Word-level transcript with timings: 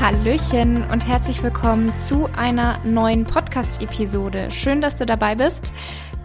Hallöchen 0.00 0.84
und 0.92 1.08
herzlich 1.08 1.42
willkommen 1.42 1.92
zu 1.98 2.26
einer 2.36 2.78
neuen 2.84 3.24
Podcast-Episode. 3.24 4.52
Schön, 4.52 4.80
dass 4.80 4.94
du 4.94 5.04
dabei 5.04 5.34
bist. 5.34 5.72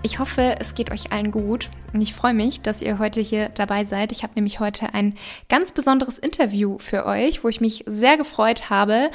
Ich 0.06 0.20
hoffe, 0.20 0.58
es 0.60 0.76
geht 0.76 0.92
euch 0.92 1.14
allen 1.14 1.32
gut 1.32 1.70
und 1.94 2.02
ich 2.02 2.14
freue 2.14 2.34
mich, 2.34 2.62
dass 2.62 2.82
ihr 2.82 3.00
heute 3.00 3.22
hier 3.22 3.48
dabei 3.50 3.86
seid. 3.86 4.12
Ich 4.12 4.22
habe 4.24 4.34
nämlich 4.36 4.60
heute 4.60 4.94
ein 4.94 5.16
ganz 5.48 5.72
besonderes 5.72 6.20
Interview 6.20 6.78
für 6.78 7.06
euch, 7.06 7.44
wo 7.44 7.48
ich 7.48 7.62
mich 7.62 7.86
sehr 7.88 8.18
gefreut 8.18 8.70
habe, 8.70 9.10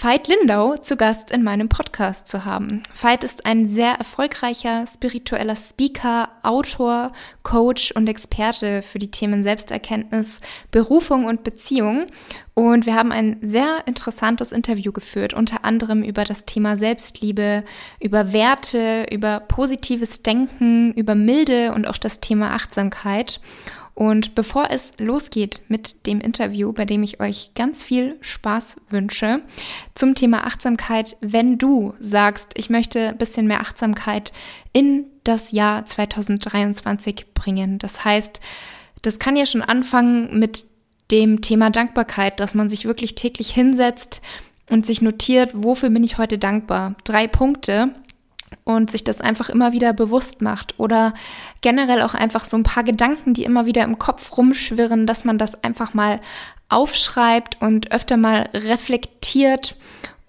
Veit 0.00 0.26
Lindau 0.26 0.76
zu 0.76 0.96
Gast 0.96 1.30
in 1.30 1.44
meinem 1.44 1.68
Podcast 1.68 2.26
zu 2.26 2.44
haben. 2.44 2.82
Veit 3.00 3.22
ist 3.22 3.46
ein 3.46 3.68
sehr 3.68 3.92
erfolgreicher 3.92 4.84
spiritueller 4.88 5.56
Speaker, 5.56 6.28
Autor, 6.42 7.12
Coach 7.44 7.92
und 7.92 8.08
Experte 8.08 8.82
für 8.82 8.98
die 8.98 9.12
Themen 9.12 9.44
Selbsterkenntnis, 9.44 10.40
Berufung 10.72 11.26
und 11.26 11.44
Beziehung. 11.44 12.08
Und 12.54 12.84
wir 12.84 12.94
haben 12.94 13.12
ein 13.12 13.38
sehr 13.40 13.84
interessantes 13.86 14.52
Interview 14.52 14.92
geführt, 14.92 15.32
unter 15.32 15.64
anderem 15.64 16.02
über 16.02 16.24
das 16.24 16.44
Thema 16.44 16.76
Selbstliebe, 16.76 17.64
über 17.98 18.32
Werte, 18.32 19.06
über 19.10 19.40
positives 19.40 20.22
Denken, 20.22 20.92
über 20.92 21.14
Milde 21.14 21.72
und 21.72 21.86
auch 21.86 21.96
das 21.96 22.20
Thema 22.20 22.54
Achtsamkeit. 22.54 23.40
Und 23.94 24.34
bevor 24.34 24.70
es 24.70 24.94
losgeht 24.98 25.62
mit 25.68 26.06
dem 26.06 26.20
Interview, 26.20 26.72
bei 26.72 26.84
dem 26.84 27.02
ich 27.02 27.20
euch 27.20 27.52
ganz 27.54 27.82
viel 27.82 28.16
Spaß 28.20 28.76
wünsche, 28.90 29.42
zum 29.94 30.14
Thema 30.14 30.46
Achtsamkeit, 30.46 31.16
wenn 31.20 31.58
du 31.58 31.94
sagst, 31.98 32.52
ich 32.56 32.70
möchte 32.70 33.08
ein 33.08 33.18
bisschen 33.18 33.46
mehr 33.46 33.60
Achtsamkeit 33.60 34.32
in 34.72 35.06
das 35.24 35.52
Jahr 35.52 35.84
2023 35.84 37.34
bringen. 37.34 37.78
Das 37.78 38.04
heißt, 38.04 38.40
das 39.02 39.18
kann 39.18 39.36
ja 39.36 39.46
schon 39.46 39.62
anfangen 39.62 40.38
mit 40.38 40.64
dem 41.12 41.42
Thema 41.42 41.70
Dankbarkeit, 41.70 42.40
dass 42.40 42.54
man 42.54 42.68
sich 42.68 42.86
wirklich 42.86 43.14
täglich 43.14 43.50
hinsetzt 43.50 44.22
und 44.68 44.86
sich 44.86 45.02
notiert, 45.02 45.50
wofür 45.54 45.90
bin 45.90 46.02
ich 46.02 46.18
heute 46.18 46.38
dankbar? 46.38 46.94
Drei 47.04 47.28
Punkte 47.28 47.90
und 48.64 48.90
sich 48.90 49.04
das 49.04 49.20
einfach 49.20 49.48
immer 49.48 49.72
wieder 49.72 49.92
bewusst 49.92 50.40
macht 50.40 50.78
oder 50.78 51.14
generell 51.60 52.02
auch 52.02 52.14
einfach 52.14 52.44
so 52.44 52.56
ein 52.56 52.62
paar 52.62 52.84
Gedanken, 52.84 53.34
die 53.34 53.44
immer 53.44 53.66
wieder 53.66 53.84
im 53.84 53.98
Kopf 53.98 54.36
rumschwirren, 54.36 55.06
dass 55.06 55.24
man 55.24 55.38
das 55.38 55.62
einfach 55.62 55.94
mal 55.94 56.20
aufschreibt 56.68 57.60
und 57.60 57.92
öfter 57.92 58.16
mal 58.16 58.48
reflektiert 58.54 59.76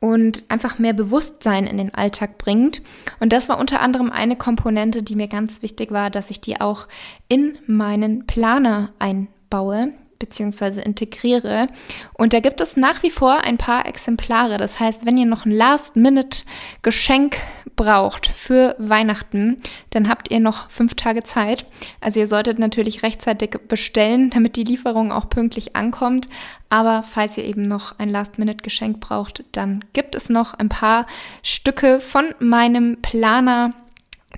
und 0.02 0.44
einfach 0.50 0.80
mehr 0.80 0.92
Bewusstsein 0.92 1.66
in 1.66 1.78
den 1.78 1.94
Alltag 1.94 2.38
bringt. 2.38 2.82
Und 3.22 3.32
das 3.32 3.48
war 3.48 3.58
unter 3.58 3.80
anderem 3.80 4.12
eine 4.12 4.36
Komponente, 4.36 5.02
die 5.02 5.16
mir 5.16 5.30
ganz 5.30 5.62
wichtig 5.62 5.92
war, 5.92 6.10
dass 6.10 6.30
ich 6.30 6.42
die 6.42 6.60
auch 6.60 6.88
in 7.30 7.58
meinen 7.68 8.28
Planer 8.28 8.92
einbaue 9.00 9.94
beziehungsweise 10.24 10.80
integriere. 10.80 11.68
Und 12.14 12.32
da 12.32 12.40
gibt 12.40 12.62
es 12.62 12.78
nach 12.78 13.04
wie 13.04 13.10
vor 13.10 13.42
ein 13.42 13.58
paar 13.58 13.86
Exemplare. 13.86 14.58
Das 14.58 14.80
heißt, 14.80 15.06
wenn 15.06 15.18
ihr 15.18 15.26
noch 15.26 15.46
ein 15.46 15.52
Last-Minute-Geschenk 15.52 17.36
braucht 17.76 18.28
für 18.28 18.76
Weihnachten, 18.80 19.58
dann 19.90 20.08
habt 20.08 20.32
ihr 20.32 20.40
noch 20.40 20.70
fünf 20.70 20.96
Tage 20.96 21.24
Zeit. 21.24 21.66
Also 22.00 22.22
ihr 22.22 22.28
solltet 22.28 22.58
natürlich 22.58 23.04
rechtzeitig 23.04 23.58
bestellen, 23.68 24.30
damit 24.30 24.56
die 24.56 24.64
Lieferung 24.64 25.12
auch 25.12 25.28
pünktlich 25.28 25.76
ankommt. 25.76 26.30
Aber 26.70 27.04
falls 27.04 27.38
ihr 27.38 27.44
eben 27.44 27.68
noch 27.68 28.00
ein 28.00 28.10
Last-Minute-Geschenk 28.10 29.02
braucht, 29.02 29.44
dann 29.52 29.84
gibt 29.92 30.16
es 30.16 30.30
noch 30.30 30.54
ein 30.54 30.70
paar 30.70 31.06
Stücke 31.42 32.00
von 32.00 32.34
meinem 32.40 33.02
Planer 33.02 33.72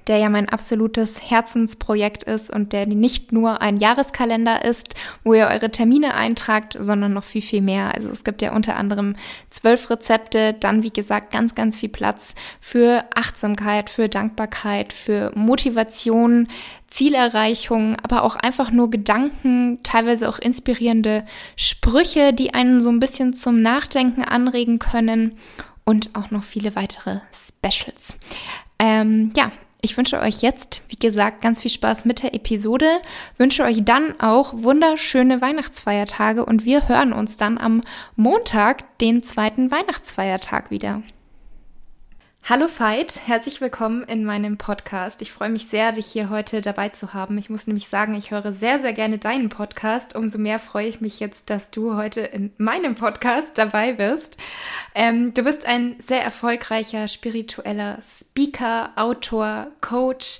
der 0.07 0.17
ja 0.17 0.29
mein 0.29 0.49
absolutes 0.49 1.21
Herzensprojekt 1.21 2.23
ist 2.23 2.49
und 2.49 2.73
der 2.73 2.85
nicht 2.85 3.31
nur 3.31 3.61
ein 3.61 3.77
Jahreskalender 3.77 4.63
ist, 4.63 4.95
wo 5.23 5.33
ihr 5.33 5.47
eure 5.47 5.71
Termine 5.71 6.13
eintragt, 6.13 6.75
sondern 6.79 7.13
noch 7.13 7.23
viel, 7.23 7.41
viel 7.41 7.61
mehr. 7.61 7.95
Also 7.95 8.09
es 8.09 8.23
gibt 8.23 8.41
ja 8.41 8.53
unter 8.55 8.75
anderem 8.75 9.15
zwölf 9.49 9.89
Rezepte, 9.89 10.53
dann 10.53 10.83
wie 10.83 10.91
gesagt 10.91 11.31
ganz, 11.31 11.55
ganz 11.55 11.77
viel 11.77 11.89
Platz 11.89 12.35
für 12.59 13.03
Achtsamkeit, 13.15 13.89
für 13.89 14.09
Dankbarkeit, 14.09 14.93
für 14.93 15.31
Motivation, 15.35 16.47
Zielerreichung, 16.87 17.97
aber 18.03 18.23
auch 18.23 18.35
einfach 18.35 18.71
nur 18.71 18.89
Gedanken, 18.89 19.79
teilweise 19.83 20.29
auch 20.29 20.39
inspirierende 20.39 21.25
Sprüche, 21.55 22.31
die 22.31 22.53
einen 22.53 22.79
so 22.79 22.89
ein 22.89 22.99
bisschen 22.99 23.33
zum 23.33 23.61
Nachdenken 23.61 24.23
anregen 24.23 24.79
können 24.79 25.37
und 25.83 26.11
auch 26.15 26.31
noch 26.31 26.43
viele 26.43 26.75
weitere 26.75 27.19
Specials. 27.33 28.15
Ähm, 28.79 29.31
ja, 29.35 29.51
ich 29.85 29.95
wünsche 29.97 30.19
euch 30.19 30.41
jetzt, 30.41 30.81
wie 30.89 30.95
gesagt, 30.95 31.41
ganz 31.43 31.61
viel 31.61 31.69
Spaß 31.69 32.05
mit 32.05 32.23
der 32.23 32.33
Episode, 32.33 32.87
wünsche 33.37 33.63
euch 33.63 33.85
dann 33.85 34.19
auch 34.19 34.51
wunderschöne 34.55 35.41
Weihnachtsfeiertage 35.41 36.43
und 36.43 36.65
wir 36.65 36.89
hören 36.89 37.13
uns 37.13 37.37
dann 37.37 37.59
am 37.59 37.83
Montag, 38.15 38.97
den 38.97 39.21
zweiten 39.21 39.69
Weihnachtsfeiertag 39.69 40.71
wieder. 40.71 41.03
Hallo 42.47 42.67
Veit, 42.67 43.21
herzlich 43.25 43.59
willkommen 43.59 44.03
in 44.03 44.23
meinem 44.23 44.57
Podcast. 44.57 45.23
Ich 45.23 45.31
freue 45.31 45.49
mich 45.49 45.65
sehr, 45.65 45.93
dich 45.93 46.05
hier 46.05 46.29
heute 46.29 46.61
dabei 46.61 46.89
zu 46.89 47.11
haben. 47.11 47.39
Ich 47.39 47.49
muss 47.49 47.65
nämlich 47.65 47.87
sagen, 47.87 48.13
ich 48.13 48.29
höre 48.29 48.53
sehr, 48.53 48.77
sehr 48.77 48.93
gerne 48.93 49.17
deinen 49.17 49.49
Podcast. 49.49 50.15
Umso 50.15 50.37
mehr 50.37 50.59
freue 50.59 50.87
ich 50.87 51.01
mich 51.01 51.19
jetzt, 51.19 51.49
dass 51.49 51.71
du 51.71 51.95
heute 51.95 52.21
in 52.21 52.53
meinem 52.59 52.93
Podcast 52.93 53.57
dabei 53.57 53.93
bist. 53.93 54.37
Ähm, 54.93 55.33
du 55.33 55.41
bist 55.41 55.65
ein 55.65 55.95
sehr 55.97 56.23
erfolgreicher 56.23 57.07
spiritueller 57.07 57.97
Speaker, 58.03 58.91
Autor, 58.95 59.71
Coach. 59.81 60.39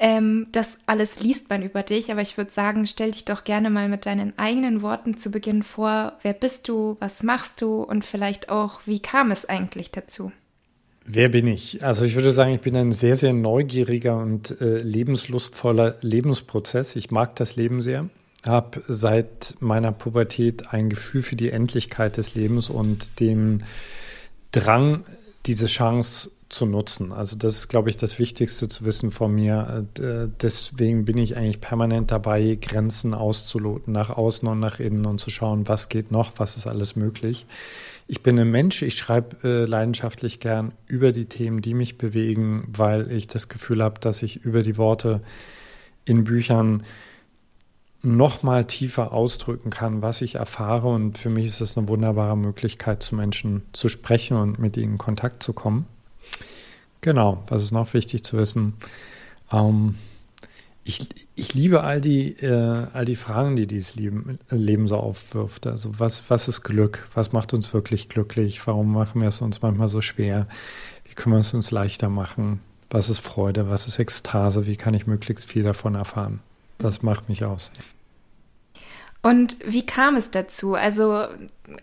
Ähm, 0.00 0.48
das 0.50 0.78
alles 0.86 1.20
liest 1.20 1.50
man 1.50 1.62
über 1.62 1.84
dich, 1.84 2.10
aber 2.10 2.22
ich 2.22 2.36
würde 2.36 2.50
sagen, 2.50 2.88
stell 2.88 3.12
dich 3.12 3.26
doch 3.26 3.44
gerne 3.44 3.70
mal 3.70 3.88
mit 3.88 4.06
deinen 4.06 4.36
eigenen 4.40 4.82
Worten 4.82 5.16
zu 5.18 5.30
Beginn 5.30 5.62
vor. 5.62 6.18
Wer 6.22 6.32
bist 6.32 6.66
du? 6.66 6.96
Was 6.98 7.22
machst 7.22 7.62
du? 7.62 7.80
Und 7.80 8.04
vielleicht 8.04 8.48
auch, 8.48 8.80
wie 8.86 8.98
kam 8.98 9.30
es 9.30 9.48
eigentlich 9.48 9.92
dazu? 9.92 10.32
Wer 11.06 11.28
bin 11.28 11.46
ich? 11.46 11.84
Also 11.84 12.04
ich 12.04 12.14
würde 12.14 12.32
sagen, 12.32 12.54
ich 12.54 12.60
bin 12.60 12.76
ein 12.76 12.92
sehr, 12.92 13.16
sehr 13.16 13.34
neugieriger 13.34 14.16
und 14.16 14.58
äh, 14.60 14.78
lebenslustvoller 14.78 15.96
Lebensprozess. 16.00 16.96
Ich 16.96 17.10
mag 17.10 17.36
das 17.36 17.56
Leben 17.56 17.82
sehr, 17.82 18.08
habe 18.42 18.82
seit 18.88 19.54
meiner 19.60 19.92
Pubertät 19.92 20.72
ein 20.72 20.88
Gefühl 20.88 21.22
für 21.22 21.36
die 21.36 21.50
Endlichkeit 21.50 22.16
des 22.16 22.34
Lebens 22.34 22.70
und 22.70 23.20
dem 23.20 23.62
Drang, 24.50 25.04
diese 25.44 25.66
Chance 25.66 26.30
zu 26.48 26.64
nutzen. 26.64 27.12
Also 27.12 27.36
das 27.36 27.56
ist, 27.56 27.68
glaube 27.68 27.90
ich, 27.90 27.98
das 27.98 28.18
Wichtigste 28.18 28.68
zu 28.68 28.86
wissen 28.86 29.10
von 29.10 29.34
mir. 29.34 29.86
Äh, 29.98 30.28
deswegen 30.40 31.04
bin 31.04 31.18
ich 31.18 31.36
eigentlich 31.36 31.60
permanent 31.60 32.12
dabei, 32.12 32.56
Grenzen 32.60 33.12
auszuloten, 33.12 33.92
nach 33.92 34.08
außen 34.08 34.48
und 34.48 34.58
nach 34.58 34.80
innen 34.80 35.04
und 35.04 35.18
zu 35.18 35.30
schauen, 35.30 35.68
was 35.68 35.90
geht 35.90 36.12
noch, 36.12 36.32
was 36.36 36.56
ist 36.56 36.66
alles 36.66 36.96
möglich. 36.96 37.44
Ich 38.06 38.22
bin 38.22 38.38
ein 38.38 38.50
Mensch, 38.50 38.82
ich 38.82 38.96
schreibe 38.96 39.36
äh, 39.44 39.64
leidenschaftlich 39.64 40.38
gern 40.38 40.72
über 40.86 41.12
die 41.12 41.26
Themen, 41.26 41.62
die 41.62 41.72
mich 41.72 41.96
bewegen, 41.96 42.64
weil 42.68 43.10
ich 43.10 43.28
das 43.28 43.48
Gefühl 43.48 43.82
habe, 43.82 43.98
dass 43.98 44.22
ich 44.22 44.44
über 44.44 44.62
die 44.62 44.76
Worte 44.76 45.22
in 46.04 46.24
Büchern 46.24 46.82
noch 48.02 48.42
mal 48.42 48.66
tiefer 48.66 49.12
ausdrücken 49.12 49.70
kann, 49.70 50.02
was 50.02 50.20
ich 50.20 50.34
erfahre. 50.34 50.88
Und 50.88 51.16
für 51.16 51.30
mich 51.30 51.46
ist 51.46 51.62
das 51.62 51.78
eine 51.78 51.88
wunderbare 51.88 52.36
Möglichkeit, 52.36 53.02
zu 53.02 53.14
Menschen 53.14 53.62
zu 53.72 53.88
sprechen 53.88 54.36
und 54.36 54.58
mit 54.58 54.76
ihnen 54.76 54.92
in 54.92 54.98
Kontakt 54.98 55.42
zu 55.42 55.54
kommen. 55.54 55.86
Genau, 57.00 57.42
was 57.48 57.62
ist 57.62 57.72
noch 57.72 57.94
wichtig 57.94 58.22
zu 58.22 58.36
wissen? 58.36 58.74
Ähm, 59.50 59.94
ich, 60.84 61.08
ich 61.34 61.54
liebe 61.54 61.82
all 61.82 62.00
die, 62.00 62.32
äh, 62.40 62.86
all 62.92 63.06
die 63.06 63.16
Fragen, 63.16 63.56
die 63.56 63.66
dieses 63.66 63.94
Leben, 63.94 64.38
Leben 64.50 64.86
so 64.86 64.96
aufwirft. 64.96 65.66
Also 65.66 65.98
was, 65.98 66.28
was 66.28 66.46
ist 66.46 66.62
Glück? 66.62 67.08
Was 67.14 67.32
macht 67.32 67.54
uns 67.54 67.72
wirklich 67.72 68.10
glücklich? 68.10 68.66
Warum 68.66 68.92
machen 68.92 69.22
wir 69.22 69.28
es 69.28 69.40
uns 69.40 69.62
manchmal 69.62 69.88
so 69.88 70.02
schwer? 70.02 70.46
Wie 71.04 71.14
können 71.14 71.34
wir 71.34 71.40
es 71.40 71.54
uns 71.54 71.70
leichter 71.70 72.10
machen? 72.10 72.60
Was 72.90 73.08
ist 73.08 73.20
Freude? 73.20 73.70
Was 73.70 73.86
ist 73.86 73.98
Ekstase? 73.98 74.66
Wie 74.66 74.76
kann 74.76 74.92
ich 74.92 75.06
möglichst 75.06 75.50
viel 75.50 75.62
davon 75.62 75.94
erfahren? 75.94 76.40
Das 76.78 77.02
macht 77.02 77.30
mich 77.30 77.44
aus. 77.44 77.72
Und 79.22 79.56
wie 79.64 79.86
kam 79.86 80.16
es 80.16 80.30
dazu? 80.30 80.74
Also 80.74 81.24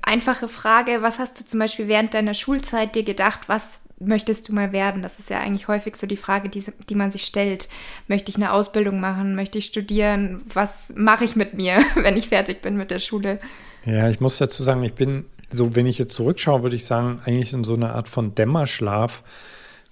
einfache 0.03 0.47
Frage, 0.47 1.01
was 1.01 1.17
hast 1.17 1.39
du 1.39 1.45
zum 1.45 1.59
Beispiel 1.59 1.87
während 1.87 2.13
deiner 2.13 2.35
Schulzeit 2.35 2.93
dir 2.93 3.03
gedacht, 3.03 3.49
was 3.49 3.79
möchtest 4.05 4.49
du 4.49 4.53
mal 4.53 4.71
werden? 4.71 5.01
Das 5.01 5.19
ist 5.19 5.29
ja 5.29 5.39
eigentlich 5.39 5.67
häufig 5.67 5.95
so 5.95 6.07
die 6.07 6.17
Frage, 6.17 6.49
die, 6.49 6.63
die 6.89 6.95
man 6.95 7.11
sich 7.11 7.23
stellt. 7.23 7.69
Möchte 8.07 8.29
ich 8.29 8.35
eine 8.35 8.51
Ausbildung 8.53 8.99
machen? 8.99 9.35
Möchte 9.35 9.57
ich 9.57 9.65
studieren? 9.65 10.41
Was 10.53 10.93
mache 10.95 11.23
ich 11.23 11.35
mit 11.35 11.53
mir, 11.53 11.83
wenn 11.95 12.17
ich 12.17 12.29
fertig 12.29 12.61
bin 12.61 12.77
mit 12.77 12.91
der 12.91 12.99
Schule? 12.99 13.37
Ja, 13.85 14.09
ich 14.09 14.19
muss 14.19 14.37
dazu 14.37 14.63
sagen, 14.63 14.83
ich 14.83 14.93
bin 14.93 15.25
so, 15.49 15.75
wenn 15.75 15.85
ich 15.85 15.97
jetzt 15.97 16.13
zurückschaue, 16.13 16.63
würde 16.63 16.75
ich 16.75 16.85
sagen, 16.85 17.21
eigentlich 17.25 17.53
in 17.53 17.63
so 17.63 17.73
einer 17.73 17.95
Art 17.95 18.07
von 18.07 18.35
Dämmerschlaf 18.35 19.23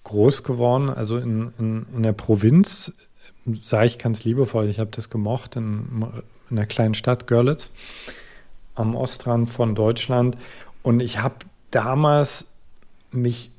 groß 0.03 0.43
geworden. 0.43 0.89
Also 0.89 1.17
in, 1.17 1.53
in, 1.59 1.85
in 1.95 2.03
der 2.03 2.13
Provinz 2.13 2.93
sage 3.45 3.87
ich 3.87 3.97
ganz 3.97 4.23
liebevoll, 4.23 4.69
ich 4.69 4.79
habe 4.79 4.91
das 4.91 5.09
gemocht, 5.09 5.55
in, 5.55 6.05
in 6.49 6.57
einer 6.57 6.65
kleinen 6.65 6.93
Stadt 6.93 7.27
Görlitz 7.27 7.69
am 8.75 8.95
Ostrand 8.95 9.49
von 9.49 9.75
Deutschland. 9.75 10.37
Und 10.83 11.01
ich 11.01 11.19
habe 11.19 11.35
damals 11.71 12.45
mich 13.11 13.51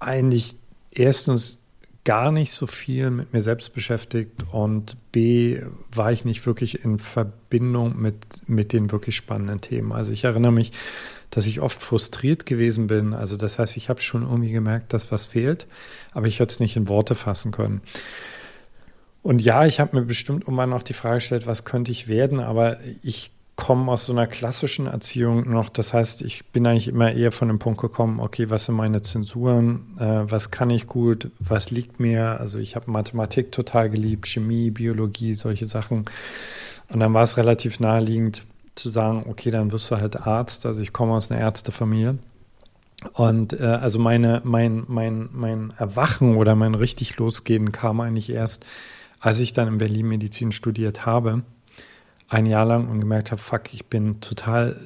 eigentlich 0.00 0.56
erstens 0.90 1.60
gar 2.04 2.32
nicht 2.32 2.52
so 2.52 2.66
viel 2.66 3.10
mit 3.10 3.32
mir 3.32 3.42
selbst 3.42 3.74
beschäftigt 3.74 4.32
und 4.52 4.96
B 5.12 5.60
war 5.92 6.10
ich 6.12 6.24
nicht 6.24 6.46
wirklich 6.46 6.84
in 6.84 6.98
Verbindung 6.98 8.00
mit, 8.00 8.48
mit 8.48 8.72
den 8.72 8.90
wirklich 8.90 9.16
spannenden 9.16 9.60
Themen. 9.60 9.92
Also 9.92 10.12
ich 10.12 10.24
erinnere 10.24 10.52
mich, 10.52 10.72
dass 11.30 11.46
ich 11.46 11.60
oft 11.60 11.82
frustriert 11.82 12.46
gewesen 12.46 12.86
bin. 12.86 13.12
Also 13.12 13.36
das 13.36 13.58
heißt, 13.58 13.76
ich 13.76 13.88
habe 13.88 14.00
schon 14.00 14.22
irgendwie 14.22 14.50
gemerkt, 14.50 14.92
dass 14.92 15.12
was 15.12 15.26
fehlt, 15.26 15.66
aber 16.12 16.26
ich 16.26 16.40
hätte 16.40 16.52
es 16.52 16.60
nicht 16.60 16.76
in 16.76 16.88
Worte 16.88 17.14
fassen 17.14 17.52
können. 17.52 17.82
Und 19.22 19.42
ja, 19.42 19.66
ich 19.66 19.78
habe 19.78 19.96
mir 19.96 20.06
bestimmt 20.06 20.44
irgendwann 20.44 20.70
noch 20.70 20.82
die 20.82 20.94
Frage 20.94 21.16
gestellt, 21.16 21.46
was 21.46 21.64
könnte 21.64 21.92
ich 21.92 22.08
werden, 22.08 22.40
aber 22.40 22.78
ich 23.02 23.30
komme 23.60 23.92
aus 23.92 24.06
so 24.06 24.12
einer 24.12 24.26
klassischen 24.26 24.86
Erziehung 24.86 25.50
noch. 25.50 25.68
Das 25.68 25.92
heißt, 25.92 26.22
ich 26.22 26.46
bin 26.46 26.66
eigentlich 26.66 26.88
immer 26.88 27.12
eher 27.12 27.30
von 27.30 27.48
dem 27.48 27.58
Punkt 27.58 27.80
gekommen, 27.80 28.18
okay, 28.18 28.48
was 28.48 28.64
sind 28.64 28.74
meine 28.74 29.02
Zensuren, 29.02 29.96
äh, 29.98 30.22
was 30.24 30.50
kann 30.50 30.70
ich 30.70 30.86
gut, 30.86 31.30
was 31.38 31.70
liegt 31.70 32.00
mir. 32.00 32.40
Also 32.40 32.58
ich 32.58 32.74
habe 32.74 32.90
Mathematik 32.90 33.52
total 33.52 33.90
geliebt, 33.90 34.26
Chemie, 34.26 34.70
Biologie, 34.70 35.34
solche 35.34 35.68
Sachen. 35.68 36.06
Und 36.88 37.00
dann 37.00 37.12
war 37.12 37.22
es 37.22 37.36
relativ 37.36 37.80
naheliegend 37.80 38.44
zu 38.74 38.88
sagen, 38.88 39.26
okay, 39.28 39.50
dann 39.50 39.72
wirst 39.72 39.90
du 39.90 39.96
halt 39.96 40.26
Arzt. 40.26 40.64
Also 40.64 40.80
ich 40.80 40.94
komme 40.94 41.12
aus 41.12 41.30
einer 41.30 41.40
Ärztefamilie. 41.40 42.16
Und 43.12 43.60
äh, 43.60 43.64
also 43.64 43.98
meine, 43.98 44.40
mein, 44.42 44.84
mein, 44.88 45.28
mein 45.32 45.74
Erwachen 45.76 46.36
oder 46.36 46.54
mein 46.54 46.74
richtig 46.74 47.18
Losgehen 47.18 47.72
kam 47.72 48.00
eigentlich 48.00 48.30
erst, 48.30 48.64
als 49.20 49.38
ich 49.38 49.52
dann 49.52 49.68
in 49.68 49.78
Berlin 49.78 50.08
Medizin 50.08 50.50
studiert 50.50 51.04
habe 51.04 51.42
ein 52.30 52.46
Jahr 52.46 52.64
lang 52.64 52.88
und 52.88 53.00
gemerkt 53.00 53.30
habe, 53.32 53.40
fuck, 53.40 53.74
ich 53.74 53.86
bin 53.86 54.20
total, 54.20 54.76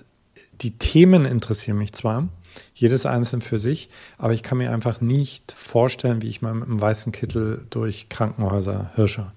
die 0.61 0.73
Themen 0.73 1.25
interessieren 1.27 1.79
mich 1.79 1.93
zwar, 1.93 2.29
jedes 2.75 3.07
einzelne 3.07 3.43
für 3.43 3.61
sich, 3.61 3.91
aber 4.19 4.33
ich 4.33 4.43
kann 4.43 4.59
mir 4.59 4.73
einfach 4.73 5.01
nicht 5.01 5.53
vorstellen, 5.53 6.23
wie 6.23 6.29
ich 6.29 6.43
mal 6.43 6.55
mit 6.55 6.65
einem 6.65 6.81
weißen 6.81 7.13
Kittel 7.13 7.67
durch 7.71 8.09
Krankenhäuser 8.09 8.91
hirsche. 8.95 9.31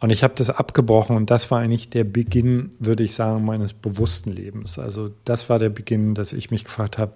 Und 0.00 0.10
ich 0.10 0.22
habe 0.22 0.34
das 0.36 0.50
abgebrochen 0.50 1.16
und 1.16 1.30
das 1.30 1.50
war 1.50 1.60
eigentlich 1.60 1.88
der 1.88 2.04
Beginn, 2.04 2.72
würde 2.78 3.02
ich 3.04 3.14
sagen, 3.14 3.42
meines 3.42 3.72
bewussten 3.72 4.32
Lebens. 4.32 4.78
Also 4.78 5.10
das 5.24 5.48
war 5.48 5.58
der 5.58 5.70
Beginn, 5.70 6.14
dass 6.14 6.34
ich 6.34 6.50
mich 6.50 6.64
gefragt 6.64 6.98
habe, 6.98 7.12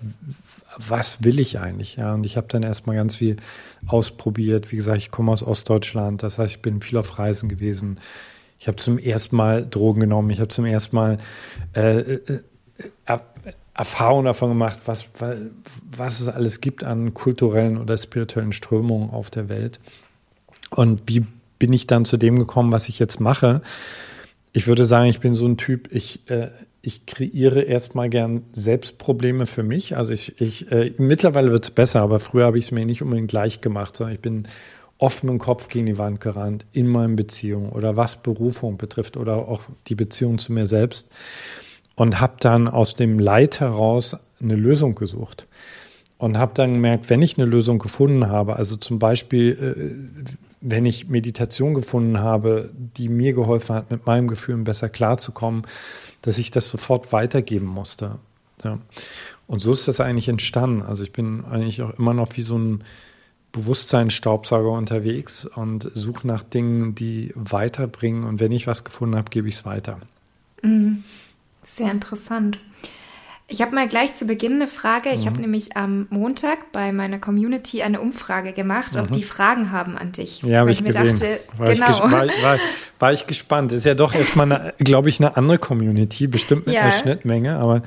was 0.78 1.22
will 1.22 1.38
ich 1.38 1.58
eigentlich? 1.58 1.96
Ja, 1.96 2.14
und 2.14 2.24
ich 2.24 2.38
habe 2.38 2.46
dann 2.48 2.62
erstmal 2.62 2.96
ganz 2.96 3.16
viel 3.16 3.36
ausprobiert. 3.86 4.72
Wie 4.72 4.76
gesagt, 4.76 4.98
ich 4.98 5.10
komme 5.10 5.32
aus 5.32 5.42
Ostdeutschland, 5.42 6.22
das 6.22 6.38
heißt, 6.38 6.54
ich 6.54 6.62
bin 6.62 6.80
viel 6.80 6.96
auf 6.96 7.18
Reisen 7.18 7.50
gewesen. 7.50 8.00
Ich 8.58 8.66
habe 8.66 8.76
zum 8.76 8.98
ersten 8.98 9.36
Mal 9.36 9.66
Drogen 9.66 10.00
genommen. 10.00 10.30
Ich 10.30 10.40
habe 10.40 10.48
zum 10.48 10.64
ersten 10.64 10.96
Mal 10.96 11.18
äh, 11.74 12.00
äh, 12.00 12.40
äh 13.06 13.18
Erfahrung 13.74 14.24
davon 14.24 14.48
gemacht, 14.48 14.80
was, 14.86 15.06
was 15.88 16.18
es 16.18 16.28
alles 16.28 16.60
gibt 16.60 16.82
an 16.82 17.14
kulturellen 17.14 17.78
oder 17.78 17.96
spirituellen 17.96 18.52
Strömungen 18.52 19.10
auf 19.10 19.30
der 19.30 19.48
Welt. 19.48 19.78
Und 20.70 21.02
wie 21.06 21.24
bin 21.60 21.72
ich 21.72 21.86
dann 21.86 22.04
zu 22.04 22.16
dem 22.16 22.40
gekommen, 22.40 22.72
was 22.72 22.88
ich 22.88 22.98
jetzt 22.98 23.20
mache? 23.20 23.62
Ich 24.52 24.66
würde 24.66 24.84
sagen, 24.84 25.08
ich 25.08 25.20
bin 25.20 25.32
so 25.34 25.46
ein 25.46 25.58
Typ, 25.58 25.94
ich, 25.94 26.28
äh, 26.28 26.50
ich 26.82 27.06
kreiere 27.06 27.62
erstmal 27.62 28.08
gern 28.08 28.42
Selbstprobleme 28.52 29.46
für 29.46 29.62
mich. 29.62 29.96
Also 29.96 30.12
ich, 30.12 30.40
ich 30.40 30.72
äh, 30.72 30.92
mittlerweile 30.98 31.52
wird 31.52 31.62
es 31.62 31.70
besser, 31.70 32.02
aber 32.02 32.18
früher 32.18 32.46
habe 32.46 32.58
ich 32.58 32.66
es 32.66 32.70
mir 32.72 32.84
nicht 32.84 33.02
unbedingt 33.02 33.28
gleich 33.28 33.60
gemacht, 33.60 33.96
sondern 33.96 34.14
ich 34.14 34.20
bin 34.20 34.48
dem 35.00 35.38
Kopf 35.38 35.68
gegen 35.68 35.86
die 35.86 35.98
Wand 35.98 36.20
gerannt 36.20 36.66
in 36.72 36.86
meinen 36.86 37.16
Beziehungen 37.16 37.70
oder 37.70 37.96
was 37.96 38.16
Berufung 38.16 38.76
betrifft 38.76 39.16
oder 39.16 39.36
auch 39.36 39.62
die 39.86 39.94
Beziehung 39.94 40.38
zu 40.38 40.52
mir 40.52 40.66
selbst 40.66 41.08
und 41.94 42.20
habe 42.20 42.36
dann 42.40 42.68
aus 42.68 42.94
dem 42.94 43.18
Leid 43.18 43.60
heraus 43.60 44.16
eine 44.40 44.56
Lösung 44.56 44.94
gesucht 44.94 45.46
und 46.18 46.36
habe 46.36 46.52
dann 46.54 46.74
gemerkt, 46.74 47.10
wenn 47.10 47.22
ich 47.22 47.38
eine 47.38 47.46
Lösung 47.46 47.78
gefunden 47.78 48.28
habe, 48.28 48.56
also 48.56 48.76
zum 48.76 48.98
Beispiel, 48.98 49.52
äh, 49.52 50.48
wenn 50.60 50.84
ich 50.84 51.08
Meditation 51.08 51.74
gefunden 51.74 52.18
habe, 52.18 52.70
die 52.96 53.08
mir 53.08 53.32
geholfen 53.32 53.76
hat, 53.76 53.90
mit 53.90 54.06
meinem 54.06 54.26
Gefühl 54.26 54.56
besser 54.58 54.88
klarzukommen, 54.88 55.62
dass 56.22 56.38
ich 56.38 56.50
das 56.50 56.68
sofort 56.68 57.12
weitergeben 57.12 57.66
musste. 57.66 58.18
Ja. 58.64 58.78
Und 59.46 59.60
so 59.60 59.72
ist 59.72 59.86
das 59.86 60.00
eigentlich 60.00 60.28
entstanden. 60.28 60.82
Also 60.82 61.04
ich 61.04 61.12
bin 61.12 61.44
eigentlich 61.44 61.82
auch 61.82 61.96
immer 61.98 62.12
noch 62.12 62.36
wie 62.36 62.42
so 62.42 62.58
ein 62.58 62.82
Bewusstseinsstaubsauger 63.52 64.70
unterwegs 64.70 65.44
und 65.44 65.90
suche 65.94 66.26
nach 66.26 66.42
Dingen, 66.42 66.94
die 66.94 67.32
weiterbringen. 67.34 68.24
Und 68.24 68.40
wenn 68.40 68.52
ich 68.52 68.66
was 68.66 68.84
gefunden 68.84 69.16
habe, 69.16 69.30
gebe 69.30 69.48
ich 69.48 69.56
es 69.56 69.64
weiter. 69.64 69.98
Mhm. 70.62 71.04
Sehr 71.62 71.90
interessant. 71.90 72.58
Ich 73.50 73.62
habe 73.62 73.74
mal 73.74 73.88
gleich 73.88 74.12
zu 74.12 74.26
Beginn 74.26 74.56
eine 74.56 74.66
Frage. 74.66 75.08
Ich 75.08 75.22
mhm. 75.22 75.30
habe 75.30 75.40
nämlich 75.40 75.74
am 75.74 76.06
Montag 76.10 76.70
bei 76.70 76.92
meiner 76.92 77.18
Community 77.18 77.80
eine 77.80 77.98
Umfrage 77.98 78.52
gemacht, 78.52 78.94
ob 78.94 79.08
mhm. 79.08 79.14
die 79.14 79.24
Fragen 79.24 79.72
haben 79.72 79.96
an 79.96 80.12
dich. 80.12 80.42
Ja, 80.42 80.60
habe 80.60 80.70
ich, 80.70 80.80
ich 80.80 80.84
gesehen. 80.84 81.14
Dachte, 81.16 81.40
war, 81.56 81.66
genau. 81.66 81.90
ich 81.90 81.98
war, 81.98 82.26
war, 82.42 82.58
war, 82.98 83.12
ich 83.14 83.26
gespannt. 83.26 83.72
Ist 83.72 83.86
ja 83.86 83.94
doch 83.94 84.14
erstmal, 84.14 84.74
glaube 84.78 85.08
ich, 85.08 85.18
eine 85.18 85.38
andere 85.38 85.56
Community, 85.56 86.26
bestimmt 86.26 86.66
mit 86.66 86.74
ja. 86.74 86.82
einer 86.82 86.90
Schnittmenge, 86.90 87.56
aber 87.56 87.82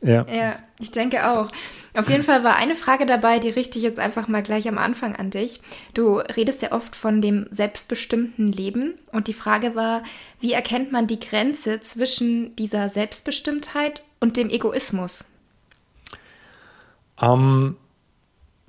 ja. 0.00 0.24
Ja, 0.32 0.56
ich 0.80 0.92
denke 0.92 1.28
auch. 1.28 1.48
Auf 1.92 2.08
jeden 2.08 2.22
Fall 2.22 2.42
war 2.42 2.56
eine 2.56 2.74
Frage 2.74 3.04
dabei, 3.04 3.38
die 3.38 3.50
richte 3.50 3.78
ich 3.78 3.84
jetzt 3.84 3.98
einfach 3.98 4.28
mal 4.28 4.42
gleich 4.42 4.66
am 4.66 4.78
Anfang 4.78 5.14
an 5.16 5.28
dich. 5.30 5.60
Du 5.92 6.18
redest 6.18 6.62
ja 6.62 6.72
oft 6.72 6.96
von 6.96 7.20
dem 7.20 7.46
selbstbestimmten 7.50 8.50
Leben 8.50 8.94
und 9.12 9.28
die 9.28 9.34
Frage 9.34 9.74
war, 9.74 10.02
wie 10.40 10.52
erkennt 10.52 10.92
man 10.92 11.06
die 11.06 11.20
Grenze 11.20 11.80
zwischen 11.80 12.54
dieser 12.56 12.88
Selbstbestimmtheit 12.90 14.02
und 14.20 14.36
dem 14.36 14.50
Egoismus? 14.50 15.24
Ähm, 17.20 17.76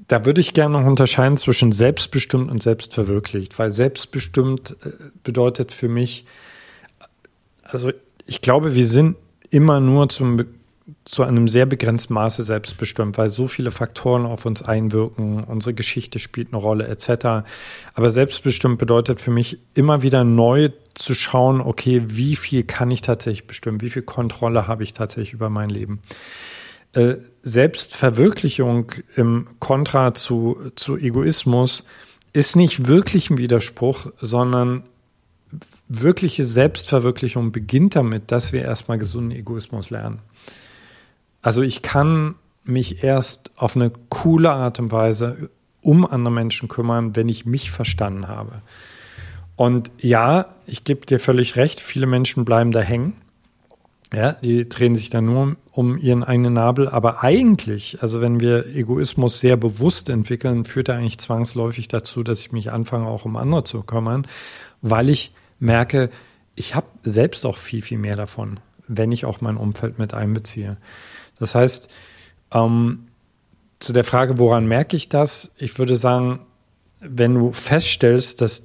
da 0.08 0.26
würde 0.26 0.42
ich 0.42 0.54
gerne 0.54 0.80
noch 0.80 0.88
unterscheiden 0.88 1.38
zwischen 1.38 1.72
selbstbestimmt 1.72 2.50
und 2.50 2.64
selbstverwirklicht, 2.64 3.58
weil 3.60 3.72
selbstbestimmt 3.72 4.78
äh, 4.84 4.90
bedeutet 5.24 5.72
für 5.72 5.90
mich, 5.90 6.26
also 7.64 7.92
ich 8.26 8.42
glaube, 8.42 8.76
wir 8.76 8.86
sind 8.86 9.18
immer 9.50 9.80
nur 9.80 10.10
zum 10.10 10.38
zu 11.04 11.24
einem 11.24 11.48
sehr 11.48 11.66
begrenzten 11.66 12.14
Maße 12.14 12.44
selbstbestimmt, 12.44 13.18
weil 13.18 13.30
so 13.30 13.48
viele 13.48 13.72
Faktoren 13.72 14.26
auf 14.26 14.46
uns 14.46 14.62
einwirken, 14.62 15.44
unsere 15.44 15.74
Geschichte 15.74 16.20
spielt 16.20 16.54
eine 16.54 16.62
Rolle 16.62 16.88
etc. 16.88 17.48
Aber 17.94 18.10
selbstbestimmt 18.10 18.78
bedeutet 18.78 19.20
für 19.20 19.32
mich 19.32 19.60
immer 19.74 20.02
wieder 20.02 20.24
neu 20.24 20.70
zu 20.94 21.14
schauen, 21.14 21.60
okay, 21.60 22.04
wie 22.08 22.36
viel 22.36 22.64
kann 22.64 22.90
ich 22.90 23.02
tatsächlich 23.02 23.48
bestimmen, 23.48 23.82
wie 23.82 23.90
viel 23.90 24.02
Kontrolle 24.02 24.68
habe 24.68 24.84
ich 24.84 24.94
tatsächlich 24.94 25.34
über 25.34 25.50
mein 25.50 25.70
Leben. 25.70 26.00
Äh, 26.94 27.16
Selbstverwirklichung 27.42 28.94
im 29.16 29.48
Kontra 29.60 30.14
zu, 30.14 30.72
zu 30.76 30.98
Egoismus 30.98 31.84
ist 32.32 32.56
nicht 32.56 32.88
wirklich 32.88 33.30
ein 33.30 33.38
Widerspruch, 33.38 34.12
sondern 34.18 34.84
wirkliche 35.88 36.46
Selbstverwirklichung 36.46 37.52
beginnt 37.52 37.96
damit, 37.96 38.32
dass 38.32 38.54
wir 38.54 38.62
erstmal 38.62 38.98
gesunden 38.98 39.32
Egoismus 39.32 39.90
lernen. 39.90 40.20
Also 41.48 41.62
ich 41.62 41.82
kann 41.82 42.36
mich 42.66 43.06
erst 43.06 43.52
auf 43.56 43.78
eine 43.78 43.90
coole 44.10 44.52
Art 44.52 44.80
und 44.80 44.92
Weise 44.92 45.50
um 45.82 46.06
andere 46.06 46.34
Menschen 46.34 46.68
kümmern, 46.68 47.16
wenn 47.16 47.30
ich 47.30 47.46
mich 47.46 47.72
verstanden 47.72 48.28
habe. 48.28 48.64
Und 49.56 49.90
ja, 50.02 50.48
ich 50.66 50.84
gebe 50.84 51.06
dir 51.06 51.22
völlig 51.22 51.56
recht, 51.56 51.80
viele 51.80 52.06
Menschen 52.06 52.44
bleiben 52.44 52.74
da 52.74 52.82
hängen. 52.82 53.16
Ja, 54.12 54.34
die 54.34 54.68
drehen 54.68 54.98
sich 54.98 55.10
dann 55.10 55.24
nur 55.24 55.56
um 55.72 55.98
ihren 55.98 56.26
eigenen 56.26 56.56
Nabel. 56.56 56.90
Aber 56.90 57.24
eigentlich, 57.24 58.02
also 58.02 58.20
wenn 58.20 58.42
wir 58.42 58.66
Egoismus 58.66 59.40
sehr 59.40 59.56
bewusst 59.56 60.10
entwickeln, 60.10 60.66
führt 60.66 60.90
er 60.90 60.98
eigentlich 60.98 61.20
zwangsläufig 61.20 61.88
dazu, 61.88 62.24
dass 62.24 62.42
ich 62.42 62.52
mich 62.52 62.74
anfange, 62.74 63.08
auch 63.08 63.24
um 63.24 63.38
andere 63.38 63.64
zu 63.64 63.84
kümmern, 63.84 64.28
weil 64.82 65.08
ich 65.08 65.32
merke, 65.60 66.10
ich 66.56 66.76
habe 66.76 66.88
selbst 67.04 67.46
auch 67.46 67.58
viel, 67.58 67.82
viel 67.82 68.00
mehr 68.00 68.18
davon, 68.18 68.60
wenn 68.90 69.14
ich 69.14 69.24
auch 69.24 69.40
mein 69.40 69.56
Umfeld 69.56 69.98
mit 69.98 70.14
einbeziehe. 70.14 70.76
Das 71.40 71.56
heißt, 71.56 71.90
ähm, 72.52 73.08
zu 73.80 73.94
der 73.94 74.04
Frage, 74.04 74.40
woran 74.40 74.68
merke 74.68 74.96
ich 74.96 75.10
das? 75.10 75.52
Ich 75.58 75.78
würde 75.78 75.98
sagen, 75.98 76.40
wenn 77.00 77.36
du 77.36 77.52
feststellst, 77.52 78.42
dass 78.42 78.64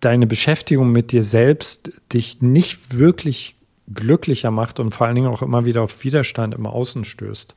deine 0.00 0.26
Beschäftigung 0.26 0.92
mit 0.92 1.12
dir 1.12 1.24
selbst 1.24 2.00
dich 2.12 2.42
nicht 2.42 2.96
wirklich 2.98 3.56
glücklicher 3.92 4.50
macht 4.50 4.80
und 4.80 4.94
vor 4.94 5.06
allen 5.06 5.16
Dingen 5.16 5.28
auch 5.28 5.42
immer 5.42 5.64
wieder 5.64 5.82
auf 5.82 6.04
Widerstand 6.04 6.54
im 6.54 6.66
Außen 6.66 7.04
stößt, 7.04 7.54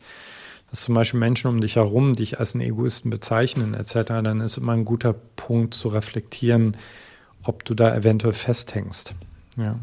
dass 0.71 0.81
zum 0.81 0.95
Beispiel 0.95 1.19
Menschen 1.19 1.47
um 1.47 1.61
dich 1.61 1.75
herum 1.75 2.15
dich 2.15 2.39
als 2.39 2.53
einen 2.53 2.65
Egoisten 2.65 3.09
bezeichnen 3.09 3.73
etc., 3.73 3.93
dann 4.07 4.41
ist 4.41 4.57
immer 4.57 4.73
ein 4.73 4.85
guter 4.85 5.13
Punkt 5.13 5.73
zu 5.73 5.89
reflektieren, 5.89 6.75
ob 7.43 7.63
du 7.63 7.75
da 7.75 7.95
eventuell 7.95 8.33
festhängst. 8.33 9.13
Ja. 9.57 9.79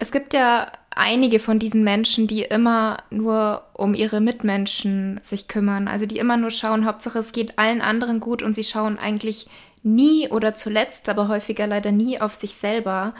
Es 0.00 0.12
gibt 0.12 0.32
ja 0.32 0.72
einige 0.96 1.38
von 1.38 1.58
diesen 1.58 1.84
Menschen, 1.84 2.26
die 2.26 2.42
immer 2.42 3.02
nur 3.10 3.62
um 3.74 3.94
ihre 3.94 4.20
Mitmenschen 4.20 5.20
sich 5.22 5.46
kümmern. 5.46 5.88
Also 5.88 6.06
die 6.06 6.18
immer 6.18 6.38
nur 6.38 6.50
schauen, 6.50 6.86
Hauptsache 6.86 7.18
es 7.18 7.32
geht 7.32 7.58
allen 7.58 7.82
anderen 7.82 8.18
gut 8.18 8.42
und 8.42 8.54
sie 8.54 8.64
schauen 8.64 8.98
eigentlich 8.98 9.46
nie 9.82 10.28
oder 10.28 10.54
zuletzt, 10.54 11.08
aber 11.10 11.28
häufiger 11.28 11.66
leider 11.66 11.92
nie 11.92 12.20
auf 12.20 12.34
sich 12.34 12.54
selber. 12.54 13.14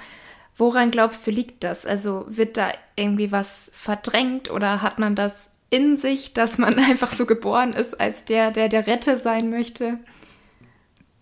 Woran 0.57 0.91
glaubst 0.91 1.27
du, 1.27 1.31
liegt 1.31 1.65
das? 1.65 1.85
Also 1.85 2.25
wird 2.29 2.57
da 2.57 2.73
irgendwie 2.97 3.31
was 3.31 3.71
verdrängt 3.75 4.51
oder 4.51 4.81
hat 4.81 4.99
man 4.99 5.15
das 5.15 5.51
in 5.69 5.99
sich, 5.99 6.33
dass 6.33 6.57
man 6.57 6.79
einfach 6.79 7.11
so 7.11 7.27
geboren 7.27 7.75
ist 7.75 8.01
als 8.01 8.25
der, 8.25 8.53
der 8.53 8.71
der 8.71 8.87
Rette 8.87 9.19
sein 9.19 9.51
möchte? 9.51 9.99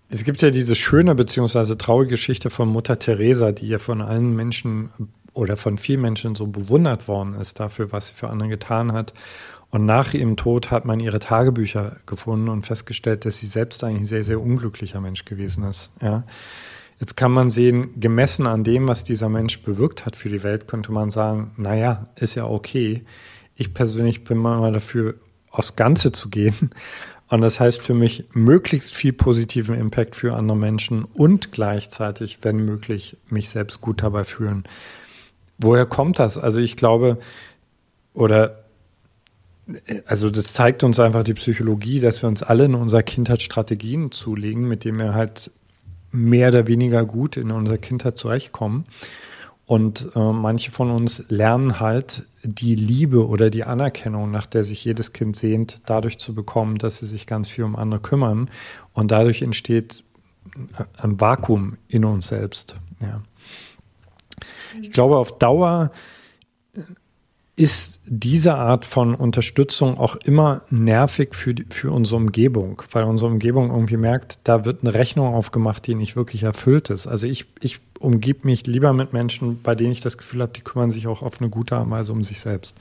Es 0.09 0.25
gibt 0.25 0.41
ja 0.41 0.51
diese 0.51 0.75
schöne 0.75 1.15
bzw. 1.15 1.75
traurige 1.75 2.11
Geschichte 2.11 2.49
von 2.49 2.69
Mutter 2.69 2.99
Teresa, 2.99 3.53
die 3.53 3.69
ja 3.69 3.79
von 3.79 4.01
allen 4.01 4.35
Menschen 4.35 4.91
oder 5.39 5.57
von 5.57 5.79
vielen 5.79 6.01
Menschen 6.01 6.35
so 6.35 6.49
bewundert 6.49 7.07
worden 7.07 7.35
ist 7.35 7.61
dafür, 7.61 7.93
was 7.93 8.09
sie 8.09 8.15
für 8.15 8.29
andere 8.29 8.49
getan 8.49 8.93
hat. 8.93 9.15
Und 9.71 9.87
nach 9.87 10.13
ihrem 10.13 10.37
Tod 10.37 10.71
hat 10.71 10.85
man 10.85 10.99
ihre 10.99 11.21
Tagebücher 11.21 11.97
gefunden 12.07 12.49
und 12.49 12.67
festgestellt, 12.67 13.25
dass 13.25 13.39
sie 13.39 13.47
selbst 13.47 13.85
eigentlich 13.85 14.03
ein 14.03 14.05
sehr, 14.05 14.25
sehr 14.25 14.41
unglücklicher 14.41 15.01
Mensch 15.01 15.25
gewesen 15.25 15.63
ist. 15.65 15.91
Ja. 16.03 16.25
Jetzt 16.99 17.17
kann 17.17 17.31
man 17.31 17.51
sehen, 17.51 18.01
gemessen 18.01 18.49
an 18.49 18.65
dem, 18.65 18.89
was 18.89 19.05
dieser 19.05 19.29
Mensch 19.29 19.63
bewirkt 19.63 20.05
hat 20.05 20.17
für 20.17 20.29
die 20.29 20.43
Welt, 20.43 20.67
könnte 20.67 20.91
man 20.91 21.11
sagen, 21.11 21.53
naja, 21.57 22.09
ist 22.17 22.35
ja 22.35 22.45
okay. 22.45 23.05
Ich 23.55 23.73
persönlich 23.73 24.25
bin 24.25 24.39
mal 24.39 24.73
dafür, 24.73 25.15
aufs 25.51 25.77
Ganze 25.77 26.11
zu 26.11 26.29
gehen. 26.31 26.71
Und 27.29 27.43
das 27.43 27.61
heißt 27.61 27.83
für 27.83 27.95
mich, 27.95 28.25
möglichst 28.33 28.95
viel 28.95 29.13
positiven 29.13 29.77
Impact 29.77 30.17
für 30.17 30.35
andere 30.35 30.57
Menschen 30.57 31.05
und 31.05 31.53
gleichzeitig, 31.53 32.39
wenn 32.43 32.65
möglich, 32.65 33.19
mich 33.29 33.51
selbst 33.51 33.81
gut 33.81 34.03
dabei 34.03 34.25
fühlen. 34.25 34.65
Woher 35.59 35.87
kommt 35.87 36.19
das? 36.19 36.39
Also 36.39 36.59
ich 36.61 36.77
glaube, 36.77 37.19
oder 38.15 38.65
also 40.07 40.31
das 40.31 40.53
zeigt 40.53 40.83
uns 40.83 40.99
einfach 40.99 41.25
die 41.25 41.35
Psychologie, 41.35 42.01
dass 42.01 42.23
wir 42.23 42.29
uns 42.29 42.43
alle 42.43 42.65
in 42.65 42.75
unserer 42.75 43.03
Kindheit 43.03 43.43
Strategien 43.43 44.13
zulegen, 44.13 44.67
mit 44.67 44.85
denen 44.85 44.99
wir 44.99 45.15
halt 45.15 45.51
mehr 46.11 46.49
oder 46.49 46.67
weniger 46.67 47.05
gut 47.05 47.37
in 47.37 47.51
unserer 47.51 47.79
Kindheit 47.79 48.17
zurechtkommen. 48.17 48.87
Und 49.67 50.09
äh, 50.15 50.33
manche 50.33 50.71
von 50.71 50.91
uns 50.91 51.25
lernen 51.29 51.79
halt 51.79 52.27
die 52.43 52.75
Liebe 52.75 53.27
oder 53.27 53.51
die 53.51 53.65
Anerkennung, 53.65 54.31
nach 54.31 54.47
der 54.47 54.65
sich 54.65 54.83
jedes 54.83 55.13
Kind 55.13 55.37
sehnt, 55.37 55.83
dadurch 55.85 56.17
zu 56.17 56.35
bekommen, 56.35 56.79
dass 56.79 56.97
sie 56.97 57.07
sich 57.07 57.27
ganz 57.27 57.51
viel 57.51 57.65
um 57.65 57.77
andere 57.77 58.01
kümmern. 58.01 58.51
Und 58.95 59.11
dadurch 59.11 59.43
entsteht 59.43 60.05
ein 60.97 61.21
Vakuum 61.21 61.77
in 61.89 62.07
uns 62.07 62.29
selbst. 62.29 62.77
Ja. 63.03 63.21
Ich 64.81 64.91
glaube, 64.91 65.17
auf 65.17 65.39
Dauer 65.39 65.91
ist 67.59 68.01
diese 68.07 68.55
Art 68.55 68.85
von 68.85 69.17
Unterstützung 69.17 69.99
auch 69.99 70.15
immer 70.15 70.63
nervig 70.71 71.35
für, 71.35 71.55
für 71.71 71.91
unsere 71.91 72.17
Umgebung, 72.17 72.81
weil 72.93 73.03
unsere 73.03 73.31
Umgebung 73.31 73.71
irgendwie 73.71 73.97
merkt, 73.97 74.39
da 74.45 74.65
wird 74.65 74.85
eine 74.85 74.95
Rechnung 74.95 75.35
aufgemacht, 75.35 75.85
die 75.89 75.97
nicht 75.97 76.15
wirklich 76.15 76.45
erfüllt 76.45 76.89
ist. 76.91 77.09
Also 77.09 77.27
ich, 77.27 77.47
ich 77.61 77.81
umgebe 77.99 78.47
mich 78.47 78.69
lieber 78.69 78.93
mit 78.93 79.13
Menschen, 79.13 79.61
bei 79.61 79.75
denen 79.75 79.91
ich 79.91 80.01
das 80.01 80.17
Gefühl 80.17 80.43
habe, 80.43 80.53
die 80.55 80.61
kümmern 80.61 80.93
sich 80.93 81.09
auch 81.09 81.23
auf 81.23 81.41
eine 81.41 81.51
gute 81.51 81.75
Art 81.75 81.87
und 81.87 81.91
Weise 81.91 82.13
um 82.13 82.23
sich 82.23 82.39
selbst. 82.39 82.79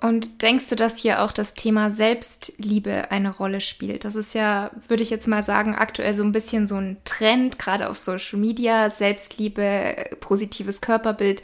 Und 0.00 0.40
denkst 0.40 0.70
du, 0.70 0.76
dass 0.76 0.96
hier 0.96 1.22
auch 1.22 1.32
das 1.32 1.52
Thema 1.52 1.90
Selbstliebe 1.90 3.10
eine 3.10 3.30
Rolle 3.30 3.60
spielt? 3.60 4.04
Das 4.04 4.14
ist 4.14 4.34
ja, 4.34 4.70
würde 4.88 5.02
ich 5.02 5.10
jetzt 5.10 5.28
mal 5.28 5.42
sagen, 5.42 5.74
aktuell 5.74 6.14
so 6.14 6.22
ein 6.22 6.32
bisschen 6.32 6.66
so 6.66 6.76
ein 6.76 6.96
Trend, 7.04 7.58
gerade 7.58 7.88
auf 7.88 7.98
Social 7.98 8.38
Media, 8.38 8.88
Selbstliebe, 8.88 10.06
positives 10.20 10.80
Körperbild. 10.80 11.42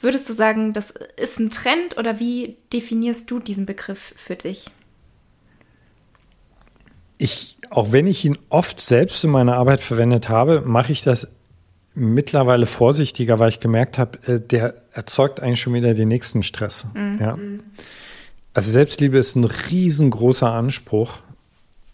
Würdest 0.00 0.28
du 0.28 0.34
sagen, 0.34 0.72
das 0.72 0.94
ist 1.16 1.40
ein 1.40 1.48
Trend 1.48 1.98
oder 1.98 2.20
wie 2.20 2.56
definierst 2.72 3.28
du 3.28 3.40
diesen 3.40 3.66
Begriff 3.66 4.14
für 4.16 4.36
dich? 4.36 4.66
Ich, 7.18 7.58
auch 7.70 7.90
wenn 7.90 8.06
ich 8.06 8.24
ihn 8.24 8.38
oft 8.50 8.80
selbst 8.80 9.24
in 9.24 9.30
meiner 9.30 9.56
Arbeit 9.56 9.80
verwendet 9.80 10.28
habe, 10.28 10.60
mache 10.60 10.92
ich 10.92 11.02
das 11.02 11.28
mittlerweile 11.94 12.66
vorsichtiger, 12.66 13.38
weil 13.38 13.48
ich 13.48 13.60
gemerkt 13.60 13.98
habe, 13.98 14.18
äh, 14.26 14.40
der 14.40 14.74
erzeugt 14.92 15.40
eigentlich 15.40 15.60
schon 15.60 15.74
wieder 15.74 15.94
den 15.94 16.08
nächsten 16.08 16.42
Stress. 16.42 16.86
Mhm. 16.94 17.18
Ja. 17.20 17.38
Also 18.54 18.70
Selbstliebe 18.70 19.18
ist 19.18 19.36
ein 19.36 19.44
riesengroßer 19.44 20.50
Anspruch 20.50 21.18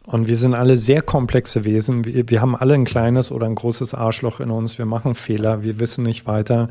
und 0.06 0.28
wir 0.28 0.36
sind 0.36 0.54
alle 0.54 0.76
sehr 0.78 1.02
komplexe 1.02 1.64
Wesen. 1.64 2.04
Wir, 2.04 2.28
wir, 2.28 2.40
haben 2.40 2.56
alle 2.56 2.74
ein 2.74 2.84
kleines 2.84 3.32
oder 3.32 3.46
ein 3.46 3.56
großes 3.56 3.92
Arschloch 3.92 4.40
in 4.40 4.50
uns. 4.50 4.78
Wir 4.78 4.86
machen 4.86 5.14
Fehler. 5.14 5.64
Wir 5.64 5.80
wissen 5.80 6.04
nicht 6.04 6.26
weiter. 6.26 6.68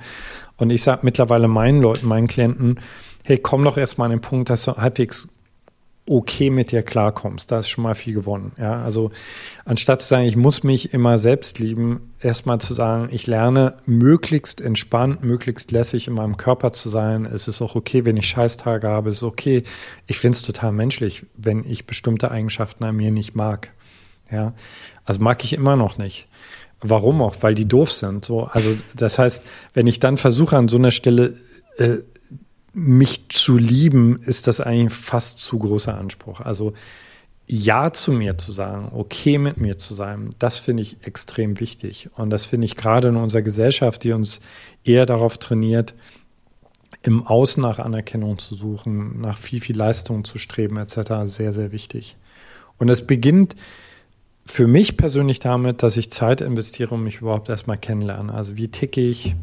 Und 0.58 0.72
ich 0.72 0.84
sage 0.84 1.02
mittlerweile 1.04 1.48
meinen 1.48 1.82
Leuten, 1.82 2.08
meinen 2.08 2.28
Klienten, 2.28 2.80
hey, 3.24 3.38
komm 3.38 3.64
doch 3.64 3.78
erstmal 3.78 4.06
an 4.06 4.12
den 4.12 4.22
Punkt, 4.22 4.50
dass 4.50 4.64
du 4.64 4.78
halbwegs 4.78 5.28
okay 6.08 6.52
mit 6.52 6.72
dir 6.72 6.84
klarkommst. 6.84 7.52
Da 7.52 7.60
ist 7.60 7.70
schon 7.70 7.84
mal 7.84 7.96
viel 7.96 8.14
gewonnen. 8.14 8.52
Ja, 8.58 8.84
also 8.84 9.12
anstatt 9.66 10.02
zu 10.02 10.08
sagen, 10.08 10.26
ich 10.26 10.36
muss 10.36 10.64
mich 10.64 10.94
immer 10.94 11.18
selbst 11.18 11.58
lieben, 11.58 12.14
erstmal 12.20 12.60
zu 12.60 12.74
sagen, 12.74 13.10
ich 13.12 13.26
lerne 13.26 13.78
möglichst 13.86 14.62
entspannt, 14.62 15.24
möglichst 15.24 15.72
lässig 15.72 16.08
in 16.08 16.14
meinem 16.14 16.38
Körper 16.38 16.72
zu 16.72 16.90
sein. 16.90 17.26
Es 17.26 17.48
ist 17.48 17.62
auch 17.62 17.76
okay, 17.76 18.06
wenn 18.06 18.18
ich 18.18 18.28
Scheißtage 18.28 18.88
habe. 18.88 19.10
Es 19.10 19.18
ist 19.18 19.24
okay. 19.24 19.64
Ich 20.06 20.20
finde 20.20 20.36
es 20.36 20.44
total 20.44 20.72
menschlich, 20.72 21.26
wenn 21.36 21.64
ich 21.64 21.88
bestimmte 21.88 22.30
Eigenschaften 22.30 22.84
an 22.84 22.96
mir 22.96 23.12
nicht 23.12 23.36
mag. 23.36 23.72
Ja, 24.32 24.54
also 25.06 25.20
mag 25.22 25.44
ich 25.44 25.54
immer 25.54 25.76
noch 25.76 25.98
nicht. 25.98 26.28
Warum 26.82 27.22
auch? 27.22 27.36
Weil 27.42 27.56
die 27.56 27.68
doof 27.68 27.92
sind. 27.92 28.26
So, 28.26 28.44
also 28.44 28.76
das 28.96 29.18
heißt, 29.18 29.44
wenn 29.74 29.88
ich 29.88 30.00
dann 30.00 30.18
versuche 30.18 30.58
an 30.58 30.68
so 30.68 30.78
einer 30.78 30.92
Stelle 30.92 31.36
äh, 31.78 31.98
mich 32.76 33.30
zu 33.30 33.58
lieben, 33.58 34.20
ist 34.22 34.48
das 34.48 34.60
eigentlich 34.60 34.94
fast 34.94 35.40
zu 35.40 35.58
großer 35.58 35.98
Anspruch. 35.98 36.42
Also 36.42 36.74
ja 37.48 37.94
zu 37.94 38.12
mir 38.12 38.38
zu 38.38 38.52
sagen, 38.52 38.92
okay 38.94 39.38
mit 39.38 39.58
mir 39.58 39.78
zu 39.78 39.94
sein, 39.94 40.30
das 40.40 40.58
finde 40.58 40.84
ich 40.84 40.98
extrem 41.04 41.60
wichtig. 41.60 42.10
Und 42.16 42.32
das 42.32 42.44
finde 42.44 42.66
ich 42.66 42.76
gerade 42.76 43.08
in 43.08 43.16
unserer 43.16 43.44
Gesellschaft, 43.44 44.04
die 44.04 44.12
uns 44.12 44.42
eher 44.84 45.06
darauf 45.06 45.38
trainiert, 45.38 45.94
im 47.02 47.26
Außen 47.26 47.62
nach 47.62 47.80
Anerkennung 47.80 48.40
zu 48.40 48.56
suchen, 48.56 49.22
nach 49.22 49.38
viel, 49.38 49.62
viel 49.62 49.78
Leistung 49.78 50.26
zu 50.26 50.40
streben, 50.40 50.78
etc., 50.78 51.12
sehr, 51.26 51.54
sehr 51.54 51.72
wichtig. 51.72 52.18
Und 52.78 52.90
es 52.90 53.06
beginnt 53.06 53.56
für 54.46 54.68
mich 54.68 54.98
persönlich 54.98 55.40
damit, 55.40 55.82
dass 55.82 55.98
ich 55.98 56.12
Zeit 56.12 56.42
investiere 56.42 56.96
und 56.96 57.04
mich 57.04 57.22
überhaupt 57.22 57.48
erstmal 57.48 57.78
kennenlerne. 57.78 58.34
Also 58.34 58.58
wie 58.58 58.68
ticke 58.68 59.02
ich, 59.02 59.36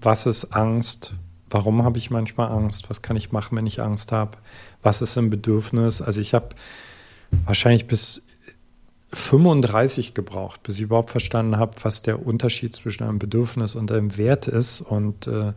was 0.00 0.26
ist 0.26 0.52
Angst, 0.52 1.12
Warum 1.52 1.84
habe 1.84 1.98
ich 1.98 2.10
manchmal 2.10 2.50
Angst? 2.50 2.88
Was 2.90 3.02
kann 3.02 3.16
ich 3.16 3.30
machen, 3.30 3.56
wenn 3.56 3.66
ich 3.66 3.80
Angst 3.80 4.10
habe? 4.10 4.38
Was 4.82 5.02
ist 5.02 5.16
ein 5.18 5.30
Bedürfnis? 5.30 6.00
Also 6.00 6.20
ich 6.20 6.34
habe 6.34 6.48
wahrscheinlich 7.44 7.86
bis 7.86 8.22
35 9.12 10.14
gebraucht, 10.14 10.62
bis 10.62 10.76
ich 10.76 10.82
überhaupt 10.82 11.10
verstanden 11.10 11.58
habe, 11.58 11.72
was 11.82 12.00
der 12.00 12.24
Unterschied 12.24 12.74
zwischen 12.74 13.04
einem 13.04 13.18
Bedürfnis 13.18 13.74
und 13.74 13.92
einem 13.92 14.16
Wert 14.16 14.48
ist. 14.48 14.80
Und 14.80 15.26
äh, 15.26 15.52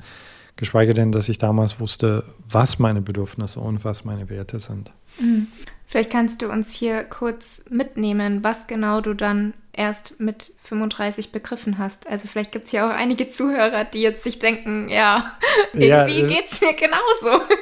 geschweige 0.58 0.94
denn, 0.94 1.12
dass 1.12 1.30
ich 1.30 1.38
damals 1.38 1.80
wusste, 1.80 2.26
was 2.50 2.80
meine 2.80 3.02
Bedürfnisse 3.02 3.60
und 3.60 3.86
was 3.86 4.04
meine 4.04 4.30
Werte 4.30 4.60
sind. 4.60 4.92
Mhm. 5.20 5.48
Vielleicht 5.88 6.10
kannst 6.10 6.42
du 6.42 6.50
uns 6.50 6.74
hier 6.74 7.04
kurz 7.04 7.64
mitnehmen, 7.70 8.44
was 8.44 8.68
genau 8.68 9.02
du 9.02 9.14
dann 9.14 9.54
erst 9.72 10.20
mit 10.20 10.52
35 10.64 11.32
begriffen 11.32 11.78
hast. 11.78 12.08
Also 12.08 12.28
vielleicht 12.28 12.52
gibt 12.52 12.66
es 12.66 12.72
ja 12.72 12.90
auch 12.90 12.96
einige 12.96 13.30
Zuhörer, 13.30 13.84
die 13.84 14.02
jetzt 14.02 14.24
sich 14.24 14.40
denken, 14.40 14.90
ja, 14.90 15.34
irgendwie 15.74 15.88
ja, 15.88 16.08
äh, 16.08 16.28
geht 16.28 16.46
es 16.52 16.62
mir 16.62 16.74
genauso. 16.74 17.44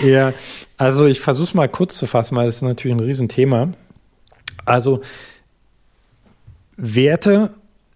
Ja, 0.00 0.32
also 0.76 1.06
ich 1.06 1.20
versuche 1.20 1.48
es 1.48 1.54
mal 1.54 1.68
kurz 1.68 1.96
zu 1.96 2.06
fassen, 2.06 2.36
weil 2.36 2.46
es 2.46 2.56
ist 2.56 2.62
natürlich 2.62 2.96
ein 2.96 3.00
Riesenthema. 3.00 3.72
Also 4.64 5.00
Werte 6.76 7.50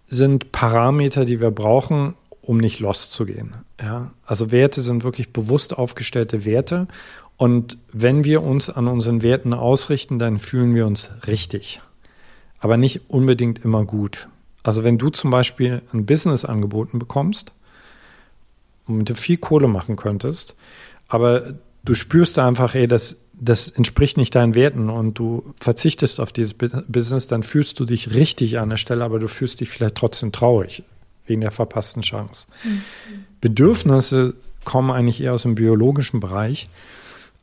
sind 0.04 0.50
Parameter, 0.50 1.24
die 1.24 1.40
wir 1.40 1.52
brauchen, 1.52 2.16
um 2.40 2.58
nicht 2.58 2.80
loszugehen. 2.80 3.54
Ja? 3.80 4.10
Also 4.26 4.50
Werte 4.50 4.80
sind 4.80 5.04
wirklich 5.04 5.32
bewusst 5.32 5.76
aufgestellte 5.78 6.44
Werte. 6.44 6.88
Und 7.42 7.76
wenn 7.92 8.24
wir 8.24 8.42
uns 8.42 8.70
an 8.70 8.86
unseren 8.86 9.22
Werten 9.22 9.52
ausrichten, 9.52 10.18
dann 10.18 10.38
fühlen 10.38 10.74
wir 10.74 10.86
uns 10.86 11.10
richtig 11.26 11.80
aber 12.62 12.76
nicht 12.76 13.02
unbedingt 13.08 13.64
immer 13.64 13.84
gut. 13.84 14.28
Also 14.62 14.84
wenn 14.84 14.96
du 14.96 15.10
zum 15.10 15.32
Beispiel 15.32 15.82
ein 15.92 16.06
Business 16.06 16.44
angeboten 16.44 17.00
bekommst, 17.00 17.50
womit 18.86 19.10
du 19.10 19.14
viel 19.16 19.36
Kohle 19.36 19.66
machen 19.66 19.96
könntest, 19.96 20.54
aber 21.08 21.54
du 21.84 21.96
spürst 21.96 22.38
einfach, 22.38 22.76
ey, 22.76 22.86
das, 22.86 23.16
das 23.34 23.68
entspricht 23.68 24.16
nicht 24.16 24.36
deinen 24.36 24.54
Werten 24.54 24.90
und 24.90 25.18
du 25.18 25.52
verzichtest 25.58 26.20
auf 26.20 26.30
dieses 26.30 26.54
Business, 26.54 27.26
dann 27.26 27.42
fühlst 27.42 27.80
du 27.80 27.84
dich 27.84 28.14
richtig 28.14 28.60
an 28.60 28.70
der 28.70 28.76
Stelle, 28.76 29.04
aber 29.04 29.18
du 29.18 29.26
fühlst 29.26 29.60
dich 29.60 29.68
vielleicht 29.68 29.96
trotzdem 29.96 30.30
traurig 30.30 30.84
wegen 31.26 31.40
der 31.40 31.50
verpassten 31.50 32.02
Chance. 32.02 32.46
Mhm. 32.62 32.82
Bedürfnisse 33.40 34.36
kommen 34.64 34.92
eigentlich 34.92 35.20
eher 35.20 35.34
aus 35.34 35.42
dem 35.42 35.56
biologischen 35.56 36.20
Bereich 36.20 36.68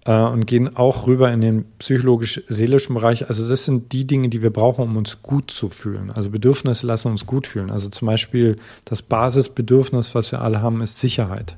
äh, 0.05 0.13
und 0.13 0.45
gehen 0.45 0.75
auch 0.75 1.07
rüber 1.07 1.31
in 1.31 1.41
den 1.41 1.65
psychologisch-seelischen 1.79 2.95
Bereich. 2.95 3.27
Also 3.27 3.47
das 3.47 3.65
sind 3.65 3.91
die 3.91 4.07
Dinge, 4.07 4.29
die 4.29 4.41
wir 4.41 4.51
brauchen, 4.51 4.83
um 4.83 4.97
uns 4.97 5.21
gut 5.21 5.51
zu 5.51 5.69
fühlen. 5.69 6.11
Also 6.11 6.29
Bedürfnisse 6.29 6.87
lassen 6.87 7.11
uns 7.11 7.25
gut 7.25 7.47
fühlen. 7.47 7.69
Also 7.69 7.89
zum 7.89 8.05
Beispiel 8.07 8.57
das 8.85 9.01
Basisbedürfnis, 9.01 10.15
was 10.15 10.31
wir 10.31 10.41
alle 10.41 10.61
haben, 10.61 10.81
ist 10.81 10.99
Sicherheit. 10.99 11.57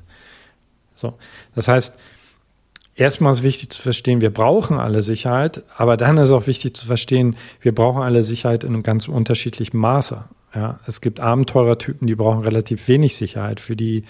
So, 0.94 1.14
das 1.54 1.68
heißt, 1.68 1.96
erstmal 2.94 3.32
ist 3.32 3.42
wichtig 3.42 3.70
zu 3.70 3.82
verstehen, 3.82 4.20
wir 4.20 4.32
brauchen 4.32 4.78
alle 4.78 5.02
Sicherheit, 5.02 5.64
aber 5.76 5.96
dann 5.96 6.18
ist 6.18 6.30
auch 6.30 6.46
wichtig 6.46 6.76
zu 6.76 6.86
verstehen, 6.86 7.36
wir 7.60 7.74
brauchen 7.74 8.02
alle 8.02 8.22
Sicherheit 8.22 8.64
in 8.64 8.74
einem 8.74 8.82
ganz 8.82 9.08
unterschiedlichen 9.08 9.78
Maße. 9.78 10.24
Ja, 10.54 10.78
es 10.86 11.00
gibt 11.00 11.18
Abenteurertypen, 11.18 12.06
die 12.06 12.14
brauchen 12.14 12.42
relativ 12.42 12.86
wenig 12.88 13.16
Sicherheit, 13.16 13.58
für 13.58 13.74
die 13.74 14.04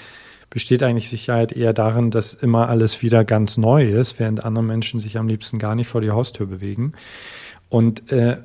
besteht 0.52 0.82
eigentlich 0.82 1.08
Sicherheit 1.08 1.52
eher 1.52 1.72
darin, 1.72 2.10
dass 2.10 2.34
immer 2.34 2.68
alles 2.68 3.00
wieder 3.00 3.24
ganz 3.24 3.56
neu 3.56 3.88
ist, 3.88 4.18
während 4.18 4.44
andere 4.44 4.62
Menschen 4.62 5.00
sich 5.00 5.16
am 5.16 5.26
liebsten 5.26 5.58
gar 5.58 5.74
nicht 5.74 5.88
vor 5.88 6.02
die 6.02 6.10
Haustür 6.10 6.46
bewegen. 6.46 6.92
Und 7.70 8.12
äh, 8.12 8.36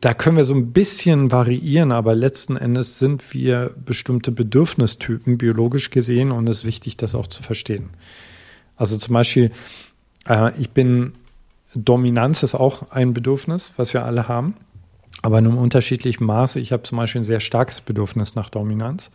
da 0.00 0.14
können 0.14 0.36
wir 0.36 0.44
so 0.44 0.54
ein 0.54 0.72
bisschen 0.72 1.32
variieren, 1.32 1.90
aber 1.90 2.14
letzten 2.14 2.56
Endes 2.56 3.00
sind 3.00 3.34
wir 3.34 3.74
bestimmte 3.84 4.30
Bedürfnistypen 4.30 5.36
biologisch 5.36 5.90
gesehen 5.90 6.30
und 6.30 6.48
es 6.48 6.58
ist 6.58 6.64
wichtig, 6.64 6.96
das 6.96 7.16
auch 7.16 7.26
zu 7.26 7.42
verstehen. 7.42 7.90
Also 8.76 8.96
zum 8.96 9.12
Beispiel, 9.14 9.50
äh, 10.28 10.56
ich 10.60 10.70
bin, 10.70 11.14
Dominanz 11.74 12.44
ist 12.44 12.54
auch 12.54 12.92
ein 12.92 13.14
Bedürfnis, 13.14 13.72
was 13.76 13.94
wir 13.94 14.04
alle 14.04 14.28
haben, 14.28 14.54
aber 15.22 15.40
in 15.40 15.46
einem 15.48 15.58
unterschiedlichen 15.58 16.24
Maße. 16.24 16.60
Ich 16.60 16.70
habe 16.70 16.84
zum 16.84 16.98
Beispiel 16.98 17.22
ein 17.22 17.24
sehr 17.24 17.40
starkes 17.40 17.80
Bedürfnis 17.80 18.36
nach 18.36 18.48
Dominanz. 18.48 19.10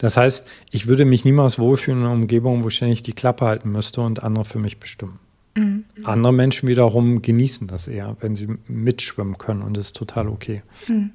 Das 0.00 0.16
heißt, 0.16 0.48
ich 0.70 0.86
würde 0.86 1.04
mich 1.04 1.26
niemals 1.26 1.58
wohlfühlen 1.58 2.00
in 2.00 2.06
einer 2.06 2.14
Umgebung, 2.14 2.64
wo 2.64 2.68
ich 2.68 2.74
ständig 2.76 3.02
die 3.02 3.12
Klappe 3.12 3.44
halten 3.44 3.70
müsste 3.70 4.00
und 4.00 4.22
andere 4.22 4.46
für 4.46 4.58
mich 4.58 4.80
bestimmen. 4.80 5.18
Mhm. 5.54 5.84
Andere 6.04 6.32
Menschen 6.32 6.70
wiederum 6.70 7.20
genießen 7.20 7.68
das 7.68 7.86
eher, 7.86 8.16
wenn 8.20 8.34
sie 8.34 8.48
mitschwimmen 8.66 9.36
können 9.36 9.60
und 9.60 9.76
das 9.76 9.86
ist 9.86 9.96
total 9.96 10.28
okay. 10.28 10.62
Mhm. 10.88 11.12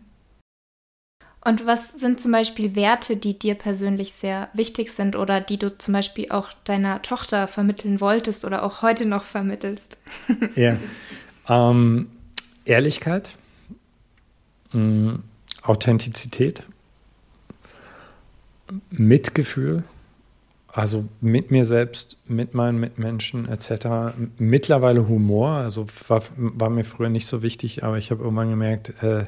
Und 1.43 1.65
was 1.65 1.93
sind 1.93 2.19
zum 2.19 2.31
Beispiel 2.31 2.75
Werte, 2.75 3.17
die 3.17 3.37
dir 3.37 3.55
persönlich 3.55 4.13
sehr 4.13 4.49
wichtig 4.53 4.91
sind 4.91 5.15
oder 5.15 5.41
die 5.41 5.57
du 5.57 5.75
zum 5.75 5.93
Beispiel 5.93 6.27
auch 6.29 6.53
deiner 6.63 7.01
Tochter 7.01 7.47
vermitteln 7.47 7.99
wolltest 8.01 8.45
oder 8.45 8.63
auch 8.63 8.83
heute 8.83 9.07
noch 9.07 9.23
vermittelst? 9.23 9.97
ja. 10.55 10.77
Ähm, 11.49 12.09
Ehrlichkeit, 12.65 13.31
ähm, 14.73 15.23
Authentizität, 15.63 16.63
Mitgefühl, 18.89 19.83
also 20.75 21.05
mit 21.21 21.51
mir 21.51 21.63
selbst, 21.63 22.17
mit 22.27 22.53
meinen 22.53 22.79
Mitmenschen 22.79 23.47
etc. 23.47 24.15
Mittlerweile 24.37 25.07
Humor, 25.07 25.51
also 25.51 25.85
war, 26.07 26.21
war 26.37 26.69
mir 26.69 26.83
früher 26.83 27.09
nicht 27.09 27.27
so 27.27 27.41
wichtig, 27.41 27.83
aber 27.83 27.97
ich 27.97 28.11
habe 28.11 28.23
irgendwann 28.23 28.49
gemerkt, 28.49 29.01
äh, 29.01 29.25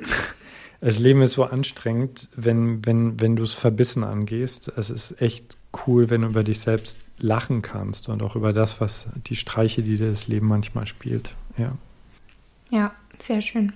das 0.80 0.98
Leben 0.98 1.22
ist 1.22 1.32
so 1.32 1.44
anstrengend, 1.44 2.28
wenn, 2.36 2.84
wenn, 2.84 3.18
wenn 3.20 3.36
du 3.36 3.44
es 3.44 3.54
verbissen 3.54 4.04
angehst. 4.04 4.70
Es 4.76 4.90
ist 4.90 5.22
echt 5.22 5.56
cool, 5.86 6.10
wenn 6.10 6.20
du 6.22 6.28
über 6.28 6.44
dich 6.44 6.60
selbst 6.60 6.98
lachen 7.18 7.62
kannst 7.62 8.08
und 8.08 8.22
auch 8.22 8.36
über 8.36 8.52
das, 8.52 8.80
was 8.80 9.08
die 9.26 9.36
Streiche, 9.36 9.82
die 9.82 9.96
dir 9.96 10.10
das 10.10 10.28
Leben 10.28 10.48
manchmal 10.48 10.86
spielt. 10.86 11.34
Ja, 11.56 11.76
ja 12.70 12.92
sehr 13.18 13.40
schön. 13.40 13.72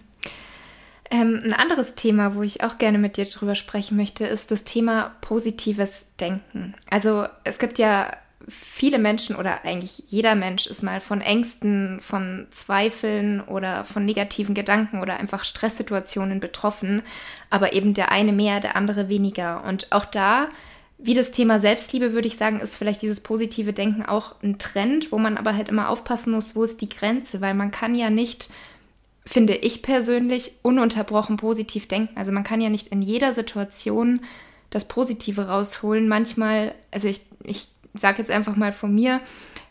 Ähm, 1.12 1.42
ein 1.44 1.52
anderes 1.52 1.94
Thema, 1.94 2.34
wo 2.34 2.42
ich 2.42 2.64
auch 2.64 2.78
gerne 2.78 2.96
mit 2.96 3.18
dir 3.18 3.26
drüber 3.26 3.54
sprechen 3.54 3.98
möchte, 3.98 4.24
ist 4.24 4.50
das 4.50 4.64
Thema 4.64 5.14
positives 5.20 6.06
Denken. 6.18 6.74
Also 6.88 7.26
es 7.44 7.58
gibt 7.58 7.78
ja 7.78 8.16
viele 8.48 8.98
Menschen 8.98 9.36
oder 9.36 9.66
eigentlich 9.66 10.04
jeder 10.06 10.34
Mensch 10.34 10.66
ist 10.66 10.82
mal 10.82 11.02
von 11.02 11.20
Ängsten, 11.20 12.00
von 12.00 12.46
Zweifeln 12.50 13.42
oder 13.42 13.84
von 13.84 14.06
negativen 14.06 14.54
Gedanken 14.54 15.02
oder 15.02 15.20
einfach 15.20 15.44
Stresssituationen 15.44 16.40
betroffen, 16.40 17.02
aber 17.50 17.74
eben 17.74 17.92
der 17.92 18.10
eine 18.10 18.32
mehr, 18.32 18.60
der 18.60 18.74
andere 18.74 19.10
weniger. 19.10 19.64
Und 19.64 19.92
auch 19.92 20.06
da, 20.06 20.48
wie 20.96 21.14
das 21.14 21.30
Thema 21.30 21.60
Selbstliebe, 21.60 22.14
würde 22.14 22.28
ich 22.28 22.38
sagen, 22.38 22.58
ist 22.58 22.78
vielleicht 22.78 23.02
dieses 23.02 23.20
positive 23.20 23.74
Denken 23.74 24.06
auch 24.06 24.36
ein 24.42 24.58
Trend, 24.58 25.12
wo 25.12 25.18
man 25.18 25.36
aber 25.36 25.54
halt 25.54 25.68
immer 25.68 25.90
aufpassen 25.90 26.32
muss, 26.32 26.56
wo 26.56 26.64
ist 26.64 26.80
die 26.80 26.88
Grenze, 26.88 27.42
weil 27.42 27.52
man 27.52 27.70
kann 27.70 27.94
ja 27.94 28.08
nicht 28.08 28.48
finde 29.24 29.54
ich 29.54 29.82
persönlich, 29.82 30.52
ununterbrochen 30.62 31.36
positiv 31.36 31.86
denken. 31.86 32.16
Also 32.16 32.32
man 32.32 32.44
kann 32.44 32.60
ja 32.60 32.70
nicht 32.70 32.88
in 32.88 33.02
jeder 33.02 33.32
Situation 33.32 34.20
das 34.70 34.88
Positive 34.88 35.48
rausholen. 35.48 36.08
Manchmal, 36.08 36.74
also 36.90 37.08
ich, 37.08 37.22
ich 37.44 37.68
sage 37.94 38.18
jetzt 38.18 38.30
einfach 38.30 38.56
mal 38.56 38.72
von 38.72 38.94
mir, 38.94 39.20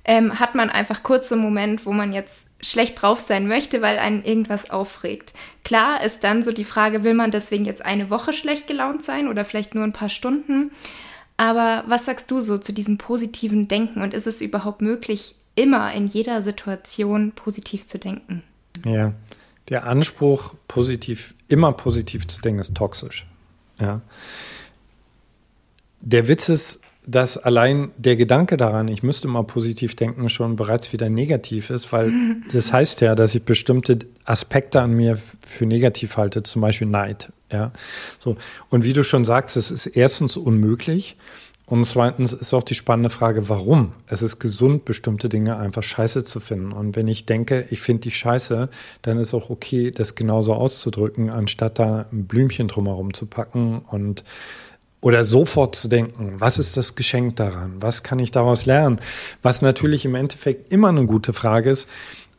ähm, 0.04 0.40
hat 0.40 0.56
man 0.56 0.70
einfach 0.70 1.04
kurze 1.04 1.36
Moment, 1.36 1.86
wo 1.86 1.92
man 1.92 2.14
jetzt 2.14 2.48
schlecht 2.62 3.02
drauf 3.02 3.20
sein 3.20 3.48
möchte, 3.48 3.82
weil 3.82 4.00
einen 4.00 4.24
irgendwas 4.24 4.70
aufregt. 4.70 5.34
Klar 5.64 6.04
ist 6.04 6.24
dann 6.24 6.44
so 6.44 6.52
die 6.52 6.64
Frage, 6.64 7.04
will 7.04 7.14
man 7.14 7.32
deswegen 7.32 7.66
jetzt 7.66 7.84
eine 7.84 8.10
Woche 8.10 8.34
schlecht 8.34 8.68
gelaunt 8.68 9.04
sein 9.04 9.28
oder 9.28 9.46
vielleicht 9.46 9.76
nur 9.76 9.84
ein 9.84 9.94
paar 9.94 10.10
Stunden? 10.10 10.72
Aber 11.38 11.84
was 11.88 12.06
sagst 12.06 12.30
du 12.30 12.40
so 12.40 12.58
zu 12.58 12.72
diesem 12.72 12.98
positiven 12.98 13.68
Denken 13.68 14.02
und 14.02 14.14
ist 14.14 14.28
es 14.28 14.42
überhaupt 14.42 14.82
möglich, 14.82 15.36
immer 15.56 15.92
in 15.94 16.08
jeder 16.08 16.42
Situation 16.42 17.32
positiv 17.32 17.88
zu 17.88 17.98
denken? 17.98 18.44
Ja, 18.86 19.14
der 19.70 19.86
Anspruch, 19.86 20.56
positiv, 20.68 21.34
immer 21.48 21.72
positiv 21.72 22.28
zu 22.28 22.42
denken, 22.42 22.60
ist 22.60 22.76
toxisch. 22.76 23.26
Ja. 23.80 24.02
Der 26.02 26.28
Witz 26.28 26.50
ist, 26.50 26.80
dass 27.06 27.38
allein 27.38 27.92
der 27.98 28.16
Gedanke 28.16 28.58
daran, 28.58 28.88
ich 28.88 29.02
müsste 29.02 29.28
mal 29.28 29.44
positiv 29.44 29.96
denken, 29.96 30.30
schon 30.30 30.56
bereits 30.56 30.94
wieder 30.94 31.10
negativ 31.10 31.70
ist, 31.70 31.92
weil 31.92 32.12
das 32.52 32.72
heißt 32.72 33.02
ja, 33.02 33.16
dass 33.16 33.34
ich 33.34 33.44
bestimmte 33.44 34.00
Aspekte 34.26 34.82
an 34.82 34.94
mir 34.94 35.18
für 35.46 35.66
negativ 35.66 36.18
halte, 36.18 36.44
zum 36.44 36.62
Beispiel 36.62 36.88
Neid. 36.88 37.32
Ja, 37.52 37.72
so. 38.20 38.38
Und 38.70 38.84
wie 38.84 38.94
du 38.94 39.04
schon 39.04 39.26
sagst, 39.26 39.58
es 39.58 39.72
ist 39.72 39.88
erstens 39.88 40.38
unmöglich 40.38 41.18
und 41.72 41.86
zweitens 41.86 42.34
ist 42.34 42.54
auch 42.54 42.64
die 42.64 42.76
spannende 42.76 43.10
Frage, 43.10 43.48
warum? 43.48 43.94
Es 44.06 44.22
ist 44.22 44.40
gesund, 44.40 44.84
bestimmte 44.84 45.30
Dinge 45.30 45.56
einfach 45.56 45.84
scheiße 45.84 46.26
zu 46.26 46.42
finden. 46.42 46.74
Und 46.74 46.98
wenn 46.98 47.08
ich 47.08 47.26
denke, 47.26 47.66
ich 47.70 47.80
finde 47.80 48.02
die 48.02 48.12
scheiße, 48.12 48.68
dann 49.04 49.18
ist 49.18 49.34
auch 49.34 49.50
okay, 49.50 49.90
das 49.90 50.16
genauso 50.16 50.54
auszudrücken, 50.54 51.30
anstatt 51.30 51.80
da 51.80 52.08
ein 52.12 52.26
Blümchen 52.26 52.68
drumherum 52.68 53.14
zu 53.14 53.26
packen 53.26 53.80
und 53.90 54.26
oder 55.00 55.24
sofort 55.24 55.78
zu 55.78 55.88
denken, 55.88 56.36
was 56.40 56.60
ist 56.60 56.76
das 56.76 56.96
Geschenk 56.96 57.38
daran? 57.38 57.78
Was 57.80 58.04
kann 58.04 58.20
ich 58.20 58.32
daraus 58.32 58.66
lernen? 58.66 59.00
Was 59.42 59.62
natürlich 59.62 60.04
im 60.04 60.16
Endeffekt 60.16 60.74
immer 60.74 60.90
eine 60.90 61.06
gute 61.06 61.32
Frage 61.32 61.70
ist, 61.70 61.88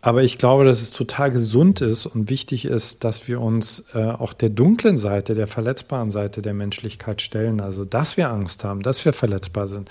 aber 0.05 0.25
ich 0.25 0.37
glaube, 0.37 0.65
dass 0.65 0.83
es 0.83 0.91
total 0.91 1.31
gesund 1.31 1.81
ist 1.81 2.07
und 2.07 2.29
wichtig 2.29 2.65
ist, 2.65 3.05
dass 3.05 3.29
wir 3.29 3.41
uns 3.41 3.85
äh, 3.95 4.03
auch 4.03 4.33
der 4.33 4.51
dunklen 4.51 4.99
Seite, 4.99 5.35
der 5.35 5.47
verletzbaren 5.47 6.11
Seite 6.11 6.43
der 6.43 6.55
Menschlichkeit 6.55 7.23
stellen. 7.23 7.61
Also, 7.61 7.85
dass 7.85 8.17
wir 8.17 8.29
Angst 8.29 8.65
haben, 8.65 8.83
dass 8.83 9.05
wir 9.05 9.13
verletzbar 9.13 9.69
sind, 9.69 9.89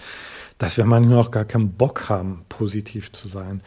dass 0.58 0.76
wir 0.76 0.84
manchmal 0.84 1.18
auch 1.18 1.32
gar 1.32 1.46
keinen 1.46 1.72
Bock 1.72 2.10
haben, 2.10 2.44
positiv 2.50 3.14
zu 3.14 3.30
sein. 3.30 3.62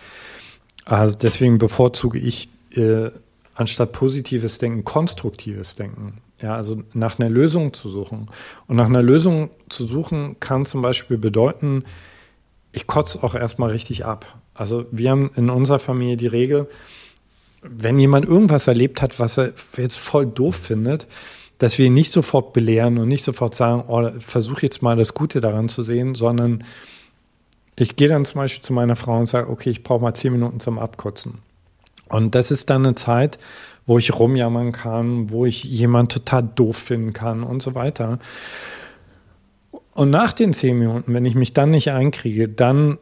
Also 0.85 1.17
deswegen 1.17 1.57
bevorzuge 1.57 2.19
ich 2.19 2.51
äh, 2.73 3.11
anstatt 3.55 3.93
positives 3.93 4.59
Denken 4.59 4.85
konstruktives 4.85 5.77
Denken. 5.77 6.19
Ja, 6.43 6.57
also 6.57 6.83
nach 6.93 7.19
einer 7.19 7.31
Lösung 7.31 7.73
zu 7.73 7.89
suchen. 7.89 8.29
Und 8.67 8.77
nach 8.77 8.87
einer 8.87 9.03
Lösung 9.03 9.49
zu 9.71 9.87
suchen 9.87 10.37
kann 10.41 10.67
zum 10.67 10.83
Beispiel 10.83 11.17
bedeuten, 11.17 11.85
ich 12.71 12.87
kotze 12.87 13.23
auch 13.23 13.35
erstmal 13.35 13.71
richtig 13.71 14.05
ab. 14.05 14.27
Also 14.55 14.87
wir 14.90 15.11
haben 15.11 15.31
in 15.37 15.51
unserer 15.51 15.79
Familie 15.79 16.17
die 16.17 16.27
Regel, 16.27 16.69
wenn 17.62 17.99
jemand 17.99 18.27
irgendwas 18.27 18.67
erlebt 18.67 19.03
hat, 19.03 19.19
was 19.19 19.38
er 19.38 19.53
jetzt 19.77 19.97
voll 19.97 20.27
doof 20.27 20.57
findet, 20.57 21.07
dass 21.59 21.79
wir 21.79 21.87
ihn 21.87 21.95
nicht 21.95 22.11
sofort 22.11 22.53
belehren 22.53 22.99
und 22.99 23.09
nicht 23.09 23.25
sofort 23.25 23.55
sagen, 23.55 23.85
oh, 23.88 24.11
versuch 24.19 24.61
jetzt 24.61 24.83
mal 24.83 24.97
das 24.97 25.14
Gute 25.14 25.40
daran 25.40 25.69
zu 25.69 25.83
sehen, 25.83 26.14
sondern 26.14 26.64
ich 27.77 27.97
gehe 27.97 28.09
dann 28.09 28.25
zum 28.25 28.40
Beispiel 28.40 28.62
zu 28.62 28.73
meiner 28.73 28.97
Frau 28.97 29.19
und 29.19 29.27
sage, 29.27 29.51
okay, 29.51 29.71
ich 29.71 29.83
brauche 29.83 30.03
mal 30.03 30.14
zehn 30.14 30.33
Minuten 30.33 30.61
zum 30.61 30.79
Abkotzen. 30.79 31.38
Und 32.09 32.35
das 32.35 32.51
ist 32.51 32.71
dann 32.71 32.85
eine 32.85 32.95
Zeit, 32.95 33.38
wo 33.87 33.99
ich 33.99 34.19
rumjammern 34.19 34.73
kann, 34.73 35.31
wo 35.31 35.45
ich 35.47 35.64
jemand 35.64 36.12
total 36.12 36.49
doof 36.55 36.77
finden 36.77 37.12
kann 37.12 37.43
und 37.43 37.62
so 37.62 37.75
weiter. 37.75 38.19
Und 39.95 40.11
nach 40.11 40.33
den 40.33 40.53
zehn 40.53 40.79
Minuten, 40.79 41.12
wenn 41.12 41.25
ich 41.25 41.35
mich 41.35 41.53
dann 41.53 41.71
nicht 41.71 41.90
einkriege, 41.90 42.49
dann 42.49 42.99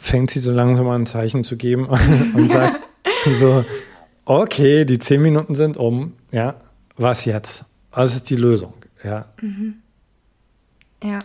fängt 0.00 0.30
sie 0.30 0.40
so 0.40 0.52
langsam 0.52 0.88
an, 0.88 1.02
ein 1.02 1.06
Zeichen 1.06 1.44
zu 1.44 1.56
geben 1.56 1.86
und 2.34 2.50
sagt 2.50 2.80
so, 3.38 3.64
okay, 4.24 4.84
die 4.84 4.98
zehn 4.98 5.22
Minuten 5.22 5.54
sind 5.54 5.76
um, 5.76 6.14
ja, 6.30 6.56
was 6.96 7.24
jetzt? 7.24 7.64
Was 7.90 8.14
ist 8.14 8.30
die 8.30 8.36
Lösung? 8.36 8.74
Ja. 9.02 9.26
Mhm. 9.40 9.76
Ja. 11.02 11.20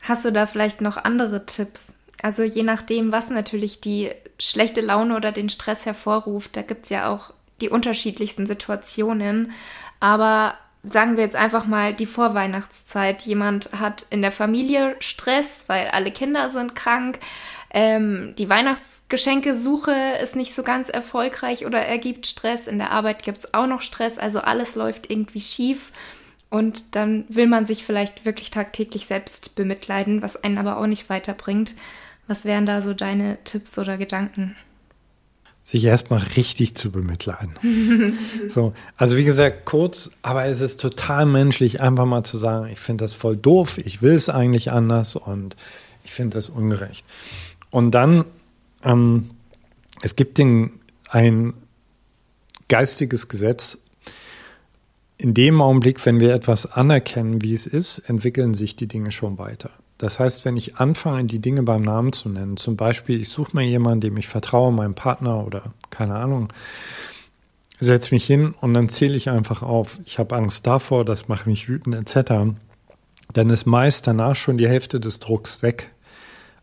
Hast 0.00 0.24
du 0.24 0.32
da 0.32 0.46
vielleicht 0.46 0.80
noch 0.80 0.96
andere 0.96 1.46
Tipps? 1.46 1.94
Also 2.22 2.42
je 2.42 2.62
nachdem, 2.62 3.12
was 3.12 3.30
natürlich 3.30 3.80
die 3.80 4.10
schlechte 4.38 4.80
Laune 4.80 5.16
oder 5.16 5.32
den 5.32 5.48
Stress 5.48 5.86
hervorruft, 5.86 6.56
da 6.56 6.62
gibt 6.62 6.84
es 6.84 6.90
ja 6.90 7.12
auch 7.12 7.32
die 7.60 7.70
unterschiedlichsten 7.70 8.46
Situationen. 8.46 9.52
Aber 10.00 10.54
sagen 10.82 11.16
wir 11.16 11.24
jetzt 11.24 11.36
einfach 11.36 11.66
mal 11.66 11.94
die 11.94 12.06
Vorweihnachtszeit. 12.06 13.22
Jemand 13.22 13.70
hat 13.72 14.06
in 14.10 14.22
der 14.22 14.32
Familie 14.32 14.96
Stress, 15.00 15.64
weil 15.66 15.88
alle 15.88 16.10
Kinder 16.10 16.48
sind 16.50 16.74
krank. 16.74 17.18
Ähm, 17.76 18.34
die 18.38 18.48
Weihnachtsgeschenkesuche 18.48 19.92
ist 20.22 20.36
nicht 20.36 20.54
so 20.54 20.62
ganz 20.62 20.88
erfolgreich 20.88 21.66
oder 21.66 21.80
ergibt 21.80 22.28
Stress. 22.28 22.68
In 22.68 22.78
der 22.78 22.92
Arbeit 22.92 23.24
gibt 23.24 23.38
es 23.38 23.52
auch 23.52 23.66
noch 23.66 23.82
Stress. 23.82 24.16
Also 24.16 24.38
alles 24.38 24.76
läuft 24.76 25.10
irgendwie 25.10 25.40
schief. 25.40 25.92
Und 26.50 26.94
dann 26.94 27.24
will 27.28 27.48
man 27.48 27.66
sich 27.66 27.84
vielleicht 27.84 28.24
wirklich 28.24 28.52
tagtäglich 28.52 29.06
selbst 29.06 29.56
bemitleiden, 29.56 30.22
was 30.22 30.42
einen 30.44 30.58
aber 30.58 30.78
auch 30.78 30.86
nicht 30.86 31.10
weiterbringt. 31.10 31.74
Was 32.28 32.44
wären 32.44 32.64
da 32.64 32.80
so 32.80 32.94
deine 32.94 33.38
Tipps 33.42 33.76
oder 33.76 33.98
Gedanken? 33.98 34.54
sich 35.60 35.82
erstmal 35.86 36.20
richtig 36.36 36.74
zu 36.74 36.90
bemitleiden. 36.90 38.18
so, 38.48 38.74
also 38.98 39.16
wie 39.16 39.24
gesagt, 39.24 39.64
kurz, 39.64 40.10
aber 40.20 40.44
es 40.44 40.60
ist 40.60 40.78
total 40.78 41.24
menschlich, 41.24 41.80
einfach 41.80 42.04
mal 42.04 42.22
zu 42.22 42.36
sagen, 42.36 42.66
ich 42.70 42.78
finde 42.78 43.02
das 43.02 43.14
voll 43.14 43.34
doof, 43.34 43.78
ich 43.78 44.02
will 44.02 44.12
es 44.12 44.28
eigentlich 44.28 44.72
anders 44.72 45.16
und 45.16 45.56
ich 46.04 46.12
finde 46.12 46.36
das 46.36 46.50
ungerecht. 46.50 47.06
Und 47.74 47.90
dann, 47.90 48.24
ähm, 48.84 49.30
es 50.00 50.14
gibt 50.14 50.38
den, 50.38 50.78
ein 51.10 51.54
geistiges 52.68 53.26
Gesetz. 53.26 53.82
In 55.16 55.34
dem 55.34 55.60
Augenblick, 55.60 56.06
wenn 56.06 56.20
wir 56.20 56.34
etwas 56.34 56.70
anerkennen, 56.70 57.42
wie 57.42 57.52
es 57.52 57.66
ist, 57.66 57.98
entwickeln 57.98 58.54
sich 58.54 58.76
die 58.76 58.86
Dinge 58.86 59.10
schon 59.10 59.38
weiter. 59.38 59.70
Das 59.98 60.20
heißt, 60.20 60.44
wenn 60.44 60.56
ich 60.56 60.76
anfange, 60.76 61.24
die 61.24 61.40
Dinge 61.40 61.64
beim 61.64 61.82
Namen 61.82 62.12
zu 62.12 62.28
nennen, 62.28 62.56
zum 62.56 62.76
Beispiel, 62.76 63.20
ich 63.20 63.30
suche 63.30 63.56
mir 63.56 63.64
jemanden, 63.64 64.02
dem 64.02 64.18
ich 64.18 64.28
vertraue, 64.28 64.70
meinem 64.70 64.94
Partner 64.94 65.44
oder 65.44 65.74
keine 65.90 66.14
Ahnung, 66.14 66.52
setze 67.80 68.14
mich 68.14 68.24
hin 68.24 68.54
und 68.60 68.72
dann 68.74 68.88
zähle 68.88 69.16
ich 69.16 69.30
einfach 69.30 69.62
auf, 69.62 69.98
ich 70.04 70.20
habe 70.20 70.36
Angst 70.36 70.64
davor, 70.68 71.04
das 71.04 71.26
macht 71.26 71.48
mich 71.48 71.68
wütend 71.68 71.96
etc., 71.96 72.54
dann 73.32 73.50
ist 73.50 73.66
meist 73.66 74.06
danach 74.06 74.36
schon 74.36 74.58
die 74.58 74.68
Hälfte 74.68 75.00
des 75.00 75.18
Drucks 75.18 75.60
weg. 75.60 75.90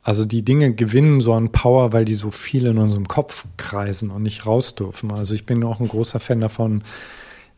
Also 0.04 0.26
die 0.26 0.44
Dinge 0.44 0.74
gewinnen 0.74 1.22
so 1.22 1.34
an 1.34 1.52
Power, 1.52 1.94
weil 1.94 2.06
die 2.06 2.16
so 2.16 2.32
viel 2.32 2.66
in 2.66 2.78
unserem 2.78 3.08
Kopf 3.08 3.46
kreisen 3.58 4.10
und 4.10 4.24
nicht 4.24 4.46
raus 4.46 4.74
dürfen. 4.74 5.12
Also 5.12 5.36
ich 5.36 5.46
bin 5.46 5.64
auch 5.64 5.80
ein 5.80 5.88
großer 5.88 6.20
Fan 6.20 6.42
davon, 6.42 6.84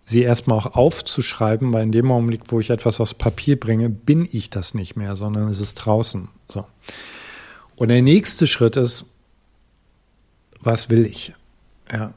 sie 0.03 0.21
erstmal 0.21 0.57
auch 0.57 0.75
aufzuschreiben, 0.75 1.71
weil 1.71 1.83
in 1.83 1.93
dem 1.93 2.11
Augenblick, 2.11 2.41
wo 2.47 2.59
ich 2.59 2.69
etwas 2.69 2.99
aufs 2.99 3.13
Papier 3.13 3.57
bringe, 3.57 3.89
bin 3.89 4.27
ich 4.29 4.49
das 4.49 4.73
nicht 4.73 4.97
mehr, 4.97 5.15
sondern 5.15 5.47
es 5.47 5.61
ist 5.61 5.75
draußen. 5.75 6.27
So. 6.49 6.65
Und 7.77 7.87
der 7.87 8.01
nächste 8.01 8.45
Schritt 8.45 8.75
ist, 8.75 9.05
was 10.59 10.89
will 10.89 11.05
ich? 11.05 11.33
Ja. 11.91 12.13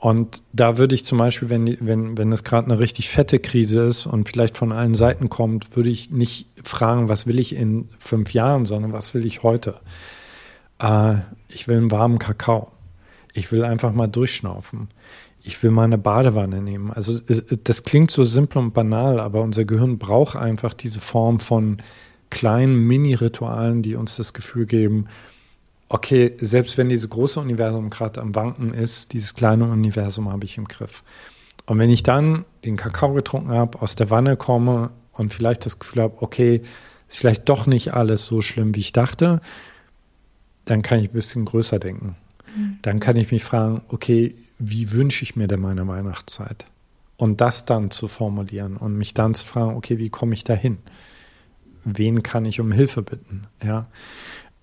Und 0.00 0.42
da 0.52 0.78
würde 0.78 0.94
ich 0.94 1.04
zum 1.04 1.18
Beispiel, 1.18 1.50
wenn, 1.50 1.76
wenn, 1.86 2.18
wenn 2.18 2.32
es 2.32 2.42
gerade 2.42 2.70
eine 2.70 2.80
richtig 2.80 3.10
fette 3.10 3.38
Krise 3.38 3.82
ist 3.82 4.06
und 4.06 4.28
vielleicht 4.28 4.56
von 4.56 4.72
allen 4.72 4.94
Seiten 4.94 5.28
kommt, 5.28 5.76
würde 5.76 5.90
ich 5.90 6.10
nicht 6.10 6.48
fragen, 6.64 7.08
was 7.08 7.26
will 7.26 7.38
ich 7.38 7.54
in 7.54 7.88
fünf 7.98 8.32
Jahren, 8.32 8.64
sondern 8.64 8.92
was 8.92 9.14
will 9.14 9.26
ich 9.26 9.42
heute? 9.42 9.80
Äh, 10.78 11.16
ich 11.52 11.68
will 11.68 11.76
einen 11.76 11.90
warmen 11.90 12.18
Kakao. 12.18 12.72
Ich 13.34 13.52
will 13.52 13.62
einfach 13.62 13.92
mal 13.92 14.08
durchschnaufen 14.08 14.88
ich 15.42 15.62
will 15.62 15.70
mal 15.70 15.84
eine 15.84 15.98
Badewanne 15.98 16.60
nehmen. 16.60 16.92
Also 16.92 17.18
das 17.18 17.84
klingt 17.84 18.10
so 18.10 18.24
simpel 18.24 18.58
und 18.58 18.74
banal, 18.74 19.20
aber 19.20 19.42
unser 19.42 19.64
Gehirn 19.64 19.98
braucht 19.98 20.36
einfach 20.36 20.74
diese 20.74 21.00
Form 21.00 21.40
von 21.40 21.78
kleinen 22.28 22.76
Mini-Ritualen, 22.86 23.82
die 23.82 23.96
uns 23.96 24.16
das 24.16 24.32
Gefühl 24.32 24.66
geben, 24.66 25.06
okay, 25.90 26.32
selbst 26.38 26.78
wenn 26.78 26.88
dieses 26.88 27.10
große 27.10 27.38
Universum 27.40 27.90
gerade 27.90 28.20
am 28.20 28.34
Wanken 28.34 28.72
ist, 28.72 29.12
dieses 29.12 29.34
kleine 29.34 29.64
Universum 29.64 30.30
habe 30.30 30.44
ich 30.44 30.56
im 30.56 30.66
Griff. 30.66 31.02
Und 31.66 31.78
wenn 31.78 31.90
ich 31.90 32.04
dann 32.04 32.44
den 32.64 32.76
Kakao 32.76 33.12
getrunken 33.12 33.50
habe, 33.50 33.82
aus 33.82 33.96
der 33.96 34.08
Wanne 34.08 34.36
komme 34.36 34.92
und 35.12 35.34
vielleicht 35.34 35.66
das 35.66 35.80
Gefühl 35.80 36.02
habe, 36.02 36.22
okay, 36.22 36.62
ist 37.08 37.18
vielleicht 37.18 37.48
doch 37.48 37.66
nicht 37.66 37.92
alles 37.92 38.24
so 38.24 38.40
schlimm, 38.40 38.74
wie 38.76 38.80
ich 38.80 38.92
dachte, 38.92 39.40
dann 40.64 40.82
kann 40.82 41.00
ich 41.00 41.10
ein 41.10 41.12
bisschen 41.12 41.44
größer 41.44 41.80
denken. 41.80 42.16
Mhm. 42.56 42.78
Dann 42.82 43.00
kann 43.00 43.16
ich 43.16 43.32
mich 43.32 43.42
fragen, 43.42 43.82
okay, 43.88 44.36
wie 44.60 44.92
wünsche 44.92 45.24
ich 45.24 45.34
mir 45.34 45.48
denn 45.48 45.60
meine 45.60 45.86
Weihnachtszeit? 45.88 46.66
Und 47.16 47.40
das 47.40 47.66
dann 47.66 47.90
zu 47.90 48.06
formulieren 48.06 48.76
und 48.76 48.96
mich 48.96 49.12
dann 49.12 49.34
zu 49.34 49.44
fragen, 49.44 49.74
okay, 49.76 49.98
wie 49.98 50.08
komme 50.08 50.34
ich 50.34 50.44
dahin? 50.44 50.78
Wen 51.84 52.22
kann 52.22 52.44
ich 52.44 52.60
um 52.60 52.70
Hilfe 52.70 53.02
bitten? 53.02 53.42
Ja. 53.62 53.88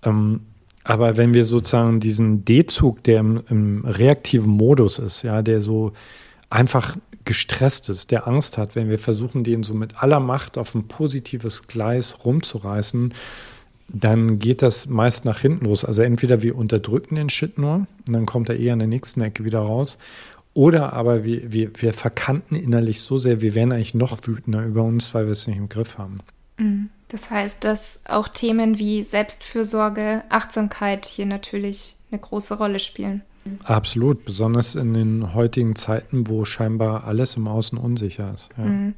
Ähm, 0.02 0.40
aber 0.88 1.18
wenn 1.18 1.34
wir 1.34 1.44
sozusagen 1.44 2.00
diesen 2.00 2.46
D-Zug, 2.46 3.02
der 3.04 3.20
im, 3.20 3.42
im, 3.50 3.84
reaktiven 3.84 4.50
Modus 4.50 4.98
ist, 4.98 5.20
ja, 5.20 5.42
der 5.42 5.60
so 5.60 5.92
einfach 6.48 6.96
gestresst 7.26 7.90
ist, 7.90 8.10
der 8.10 8.26
Angst 8.26 8.56
hat, 8.56 8.74
wenn 8.74 8.88
wir 8.88 8.98
versuchen, 8.98 9.44
den 9.44 9.62
so 9.62 9.74
mit 9.74 10.02
aller 10.02 10.18
Macht 10.18 10.56
auf 10.56 10.74
ein 10.74 10.88
positives 10.88 11.66
Gleis 11.66 12.24
rumzureißen, 12.24 13.12
dann 13.88 14.38
geht 14.38 14.62
das 14.62 14.86
meist 14.86 15.26
nach 15.26 15.40
hinten 15.40 15.66
los. 15.66 15.84
Also 15.84 16.00
entweder 16.00 16.40
wir 16.40 16.56
unterdrücken 16.56 17.16
den 17.16 17.28
Shit 17.28 17.58
nur 17.58 17.86
und 18.06 18.12
dann 18.14 18.24
kommt 18.24 18.48
er 18.48 18.56
eher 18.56 18.72
in 18.72 18.78
der 18.78 18.88
nächsten 18.88 19.20
Ecke 19.20 19.44
wieder 19.44 19.60
raus. 19.60 19.98
Oder 20.54 20.94
aber 20.94 21.22
wir, 21.22 21.52
wir, 21.52 21.70
wir 21.76 21.92
verkanten 21.92 22.56
innerlich 22.56 23.02
so 23.02 23.18
sehr, 23.18 23.42
wir 23.42 23.54
werden 23.54 23.72
eigentlich 23.72 23.92
noch 23.92 24.26
wütender 24.26 24.64
über 24.64 24.84
uns, 24.84 25.12
weil 25.12 25.26
wir 25.26 25.32
es 25.32 25.46
nicht 25.46 25.58
im 25.58 25.68
Griff 25.68 25.98
haben. 25.98 26.20
Mhm. 26.56 26.88
Das 27.08 27.30
heißt, 27.30 27.64
dass 27.64 28.00
auch 28.06 28.28
Themen 28.28 28.78
wie 28.78 29.02
Selbstfürsorge, 29.02 30.22
Achtsamkeit 30.28 31.06
hier 31.06 31.26
natürlich 31.26 31.96
eine 32.10 32.20
große 32.20 32.56
Rolle 32.58 32.78
spielen. 32.78 33.22
Absolut, 33.64 34.26
besonders 34.26 34.74
in 34.74 34.92
den 34.92 35.34
heutigen 35.34 35.74
Zeiten, 35.74 36.28
wo 36.28 36.44
scheinbar 36.44 37.04
alles 37.04 37.36
im 37.36 37.48
Außen 37.48 37.78
unsicher 37.78 38.32
ist. 38.34 38.50
Ja. 38.58 38.64
Mhm. 38.64 38.94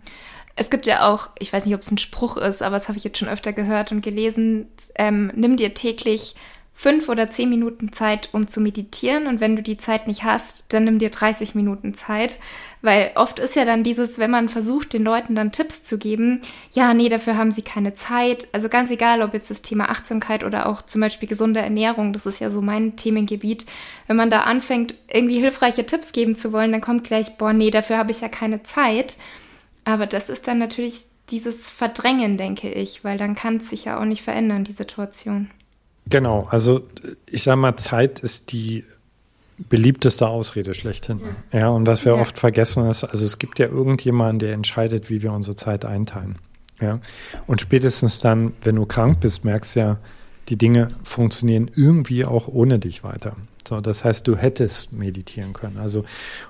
Es 0.57 0.71
gibt 0.71 0.87
ja 0.87 1.09
auch, 1.09 1.31
ich 1.39 1.53
weiß 1.53 1.65
nicht, 1.65 1.75
ob 1.75 1.81
es 1.81 1.91
ein 1.91 1.99
Spruch 1.99 2.37
ist, 2.37 2.63
aber 2.63 2.77
das 2.77 2.89
habe 2.89 2.99
ich 2.99 3.05
jetzt 3.05 3.19
schon 3.19 3.29
öfter 3.29 3.53
gehört 3.53 3.93
und 3.93 4.03
gelesen, 4.03 4.67
ähm, 4.97 5.31
nimm 5.35 5.57
dir 5.57 5.73
täglich 5.75 6.35
fünf 6.73 7.11
oder 7.11 7.31
zehn 7.31 7.51
Minuten 7.51 7.93
Zeit, 7.93 8.31
um 8.33 8.49
zu 8.49 8.59
meditieren. 8.59 9.27
Und 9.27 9.41
wenn 9.41 9.55
du 9.55 9.63
die 9.63 9.77
Zeit 9.77 10.07
nicht 10.07 10.25
hast, 10.25 10.73
dann 10.73 10.85
nimm 10.85 10.99
dir 10.99 11.11
30 11.11 11.55
Minuten 11.55 11.93
Zeit. 11.93 12.41
Weil 12.81 13.11
oft 13.17 13.39
ist 13.39 13.55
ja 13.55 13.67
dann 13.67 13.85
dieses, 13.85 14.19
wenn 14.19 14.31
man 14.31 14.49
versucht, 14.49 14.95
den 14.95 15.05
Leuten 15.05 15.35
dann 15.35 15.53
Tipps 15.53 15.83
zu 15.83 15.99
geben, 15.99 16.41
ja, 16.73 16.95
nee, 16.95 17.11
dafür 17.11 17.37
haben 17.37 17.53
sie 17.53 17.61
keine 17.61 17.95
Zeit. 17.95 18.49
Also 18.53 18.71
ganz 18.71 18.91
egal, 18.91 19.21
ob 19.21 19.35
jetzt 19.35 19.51
das 19.51 19.61
Thema 19.61 19.91
Achtsamkeit 19.91 20.43
oder 20.43 20.67
auch 20.67 20.81
zum 20.81 21.03
Beispiel 21.03 21.29
gesunde 21.29 21.61
Ernährung, 21.61 22.15
das 22.15 22.25
ist 22.25 22.41
ja 22.41 22.49
so 22.49 22.63
mein 22.63 22.97
Themengebiet. 22.97 23.67
Wenn 24.07 24.17
man 24.17 24.31
da 24.31 24.41
anfängt, 24.41 24.95
irgendwie 25.13 25.39
hilfreiche 25.39 25.85
Tipps 25.85 26.13
geben 26.13 26.35
zu 26.35 26.51
wollen, 26.53 26.73
dann 26.73 26.81
kommt 26.81 27.05
gleich, 27.05 27.37
boah, 27.37 27.53
nee, 27.53 27.71
dafür 27.71 27.99
habe 27.99 28.11
ich 28.13 28.23
ja 28.23 28.31
keine 28.31 28.63
Zeit. 28.63 29.19
Aber 29.85 30.07
das 30.07 30.31
ist 30.31 30.49
dann 30.49 30.59
natürlich 30.59 31.05
dieses 31.29 31.71
Verdrängen, 31.71 32.39
denke 32.39 32.71
ich, 32.71 33.05
weil 33.05 33.19
dann 33.19 33.35
kann 33.35 33.59
es 33.59 33.69
sich 33.69 33.85
ja 33.85 34.01
auch 34.01 34.07
nicht 34.07 34.23
verändern, 34.23 34.65
die 34.65 34.73
Situation. 34.73 35.51
Genau, 36.11 36.47
also 36.51 36.83
ich 37.27 37.43
sage 37.43 37.57
mal, 37.57 37.77
Zeit 37.77 38.21
ist 38.21 38.53
die 38.53 38.85
beliebteste 39.69 40.27
Ausrede 40.27 40.75
schlechthin. 40.75 41.21
Ja, 41.53 41.59
ja 41.59 41.69
und 41.69 41.87
was 41.87 42.05
wir 42.05 42.15
ja. 42.15 42.21
oft 42.21 42.39
vergessen 42.39 42.89
ist, 42.89 43.05
also 43.05 43.25
es 43.25 43.39
gibt 43.39 43.59
ja 43.59 43.67
irgendjemanden, 43.67 44.41
der 44.41 44.53
entscheidet, 44.53 45.11
wie 45.11 45.23
wir 45.23 45.33
unsere 45.33 45.57
Zeit 45.57 45.85
einteilen. 45.85 46.37
Ja, 46.81 46.99
und 47.47 47.61
spätestens 47.61 48.21
dann, 48.21 48.53
wenn 48.63 48.77
du 48.77 48.87
krank 48.87 49.21
bist, 49.21 49.45
merkst 49.45 49.77
du 49.77 49.81
ja, 49.81 49.99
die 50.49 50.57
Dinge 50.57 50.89
funktionieren 51.05 51.71
irgendwie 51.77 52.25
auch 52.25 52.49
ohne 52.49 52.79
dich 52.79 53.05
weiter. 53.05 53.37
So, 53.69 53.81
das 53.81 54.03
heißt, 54.03 54.27
du 54.27 54.37
hättest 54.37 54.93
meditieren 54.93 55.53
können. 55.53 55.79
Also, 55.79 56.05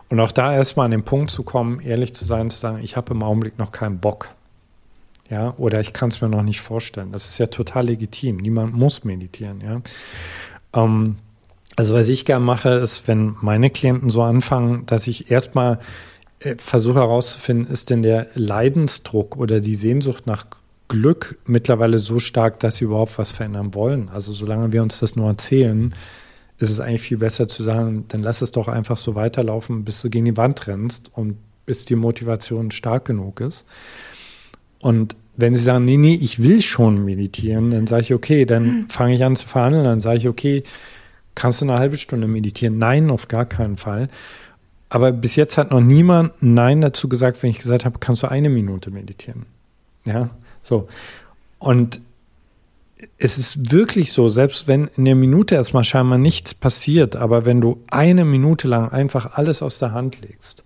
und 0.08 0.20
auch 0.20 0.32
da 0.32 0.54
erstmal 0.54 0.84
an 0.86 0.92
den 0.92 1.02
Punkt 1.02 1.30
zu 1.30 1.42
kommen, 1.42 1.80
ehrlich 1.80 2.14
zu 2.14 2.24
sein, 2.24 2.48
zu 2.48 2.58
sagen, 2.58 2.80
ich 2.82 2.96
habe 2.96 3.12
im 3.12 3.22
Augenblick 3.22 3.58
noch 3.58 3.72
keinen 3.72 3.98
Bock. 3.98 4.28
Ja, 5.30 5.54
oder 5.58 5.80
ich 5.80 5.92
kann 5.92 6.08
es 6.08 6.20
mir 6.20 6.28
noch 6.28 6.42
nicht 6.42 6.60
vorstellen. 6.60 7.12
Das 7.12 7.26
ist 7.26 7.38
ja 7.38 7.46
total 7.46 7.86
legitim. 7.86 8.38
Niemand 8.38 8.74
muss 8.74 9.04
meditieren, 9.04 9.60
ja. 9.60 9.80
Ähm, 10.74 11.16
also, 11.76 11.94
was 11.94 12.08
ich 12.08 12.24
gerne 12.24 12.44
mache, 12.44 12.70
ist, 12.70 13.06
wenn 13.06 13.36
meine 13.40 13.70
Klienten 13.70 14.10
so 14.10 14.22
anfangen, 14.22 14.86
dass 14.86 15.06
ich 15.06 15.30
erstmal 15.30 15.78
äh, 16.40 16.56
versuche 16.58 16.98
herauszufinden, 16.98 17.72
ist 17.72 17.90
denn 17.90 18.02
der 18.02 18.26
Leidensdruck 18.34 19.36
oder 19.36 19.60
die 19.60 19.74
Sehnsucht 19.74 20.26
nach 20.26 20.46
Glück 20.88 21.38
mittlerweile 21.46 22.00
so 22.00 22.18
stark, 22.18 22.58
dass 22.58 22.76
sie 22.76 22.84
überhaupt 22.84 23.16
was 23.16 23.30
verändern 23.30 23.74
wollen. 23.74 24.08
Also 24.08 24.32
solange 24.32 24.72
wir 24.72 24.82
uns 24.82 24.98
das 24.98 25.14
nur 25.14 25.28
erzählen, 25.28 25.94
ist 26.58 26.70
es 26.70 26.80
eigentlich 26.80 27.02
viel 27.02 27.18
besser 27.18 27.46
zu 27.46 27.62
sagen, 27.62 28.06
dann 28.08 28.22
lass 28.22 28.42
es 28.42 28.50
doch 28.50 28.66
einfach 28.66 28.96
so 28.96 29.14
weiterlaufen, 29.14 29.84
bis 29.84 30.02
du 30.02 30.10
gegen 30.10 30.24
die 30.24 30.36
Wand 30.36 30.66
rennst 30.66 31.12
und 31.14 31.36
bis 31.64 31.84
die 31.84 31.94
Motivation 31.94 32.72
stark 32.72 33.04
genug 33.04 33.40
ist. 33.40 33.64
Und 34.80 35.16
wenn 35.36 35.54
sie 35.54 35.62
sagen, 35.62 35.84
nee, 35.84 35.96
nee, 35.96 36.14
ich 36.14 36.42
will 36.42 36.62
schon 36.62 37.04
meditieren, 37.04 37.70
dann 37.70 37.86
sage 37.86 38.02
ich, 38.02 38.14
okay, 38.14 38.44
dann 38.44 38.64
mhm. 38.64 38.90
fange 38.90 39.14
ich 39.14 39.24
an 39.24 39.36
zu 39.36 39.46
verhandeln, 39.46 39.84
dann 39.84 40.00
sage 40.00 40.18
ich, 40.18 40.28
okay, 40.28 40.62
kannst 41.34 41.60
du 41.60 41.66
eine 41.66 41.78
halbe 41.78 41.96
Stunde 41.96 42.26
meditieren? 42.26 42.78
Nein, 42.78 43.10
auf 43.10 43.28
gar 43.28 43.46
keinen 43.46 43.76
Fall. 43.76 44.08
Aber 44.88 45.12
bis 45.12 45.36
jetzt 45.36 45.56
hat 45.56 45.70
noch 45.70 45.80
niemand 45.80 46.32
Nein 46.40 46.80
dazu 46.80 47.08
gesagt, 47.08 47.42
wenn 47.42 47.50
ich 47.50 47.58
gesagt 47.58 47.84
habe, 47.84 47.98
kannst 48.00 48.22
du 48.22 48.30
eine 48.30 48.48
Minute 48.48 48.90
meditieren. 48.90 49.46
Ja, 50.04 50.30
so. 50.62 50.88
Und 51.58 52.00
es 53.16 53.38
ist 53.38 53.70
wirklich 53.70 54.12
so, 54.12 54.28
selbst 54.28 54.66
wenn 54.66 54.90
in 54.96 55.04
der 55.04 55.14
Minute 55.14 55.54
erstmal 55.54 55.84
scheinbar 55.84 56.18
nichts 56.18 56.54
passiert, 56.54 57.16
aber 57.16 57.44
wenn 57.44 57.60
du 57.60 57.82
eine 57.90 58.24
Minute 58.24 58.68
lang 58.68 58.90
einfach 58.90 59.34
alles 59.34 59.62
aus 59.62 59.78
der 59.78 59.92
Hand 59.92 60.20
legst 60.22 60.64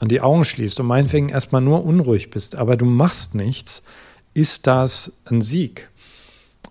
und 0.00 0.10
die 0.10 0.20
Augen 0.20 0.44
schließt 0.44 0.80
und 0.80 0.86
meinetwegen 0.86 1.28
erstmal 1.28 1.62
nur 1.62 1.84
unruhig 1.84 2.30
bist, 2.30 2.56
aber 2.56 2.76
du 2.76 2.84
machst 2.84 3.34
nichts, 3.34 3.82
ist 4.34 4.66
das 4.66 5.12
ein 5.24 5.40
Sieg. 5.40 5.88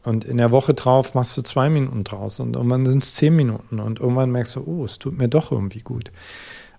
Und 0.03 0.23
in 0.23 0.38
der 0.38 0.51
Woche 0.51 0.75
drauf 0.75 1.15
machst 1.15 1.35
du 1.35 1.41
zwei 1.41 1.69
Minuten 1.69 2.03
draus 2.03 2.39
und 2.39 2.55
irgendwann 2.55 2.85
sind 2.85 3.03
es 3.03 3.15
zehn 3.15 3.35
Minuten 3.35 3.79
und 3.79 3.99
irgendwann 3.99 4.31
merkst 4.31 4.55
du, 4.55 4.63
oh, 4.65 4.85
es 4.85 4.99
tut 4.99 5.17
mir 5.17 5.27
doch 5.27 5.51
irgendwie 5.51 5.81
gut. 5.81 6.11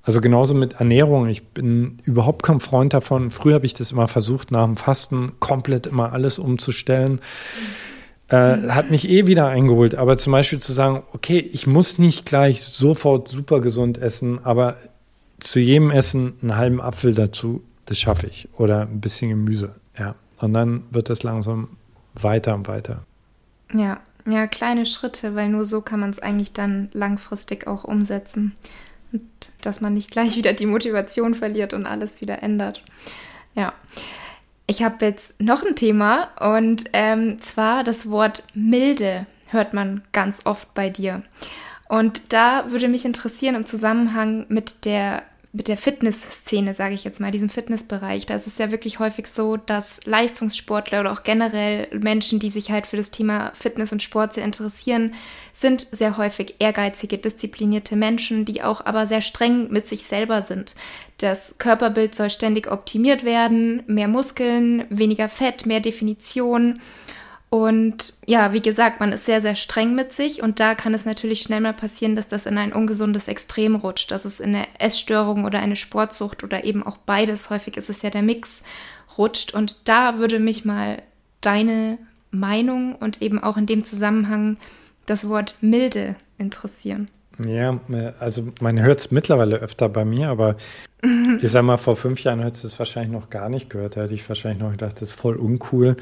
Also 0.06 0.20
genauso 0.20 0.54
mit 0.54 0.74
Ernährung. 0.74 1.26
Ich 1.26 1.48
bin 1.48 1.98
überhaupt 2.04 2.44
kein 2.44 2.60
Freund 2.60 2.94
davon. 2.94 3.32
Früher 3.32 3.54
habe 3.54 3.66
ich 3.66 3.74
das 3.74 3.90
immer 3.90 4.06
versucht, 4.06 4.52
nach 4.52 4.64
dem 4.64 4.76
Fasten 4.76 5.32
komplett 5.40 5.88
immer 5.88 6.12
alles 6.12 6.38
umzustellen. 6.38 7.20
Äh, 8.28 8.68
hat 8.68 8.92
mich 8.92 9.08
eh 9.08 9.26
wieder 9.26 9.48
eingeholt. 9.48 9.96
Aber 9.96 10.16
zum 10.16 10.32
Beispiel 10.32 10.60
zu 10.60 10.72
sagen, 10.72 11.02
okay, 11.12 11.40
ich 11.40 11.66
muss 11.66 11.98
nicht 11.98 12.24
gleich 12.24 12.62
sofort 12.62 13.26
super 13.26 13.60
gesund 13.60 13.98
essen, 13.98 14.38
aber 14.44 14.76
zu 15.40 15.60
jedem 15.60 15.90
Essen 15.90 16.34
einen 16.42 16.56
halben 16.56 16.80
Apfel 16.80 17.14
dazu, 17.14 17.62
das 17.86 17.98
schaffe 17.98 18.26
ich. 18.26 18.48
Oder 18.56 18.82
ein 18.82 19.00
bisschen 19.00 19.30
Gemüse, 19.30 19.74
ja. 19.98 20.14
Und 20.38 20.52
dann 20.52 20.84
wird 20.90 21.08
das 21.08 21.22
langsam 21.22 21.68
weiter 22.14 22.54
und 22.54 22.68
weiter. 22.68 23.04
Ja, 23.72 24.00
ja, 24.26 24.46
kleine 24.46 24.86
Schritte, 24.86 25.34
weil 25.34 25.48
nur 25.48 25.64
so 25.64 25.80
kann 25.80 26.00
man 26.00 26.10
es 26.10 26.18
eigentlich 26.18 26.52
dann 26.52 26.88
langfristig 26.92 27.66
auch 27.66 27.84
umsetzen. 27.84 28.56
Und 29.12 29.22
dass 29.60 29.80
man 29.80 29.94
nicht 29.94 30.10
gleich 30.10 30.36
wieder 30.36 30.52
die 30.52 30.66
Motivation 30.66 31.34
verliert 31.34 31.72
und 31.72 31.86
alles 31.86 32.20
wieder 32.20 32.42
ändert. 32.42 32.82
Ja. 33.54 33.72
Ich 34.66 34.82
habe 34.82 35.04
jetzt 35.04 35.40
noch 35.40 35.64
ein 35.64 35.76
Thema 35.76 36.28
und 36.40 36.86
ähm, 36.92 37.40
zwar 37.40 37.84
das 37.84 38.10
Wort 38.10 38.42
milde 38.52 39.26
hört 39.46 39.74
man 39.74 40.02
ganz 40.10 40.40
oft 40.44 40.74
bei 40.74 40.90
dir. 40.90 41.22
Und 41.88 42.32
da 42.32 42.70
würde 42.70 42.88
mich 42.88 43.04
interessieren 43.04 43.54
im 43.54 43.66
Zusammenhang 43.66 44.46
mit 44.48 44.84
der 44.84 45.22
mit 45.56 45.68
der 45.68 45.78
Fitnessszene, 45.78 46.74
sage 46.74 46.94
ich 46.94 47.04
jetzt 47.04 47.18
mal, 47.18 47.30
diesem 47.30 47.48
Fitnessbereich, 47.48 48.26
da 48.26 48.34
ist 48.34 48.46
es 48.46 48.58
ja 48.58 48.70
wirklich 48.70 48.98
häufig 48.98 49.26
so, 49.26 49.56
dass 49.56 50.00
Leistungssportler 50.04 51.00
oder 51.00 51.12
auch 51.12 51.22
generell 51.22 51.88
Menschen, 51.98 52.38
die 52.38 52.50
sich 52.50 52.70
halt 52.70 52.86
für 52.86 52.98
das 52.98 53.10
Thema 53.10 53.52
Fitness 53.54 53.90
und 53.90 54.02
Sport 54.02 54.34
sehr 54.34 54.44
interessieren, 54.44 55.14
sind 55.54 55.86
sehr 55.90 56.18
häufig 56.18 56.56
ehrgeizige, 56.58 57.16
disziplinierte 57.16 57.96
Menschen, 57.96 58.44
die 58.44 58.62
auch 58.62 58.84
aber 58.84 59.06
sehr 59.06 59.22
streng 59.22 59.70
mit 59.70 59.88
sich 59.88 60.02
selber 60.02 60.42
sind. 60.42 60.74
Das 61.16 61.54
Körperbild 61.56 62.14
soll 62.14 62.28
ständig 62.28 62.70
optimiert 62.70 63.24
werden, 63.24 63.82
mehr 63.86 64.08
Muskeln, 64.08 64.84
weniger 64.90 65.30
Fett, 65.30 65.64
mehr 65.64 65.80
Definition. 65.80 66.80
Und 67.48 68.14
ja, 68.26 68.52
wie 68.52 68.60
gesagt, 68.60 68.98
man 68.98 69.12
ist 69.12 69.24
sehr, 69.24 69.40
sehr 69.40 69.54
streng 69.54 69.94
mit 69.94 70.12
sich 70.12 70.42
und 70.42 70.58
da 70.58 70.74
kann 70.74 70.94
es 70.94 71.04
natürlich 71.04 71.42
schnell 71.42 71.60
mal 71.60 71.72
passieren, 71.72 72.16
dass 72.16 72.26
das 72.26 72.44
in 72.44 72.58
ein 72.58 72.72
ungesundes 72.72 73.28
Extrem 73.28 73.76
rutscht, 73.76 74.10
dass 74.10 74.24
es 74.24 74.40
in 74.40 74.54
eine 74.54 74.66
Essstörung 74.78 75.44
oder 75.44 75.60
eine 75.60 75.76
Sportsucht 75.76 76.42
oder 76.42 76.64
eben 76.64 76.82
auch 76.82 76.96
beides, 76.96 77.48
häufig 77.48 77.76
ist 77.76 77.88
es 77.88 78.02
ja 78.02 78.10
der 78.10 78.22
Mix, 78.22 78.62
rutscht. 79.16 79.54
Und 79.54 79.76
da 79.84 80.18
würde 80.18 80.40
mich 80.40 80.64
mal 80.64 81.02
deine 81.40 81.98
Meinung 82.32 82.96
und 82.96 83.22
eben 83.22 83.42
auch 83.42 83.56
in 83.56 83.66
dem 83.66 83.84
Zusammenhang 83.84 84.56
das 85.06 85.28
Wort 85.28 85.54
milde 85.60 86.16
interessieren. 86.38 87.08
Ja, 87.44 87.78
also 88.18 88.48
man 88.60 88.80
hört 88.80 89.00
es 89.00 89.10
mittlerweile 89.10 89.56
öfter 89.56 89.88
bei 89.88 90.04
mir, 90.04 90.30
aber 90.30 90.56
ich 91.40 91.50
sag 91.50 91.62
mal, 91.62 91.76
vor 91.76 91.94
fünf 91.94 92.22
Jahren 92.22 92.40
hättest 92.40 92.64
du 92.64 92.68
es 92.68 92.78
wahrscheinlich 92.78 93.12
noch 93.12 93.30
gar 93.30 93.48
nicht 93.48 93.70
gehört. 93.70 93.96
Da 93.96 94.02
hätte 94.02 94.14
ich 94.14 94.28
wahrscheinlich 94.28 94.60
noch 94.60 94.70
gedacht, 94.70 95.00
das 95.00 95.10
ist 95.10 95.20
voll 95.20 95.36
uncool. 95.36 95.96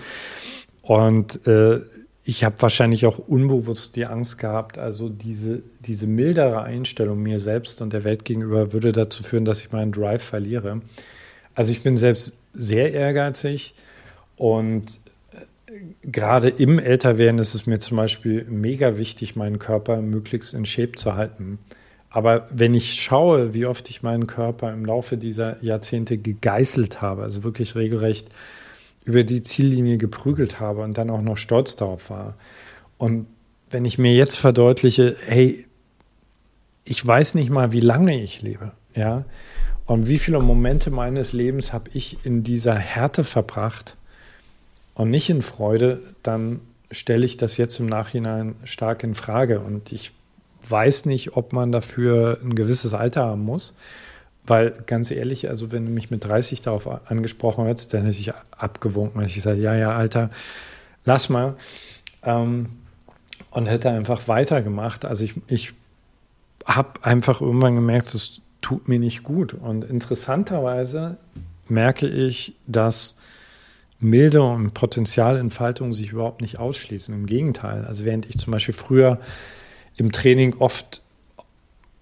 Und 0.84 1.46
äh, 1.46 1.80
ich 2.24 2.44
habe 2.44 2.60
wahrscheinlich 2.60 3.06
auch 3.06 3.18
unbewusst 3.18 3.96
die 3.96 4.06
Angst 4.06 4.38
gehabt, 4.38 4.78
also 4.78 5.08
diese, 5.08 5.62
diese 5.80 6.06
mildere 6.06 6.62
Einstellung 6.62 7.22
mir 7.22 7.38
selbst 7.38 7.80
und 7.80 7.92
der 7.92 8.04
Welt 8.04 8.24
gegenüber 8.24 8.72
würde 8.72 8.92
dazu 8.92 9.22
führen, 9.22 9.44
dass 9.46 9.60
ich 9.60 9.72
meinen 9.72 9.92
Drive 9.92 10.22
verliere. 10.22 10.82
Also 11.54 11.70
ich 11.70 11.82
bin 11.82 11.96
selbst 11.96 12.36
sehr 12.52 12.92
ehrgeizig 12.92 13.74
und 14.36 15.00
äh, 15.32 15.72
gerade 16.02 16.48
im 16.48 16.78
Älterwerden 16.78 17.38
ist 17.38 17.54
es 17.54 17.66
mir 17.66 17.78
zum 17.78 17.96
Beispiel 17.96 18.44
mega 18.44 18.98
wichtig, 18.98 19.36
meinen 19.36 19.58
Körper 19.58 20.02
möglichst 20.02 20.52
in 20.52 20.66
Shape 20.66 20.92
zu 20.92 21.14
halten. 21.14 21.58
Aber 22.10 22.46
wenn 22.50 22.74
ich 22.74 22.94
schaue, 22.94 23.54
wie 23.54 23.66
oft 23.66 23.88
ich 23.90 24.02
meinen 24.02 24.26
Körper 24.26 24.72
im 24.72 24.84
Laufe 24.84 25.16
dieser 25.16 25.62
Jahrzehnte 25.64 26.18
gegeißelt 26.18 27.02
habe, 27.02 27.22
also 27.22 27.42
wirklich 27.42 27.74
regelrecht 27.74 28.28
über 29.04 29.24
die 29.24 29.42
Ziellinie 29.42 29.98
geprügelt 29.98 30.60
habe 30.60 30.82
und 30.82 30.98
dann 30.98 31.10
auch 31.10 31.20
noch 31.20 31.36
stolz 31.36 31.76
darauf 31.76 32.10
war. 32.10 32.34
Und 32.98 33.26
wenn 33.70 33.84
ich 33.84 33.98
mir 33.98 34.14
jetzt 34.14 34.36
verdeutliche, 34.36 35.16
hey, 35.26 35.66
ich 36.84 37.04
weiß 37.06 37.34
nicht 37.34 37.50
mal, 37.50 37.72
wie 37.72 37.80
lange 37.80 38.20
ich 38.22 38.42
lebe, 38.42 38.72
ja, 38.94 39.24
und 39.86 40.08
wie 40.08 40.18
viele 40.18 40.40
Momente 40.40 40.90
meines 40.90 41.32
Lebens 41.32 41.72
habe 41.72 41.90
ich 41.92 42.24
in 42.24 42.42
dieser 42.42 42.74
Härte 42.74 43.24
verbracht 43.24 43.96
und 44.94 45.10
nicht 45.10 45.28
in 45.28 45.42
Freude, 45.42 46.00
dann 46.22 46.60
stelle 46.90 47.26
ich 47.26 47.36
das 47.36 47.56
jetzt 47.56 47.80
im 47.80 47.86
Nachhinein 47.86 48.54
stark 48.64 49.02
in 49.02 49.14
Frage. 49.14 49.60
Und 49.60 49.92
ich 49.92 50.12
weiß 50.66 51.04
nicht, 51.04 51.36
ob 51.36 51.52
man 51.52 51.72
dafür 51.72 52.38
ein 52.42 52.54
gewisses 52.54 52.94
Alter 52.94 53.24
haben 53.24 53.44
muss. 53.44 53.74
Weil 54.46 54.72
ganz 54.86 55.10
ehrlich, 55.10 55.48
also 55.48 55.72
wenn 55.72 55.86
du 55.86 55.90
mich 55.90 56.10
mit 56.10 56.24
30 56.24 56.60
darauf 56.60 56.86
angesprochen 57.10 57.66
hättest, 57.66 57.94
dann 57.94 58.04
hätte 58.04 58.18
ich 58.18 58.32
abgewunken. 58.56 59.20
Hätte 59.20 59.30
ich 59.30 59.36
gesagt, 59.36 59.58
ja, 59.58 59.74
ja, 59.74 59.92
Alter, 59.96 60.30
lass 61.04 61.28
mal. 61.28 61.56
Ähm, 62.22 62.68
und 63.50 63.66
hätte 63.66 63.90
einfach 63.90 64.28
weitergemacht. 64.28 65.04
Also 65.04 65.24
ich, 65.24 65.34
ich 65.46 65.72
habe 66.66 67.04
einfach 67.04 67.40
irgendwann 67.40 67.76
gemerkt, 67.76 68.14
es 68.14 68.42
tut 68.60 68.88
mir 68.88 68.98
nicht 68.98 69.22
gut. 69.22 69.54
Und 69.54 69.84
interessanterweise 69.84 71.16
merke 71.68 72.06
ich, 72.06 72.54
dass 72.66 73.16
Milde 74.00 74.42
und 74.42 74.74
Potenzialentfaltung 74.74 75.94
sich 75.94 76.12
überhaupt 76.12 76.42
nicht 76.42 76.58
ausschließen. 76.58 77.14
Im 77.14 77.26
Gegenteil. 77.26 77.84
Also 77.84 78.04
während 78.04 78.26
ich 78.26 78.38
zum 78.38 78.52
Beispiel 78.52 78.74
früher 78.74 79.20
im 79.96 80.12
Training 80.12 80.56
oft 80.58 81.02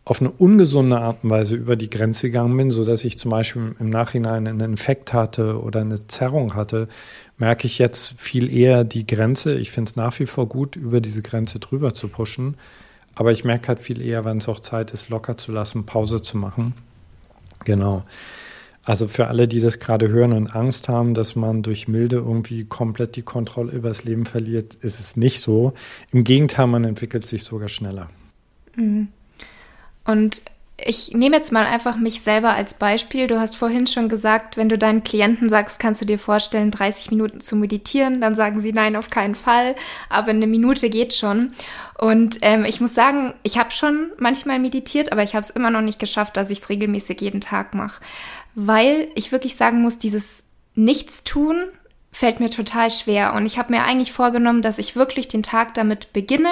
auf 0.04 0.20
eine 0.20 0.30
ungesunde 0.30 0.98
Art 0.98 1.22
und 1.22 1.30
Weise 1.30 1.54
über 1.54 1.76
die 1.76 1.90
Grenze 1.90 2.28
gegangen 2.28 2.56
bin, 2.56 2.70
sodass 2.72 3.04
ich 3.04 3.18
zum 3.18 3.30
Beispiel 3.30 3.74
im 3.78 3.90
Nachhinein 3.90 4.48
einen 4.48 4.72
Infekt 4.72 5.12
hatte 5.12 5.62
oder 5.62 5.80
eine 5.80 6.06
Zerrung 6.06 6.54
hatte, 6.54 6.88
merke 7.38 7.66
ich 7.66 7.78
jetzt 7.78 8.20
viel 8.20 8.52
eher 8.52 8.82
die 8.82 9.06
Grenze. 9.06 9.54
Ich 9.54 9.70
finde 9.70 9.90
es 9.90 9.96
nach 9.96 10.18
wie 10.18 10.26
vor 10.26 10.48
gut, 10.48 10.74
über 10.74 11.00
diese 11.00 11.22
Grenze 11.22 11.60
drüber 11.60 11.94
zu 11.94 12.08
pushen. 12.08 12.56
Aber 13.14 13.30
ich 13.30 13.44
merke 13.44 13.68
halt 13.68 13.78
viel 13.78 14.00
eher, 14.00 14.24
wenn 14.24 14.38
es 14.38 14.48
auch 14.48 14.60
Zeit 14.60 14.92
ist, 14.92 15.08
locker 15.08 15.36
zu 15.36 15.52
lassen, 15.52 15.86
Pause 15.86 16.22
zu 16.22 16.36
machen. 16.36 16.74
Genau. 17.64 18.04
Also 18.84 19.06
für 19.06 19.28
alle, 19.28 19.46
die 19.46 19.60
das 19.60 19.78
gerade 19.78 20.08
hören 20.08 20.32
und 20.32 20.56
Angst 20.56 20.88
haben, 20.88 21.14
dass 21.14 21.36
man 21.36 21.62
durch 21.62 21.86
Milde 21.86 22.16
irgendwie 22.16 22.64
komplett 22.64 23.14
die 23.14 23.22
Kontrolle 23.22 23.70
über 23.70 23.88
das 23.88 24.02
Leben 24.02 24.24
verliert, 24.24 24.74
ist 24.74 24.98
es 24.98 25.16
nicht 25.16 25.40
so. 25.40 25.74
Im 26.10 26.24
Gegenteil, 26.24 26.66
man 26.66 26.82
entwickelt 26.82 27.24
sich 27.24 27.44
sogar 27.44 27.68
schneller. 27.68 28.08
Mhm. 28.74 29.08
Und 30.04 30.42
ich 30.84 31.12
nehme 31.12 31.36
jetzt 31.36 31.52
mal 31.52 31.66
einfach 31.66 31.96
mich 31.96 32.22
selber 32.22 32.54
als 32.54 32.74
Beispiel. 32.74 33.26
Du 33.26 33.38
hast 33.38 33.56
vorhin 33.56 33.86
schon 33.86 34.08
gesagt, 34.08 34.56
wenn 34.56 34.68
du 34.68 34.78
deinen 34.78 35.02
Klienten 35.02 35.48
sagst, 35.48 35.78
kannst 35.78 36.00
du 36.00 36.04
dir 36.04 36.18
vorstellen, 36.18 36.70
30 36.70 37.10
Minuten 37.10 37.40
zu 37.40 37.56
meditieren, 37.56 38.20
dann 38.20 38.34
sagen 38.34 38.60
sie 38.60 38.72
nein, 38.72 38.96
auf 38.96 39.10
keinen 39.10 39.34
Fall, 39.34 39.76
aber 40.08 40.30
eine 40.30 40.46
Minute 40.46 40.90
geht 40.90 41.14
schon. 41.14 41.52
Und 41.98 42.38
ähm, 42.42 42.64
ich 42.64 42.80
muss 42.80 42.94
sagen, 42.94 43.34
ich 43.42 43.58
habe 43.58 43.70
schon 43.70 44.10
manchmal 44.18 44.58
meditiert, 44.58 45.12
aber 45.12 45.22
ich 45.22 45.34
habe 45.34 45.44
es 45.44 45.50
immer 45.50 45.70
noch 45.70 45.82
nicht 45.82 45.98
geschafft, 45.98 46.36
dass 46.36 46.50
ich 46.50 46.60
es 46.60 46.68
regelmäßig 46.68 47.20
jeden 47.20 47.40
Tag 47.40 47.74
mache, 47.74 48.00
weil 48.54 49.08
ich 49.14 49.30
wirklich 49.30 49.56
sagen 49.56 49.82
muss, 49.82 49.98
dieses 49.98 50.42
Nichtstun 50.74 51.64
fällt 52.10 52.40
mir 52.40 52.50
total 52.50 52.90
schwer. 52.90 53.34
Und 53.34 53.46
ich 53.46 53.58
habe 53.58 53.72
mir 53.72 53.84
eigentlich 53.84 54.12
vorgenommen, 54.12 54.62
dass 54.62 54.78
ich 54.78 54.96
wirklich 54.96 55.28
den 55.28 55.42
Tag 55.42 55.74
damit 55.74 56.12
beginne, 56.12 56.50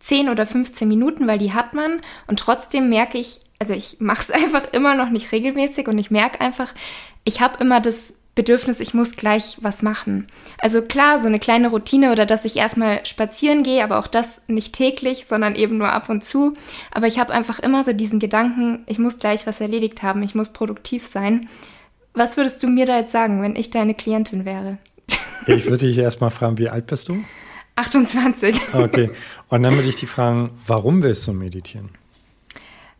10 0.00 0.28
oder 0.28 0.46
15 0.46 0.86
Minuten, 0.86 1.26
weil 1.26 1.38
die 1.38 1.52
hat 1.52 1.74
man. 1.74 2.00
Und 2.26 2.38
trotzdem 2.38 2.88
merke 2.88 3.18
ich, 3.18 3.40
also 3.58 3.74
ich 3.74 3.96
mache 4.00 4.22
es 4.22 4.30
einfach 4.44 4.72
immer 4.72 4.94
noch 4.94 5.10
nicht 5.10 5.32
regelmäßig 5.32 5.88
und 5.88 5.98
ich 5.98 6.10
merke 6.10 6.40
einfach, 6.40 6.74
ich 7.24 7.40
habe 7.40 7.62
immer 7.62 7.80
das 7.80 8.14
Bedürfnis, 8.38 8.78
ich 8.78 8.94
muss 8.94 9.16
gleich 9.16 9.58
was 9.62 9.82
machen. 9.82 10.28
Also 10.60 10.82
klar, 10.82 11.18
so 11.18 11.26
eine 11.26 11.40
kleine 11.40 11.70
Routine 11.70 12.12
oder 12.12 12.24
dass 12.24 12.44
ich 12.44 12.56
erstmal 12.56 13.04
spazieren 13.04 13.64
gehe, 13.64 13.82
aber 13.82 13.98
auch 13.98 14.06
das 14.06 14.40
nicht 14.46 14.74
täglich, 14.74 15.26
sondern 15.26 15.56
eben 15.56 15.76
nur 15.76 15.90
ab 15.90 16.08
und 16.08 16.22
zu. 16.22 16.52
Aber 16.92 17.08
ich 17.08 17.18
habe 17.18 17.32
einfach 17.32 17.58
immer 17.58 17.82
so 17.82 17.92
diesen 17.92 18.20
Gedanken, 18.20 18.84
ich 18.86 19.00
muss 19.00 19.18
gleich 19.18 19.44
was 19.48 19.60
erledigt 19.60 20.04
haben, 20.04 20.22
ich 20.22 20.36
muss 20.36 20.50
produktiv 20.50 21.04
sein. 21.04 21.48
Was 22.14 22.36
würdest 22.36 22.62
du 22.62 22.68
mir 22.68 22.86
da 22.86 22.98
jetzt 22.98 23.10
sagen, 23.10 23.42
wenn 23.42 23.56
ich 23.56 23.70
deine 23.70 23.94
Klientin 23.94 24.44
wäre? 24.44 24.78
Ich 25.48 25.66
würde 25.66 25.86
dich 25.86 25.98
erstmal 25.98 26.30
fragen, 26.30 26.58
wie 26.58 26.68
alt 26.68 26.86
bist 26.86 27.08
du? 27.08 27.24
28. 27.78 28.74
Okay. 28.74 29.10
Und 29.48 29.62
dann 29.62 29.74
würde 29.74 29.88
ich 29.88 29.96
dich 29.96 30.08
fragen, 30.08 30.50
warum 30.66 31.02
willst 31.02 31.26
du 31.26 31.32
meditieren? 31.32 31.90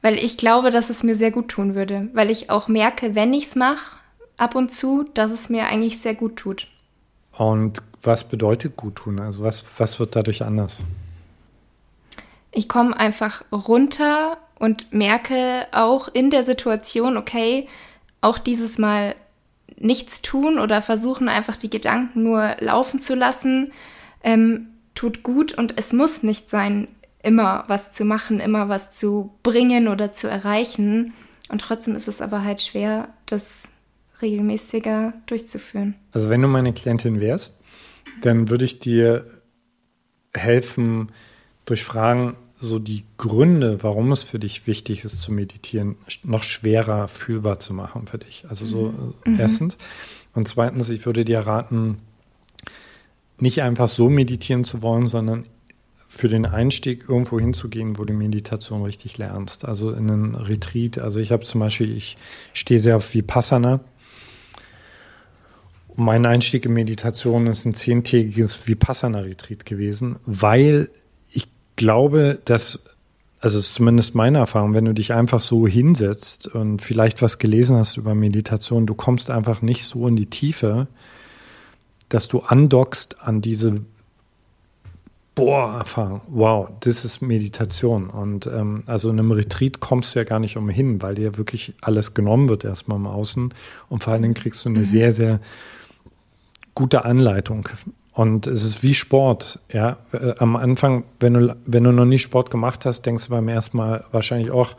Weil 0.00 0.16
ich 0.16 0.36
glaube, 0.36 0.70
dass 0.70 0.90
es 0.90 1.02
mir 1.02 1.16
sehr 1.16 1.30
gut 1.30 1.48
tun 1.48 1.74
würde. 1.74 2.08
Weil 2.14 2.30
ich 2.30 2.50
auch 2.50 2.68
merke, 2.68 3.14
wenn 3.14 3.34
ich 3.34 3.46
es 3.46 3.56
mache, 3.56 3.98
ab 4.36 4.54
und 4.54 4.70
zu, 4.70 5.04
dass 5.14 5.32
es 5.32 5.50
mir 5.50 5.66
eigentlich 5.66 6.00
sehr 6.00 6.14
gut 6.14 6.36
tut. 6.36 6.68
Und 7.32 7.82
was 8.02 8.24
bedeutet 8.24 8.76
gut 8.76 8.96
tun? 8.96 9.20
Also 9.20 9.42
was, 9.42 9.64
was 9.78 9.98
wird 9.98 10.16
dadurch 10.16 10.42
anders? 10.42 10.78
Ich 12.52 12.68
komme 12.68 12.98
einfach 12.98 13.42
runter 13.52 14.38
und 14.58 14.92
merke 14.92 15.66
auch 15.72 16.08
in 16.08 16.30
der 16.30 16.44
Situation, 16.44 17.16
okay, 17.16 17.68
auch 18.20 18.38
dieses 18.38 18.78
Mal 18.78 19.14
nichts 19.76 20.22
tun 20.22 20.58
oder 20.58 20.82
versuchen 20.82 21.28
einfach 21.28 21.56
die 21.56 21.70
Gedanken 21.70 22.24
nur 22.24 22.56
laufen 22.58 23.00
zu 23.00 23.14
lassen, 23.14 23.72
ähm, 24.22 24.68
tut 24.94 25.22
gut 25.22 25.52
und 25.54 25.78
es 25.78 25.92
muss 25.92 26.22
nicht 26.22 26.50
sein, 26.50 26.88
immer 27.22 27.64
was 27.68 27.90
zu 27.90 28.04
machen, 28.04 28.40
immer 28.40 28.68
was 28.68 28.90
zu 28.90 29.32
bringen 29.42 29.88
oder 29.88 30.12
zu 30.12 30.28
erreichen. 30.28 31.12
Und 31.48 31.60
trotzdem 31.60 31.94
ist 31.94 32.08
es 32.08 32.20
aber 32.20 32.44
halt 32.44 32.62
schwer, 32.62 33.08
das 33.26 33.68
regelmäßiger 34.20 35.14
durchzuführen. 35.26 35.94
Also 36.12 36.30
wenn 36.30 36.42
du 36.42 36.48
meine 36.48 36.72
Klientin 36.72 37.20
wärst, 37.20 37.56
dann 38.20 38.50
würde 38.50 38.64
ich 38.64 38.78
dir 38.78 39.26
helfen, 40.34 41.10
durch 41.64 41.84
Fragen 41.84 42.36
so 42.56 42.78
die 42.78 43.04
Gründe, 43.18 43.82
warum 43.82 44.10
es 44.10 44.22
für 44.22 44.38
dich 44.38 44.66
wichtig 44.66 45.04
ist 45.04 45.20
zu 45.20 45.32
meditieren, 45.32 45.96
noch 46.24 46.42
schwerer 46.42 47.06
fühlbar 47.08 47.60
zu 47.60 47.72
machen 47.72 48.06
für 48.06 48.18
dich. 48.18 48.46
Also 48.48 48.66
so 48.66 48.94
mhm. 49.24 49.36
Äh, 49.36 49.40
erstens. 49.40 49.78
Und 50.34 50.48
zweitens, 50.48 50.88
ich 50.90 51.06
würde 51.06 51.24
dir 51.24 51.40
raten, 51.40 51.98
nicht 53.40 53.62
einfach 53.62 53.88
so 53.88 54.08
meditieren 54.08 54.64
zu 54.64 54.82
wollen, 54.82 55.06
sondern 55.06 55.46
für 56.08 56.28
den 56.28 56.46
Einstieg 56.46 57.04
irgendwo 57.06 57.38
hinzugehen, 57.38 57.98
wo 57.98 58.04
du 58.04 58.14
Meditation 58.14 58.82
richtig 58.82 59.18
lernst. 59.18 59.66
Also 59.66 59.90
in 59.90 60.10
einen 60.10 60.34
Retreat. 60.34 60.98
Also 60.98 61.20
ich 61.20 61.32
habe 61.32 61.44
zum 61.44 61.60
Beispiel, 61.60 61.94
ich 61.94 62.16
stehe 62.54 62.80
sehr 62.80 62.96
auf 62.96 63.14
Vipassana. 63.14 63.80
Mein 65.94 66.24
Einstieg 66.24 66.64
in 66.64 66.72
Meditation 66.72 67.46
ist 67.46 67.66
ein 67.66 67.74
zehntägiges 67.74 68.66
Vipassana-Retreat 68.66 69.66
gewesen, 69.66 70.16
weil 70.24 70.88
ich 71.30 71.48
glaube, 71.76 72.38
dass, 72.44 72.84
also 73.40 73.58
es 73.58 73.66
ist 73.66 73.74
zumindest 73.74 74.14
meine 74.14 74.38
Erfahrung, 74.38 74.74
wenn 74.74 74.84
du 74.84 74.94
dich 74.94 75.12
einfach 75.12 75.40
so 75.40 75.66
hinsetzt 75.66 76.46
und 76.46 76.80
vielleicht 76.82 77.20
was 77.20 77.38
gelesen 77.38 77.76
hast 77.76 77.96
über 77.96 78.14
Meditation, 78.14 78.86
du 78.86 78.94
kommst 78.94 79.30
einfach 79.30 79.60
nicht 79.60 79.84
so 79.84 80.06
in 80.06 80.16
die 80.16 80.26
Tiefe, 80.26 80.86
dass 82.08 82.28
du 82.28 82.40
andockst 82.40 83.20
an 83.20 83.40
diese 83.40 83.82
boah, 85.38 85.78
Erfahrung, 85.78 86.20
wow, 86.26 86.68
das 86.80 87.04
ist 87.04 87.22
Meditation. 87.22 88.10
Und 88.10 88.48
ähm, 88.48 88.82
also 88.86 89.08
in 89.08 89.20
einem 89.20 89.30
Retreat 89.30 89.78
kommst 89.78 90.14
du 90.14 90.18
ja 90.18 90.24
gar 90.24 90.40
nicht 90.40 90.56
umhin, 90.56 91.00
weil 91.00 91.14
dir 91.14 91.38
wirklich 91.38 91.74
alles 91.80 92.12
genommen 92.12 92.48
wird 92.48 92.64
erstmal 92.64 92.98
im 92.98 93.06
Außen. 93.06 93.54
Und 93.88 94.02
vor 94.02 94.12
allen 94.12 94.22
Dingen 94.22 94.34
kriegst 94.34 94.64
du 94.64 94.68
eine 94.68 94.80
mhm. 94.80 94.84
sehr, 94.84 95.12
sehr 95.12 95.40
gute 96.74 97.04
Anleitung. 97.04 97.68
Und 98.12 98.48
es 98.48 98.64
ist 98.64 98.82
wie 98.82 98.94
Sport. 98.94 99.60
Ja, 99.72 99.98
äh, 100.10 100.34
am 100.38 100.56
Anfang, 100.56 101.04
wenn 101.20 101.34
du, 101.34 101.56
wenn 101.66 101.84
du 101.84 101.92
noch 101.92 102.04
nie 102.04 102.18
Sport 102.18 102.50
gemacht 102.50 102.84
hast, 102.84 103.02
denkst 103.02 103.26
du 103.26 103.30
beim 103.30 103.46
ersten 103.46 103.76
Mal 103.76 104.04
wahrscheinlich 104.10 104.50
auch, 104.50 104.74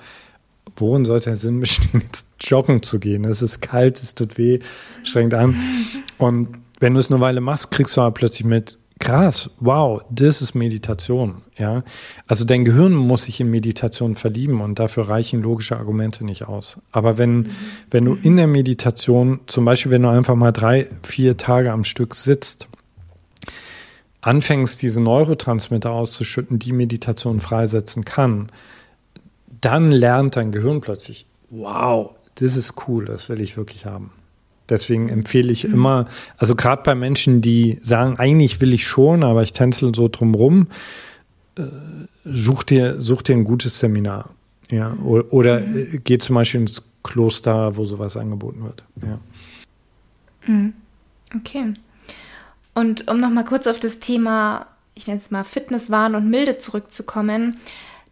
worin 0.75 1.05
sollte 1.05 1.29
der 1.29 1.37
Sinn 1.37 1.59
bestehen, 1.61 2.01
jetzt 2.01 2.27
joggen 2.41 2.83
zu 2.83 2.99
gehen? 2.99 3.23
Es 3.23 3.41
ist 3.41 3.61
kalt, 3.61 4.01
es 4.01 4.13
tut 4.13 4.37
weh, 4.37 4.59
strengt 5.03 5.33
an. 5.33 5.55
Und 6.17 6.49
wenn 6.79 6.93
du 6.93 6.99
es 6.99 7.11
eine 7.11 7.19
Weile 7.19 7.41
machst, 7.41 7.71
kriegst 7.71 7.97
du 7.97 8.01
aber 8.01 8.13
plötzlich 8.13 8.45
mit, 8.45 8.77
krass, 8.99 9.49
wow, 9.59 10.01
das 10.09 10.41
ist 10.41 10.53
Meditation, 10.55 11.41
ja. 11.57 11.83
Also 12.27 12.45
dein 12.45 12.65
Gehirn 12.65 12.93
muss 12.93 13.23
sich 13.23 13.39
in 13.39 13.49
Meditation 13.49 14.15
verlieben 14.15 14.61
und 14.61 14.77
dafür 14.77 15.09
reichen 15.09 15.41
logische 15.41 15.77
Argumente 15.77 16.25
nicht 16.25 16.47
aus. 16.47 16.77
Aber 16.91 17.17
wenn, 17.17 17.37
mhm. 17.37 17.49
wenn 17.91 18.05
du 18.05 18.15
in 18.15 18.35
der 18.35 18.47
Meditation, 18.47 19.39
zum 19.47 19.65
Beispiel, 19.65 19.91
wenn 19.91 20.03
du 20.03 20.09
einfach 20.09 20.35
mal 20.35 20.51
drei, 20.51 20.87
vier 21.03 21.37
Tage 21.37 21.71
am 21.71 21.85
Stück 21.85 22.15
sitzt, 22.15 22.67
anfängst, 24.21 24.81
diese 24.81 25.01
Neurotransmitter 25.01 25.91
auszuschütten, 25.91 26.59
die 26.59 26.73
Meditation 26.73 27.39
freisetzen 27.39 28.03
kann, 28.03 28.51
dann 29.61 29.91
lernt 29.91 30.35
dein 30.35 30.51
Gehirn 30.51 30.81
plötzlich, 30.81 31.25
wow, 31.49 32.11
das 32.35 32.57
ist 32.57 32.73
cool, 32.87 33.05
das 33.05 33.29
will 33.29 33.41
ich 33.41 33.55
wirklich 33.55 33.85
haben. 33.85 34.11
Deswegen 34.69 35.09
empfehle 35.09 35.51
ich 35.51 35.65
immer, 35.65 36.05
also 36.37 36.55
gerade 36.55 36.83
bei 36.83 36.95
Menschen, 36.95 37.41
die 37.41 37.79
sagen, 37.81 38.17
eigentlich 38.17 38.61
will 38.61 38.73
ich 38.73 38.87
schon, 38.87 39.23
aber 39.23 39.43
ich 39.43 39.53
tänzel 39.53 39.93
so 39.95 40.07
drumrum, 40.07 40.67
äh, 41.57 41.63
such 42.25 42.63
dir, 42.63 43.01
such 43.01 43.23
dir 43.23 43.33
ein 43.33 43.43
gutes 43.43 43.79
Seminar. 43.79 44.29
Ja, 44.69 44.93
oder, 45.03 45.33
oder 45.33 45.61
äh, 45.61 45.99
geh 46.03 46.17
zum 46.17 46.35
Beispiel 46.35 46.61
ins 46.61 46.83
Kloster, 47.03 47.75
wo 47.75 47.85
sowas 47.85 48.17
angeboten 48.17 48.63
wird. 48.63 48.83
Ja. 49.01 49.19
Mhm. 50.45 50.73
Okay. 51.35 51.73
Und 52.73 53.07
um 53.09 53.19
nochmal 53.19 53.45
kurz 53.45 53.67
auf 53.67 53.79
das 53.79 53.99
Thema, 53.99 54.67
ich 54.95 55.07
nenne 55.07 55.19
es 55.19 55.31
mal 55.31 55.43
Fitnesswahn 55.43 56.15
und 56.15 56.29
Milde 56.29 56.57
zurückzukommen, 56.57 57.57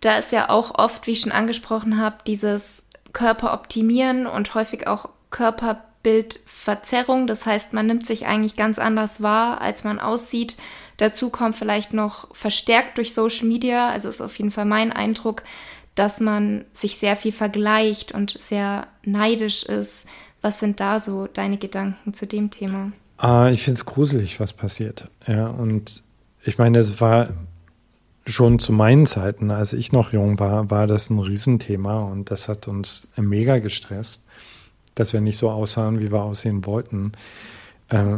da 0.01 0.17
ist 0.17 0.31
ja 0.31 0.49
auch 0.49 0.77
oft, 0.77 1.07
wie 1.07 1.11
ich 1.11 1.21
schon 1.21 1.31
angesprochen 1.31 1.99
habe, 1.99 2.17
dieses 2.27 2.85
Körper 3.13 3.53
optimieren 3.53 4.27
und 4.27 4.53
häufig 4.53 4.87
auch 4.87 5.09
Körper 5.29 5.83
Bildverzerrung. 6.03 7.27
Das 7.27 7.45
heißt, 7.45 7.73
man 7.73 7.87
nimmt 7.87 8.07
sich 8.07 8.25
eigentlich 8.27 8.55
ganz 8.55 8.79
anders 8.79 9.21
wahr, 9.21 9.61
als 9.61 9.83
man 9.83 9.99
aussieht. 9.99 10.57
Dazu 10.97 11.29
kommt 11.29 11.55
vielleicht 11.55 11.93
noch 11.93 12.33
verstärkt 12.35 12.97
durch 12.97 13.13
Social 13.13 13.47
Media, 13.47 13.89
also 13.89 14.09
ist 14.09 14.21
auf 14.21 14.37
jeden 14.37 14.51
Fall 14.51 14.65
mein 14.65 14.91
Eindruck, 14.91 15.43
dass 15.95 16.19
man 16.19 16.65
sich 16.73 16.97
sehr 16.97 17.15
viel 17.15 17.31
vergleicht 17.31 18.11
und 18.11 18.37
sehr 18.39 18.87
neidisch 19.03 19.63
ist. 19.63 20.07
Was 20.41 20.59
sind 20.59 20.79
da 20.79 20.99
so 20.99 21.27
deine 21.27 21.57
Gedanken 21.57 22.13
zu 22.13 22.25
dem 22.25 22.51
Thema? 22.51 22.91
Ah, 23.17 23.49
ich 23.49 23.63
finde 23.63 23.77
es 23.77 23.85
gruselig, 23.85 24.39
was 24.39 24.53
passiert. 24.53 25.09
Ja, 25.27 25.47
und 25.47 26.03
ich 26.43 26.57
meine, 26.57 26.79
es 26.79 27.01
war 27.01 27.29
schon 28.25 28.59
zu 28.59 28.71
meinen 28.71 29.05
Zeiten, 29.05 29.51
als 29.51 29.73
ich 29.73 29.91
noch 29.91 30.13
jung 30.13 30.39
war, 30.39 30.69
war 30.69 30.85
das 30.85 31.09
ein 31.09 31.19
Riesenthema 31.19 32.01
und 32.01 32.29
das 32.29 32.47
hat 32.47 32.67
uns 32.67 33.07
mega 33.15 33.59
gestresst 33.59 34.23
dass 34.99 35.13
wir 35.13 35.21
nicht 35.21 35.37
so 35.37 35.49
aussahen, 35.49 35.99
wie 35.99 36.11
wir 36.11 36.21
aussehen 36.21 36.65
wollten. 36.65 37.13
Äh, 37.89 38.17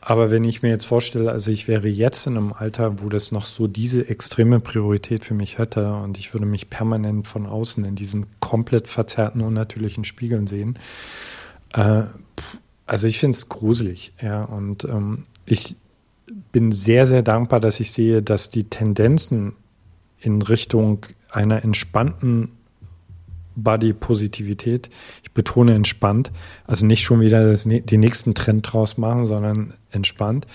aber 0.00 0.30
wenn 0.30 0.44
ich 0.44 0.62
mir 0.62 0.70
jetzt 0.70 0.86
vorstelle, 0.86 1.30
also 1.30 1.50
ich 1.50 1.68
wäre 1.68 1.88
jetzt 1.88 2.26
in 2.26 2.36
einem 2.36 2.52
Alter, 2.52 3.02
wo 3.02 3.08
das 3.08 3.32
noch 3.32 3.46
so 3.46 3.66
diese 3.66 4.08
extreme 4.08 4.60
Priorität 4.60 5.24
für 5.24 5.34
mich 5.34 5.58
hätte 5.58 5.94
und 5.96 6.18
ich 6.18 6.32
würde 6.32 6.46
mich 6.46 6.70
permanent 6.70 7.26
von 7.26 7.46
außen 7.46 7.84
in 7.84 7.94
diesen 7.94 8.26
komplett 8.40 8.88
verzerrten, 8.88 9.42
unnatürlichen 9.42 10.04
Spiegeln 10.04 10.46
sehen. 10.46 10.78
Äh, 11.74 12.04
also 12.86 13.06
ich 13.06 13.18
finde 13.18 13.36
es 13.36 13.48
gruselig, 13.48 14.12
ja. 14.22 14.44
Und 14.44 14.84
ähm, 14.84 15.24
ich 15.44 15.76
bin 16.52 16.72
sehr, 16.72 17.06
sehr 17.06 17.22
dankbar, 17.22 17.60
dass 17.60 17.80
ich 17.80 17.92
sehe, 17.92 18.22
dass 18.22 18.50
die 18.50 18.64
Tendenzen 18.64 19.54
in 20.20 20.42
Richtung 20.42 21.04
einer 21.30 21.62
entspannten 21.62 22.52
Body-Positivität. 23.62 24.88
Ich 25.22 25.32
betone 25.32 25.74
entspannt. 25.74 26.30
Also 26.66 26.86
nicht 26.86 27.02
schon 27.02 27.20
wieder 27.20 27.48
das, 27.48 27.64
den 27.64 28.00
nächsten 28.00 28.34
Trend 28.34 28.72
draus 28.72 28.98
machen, 28.98 29.26
sondern 29.26 29.74
entspannt. 29.90 30.46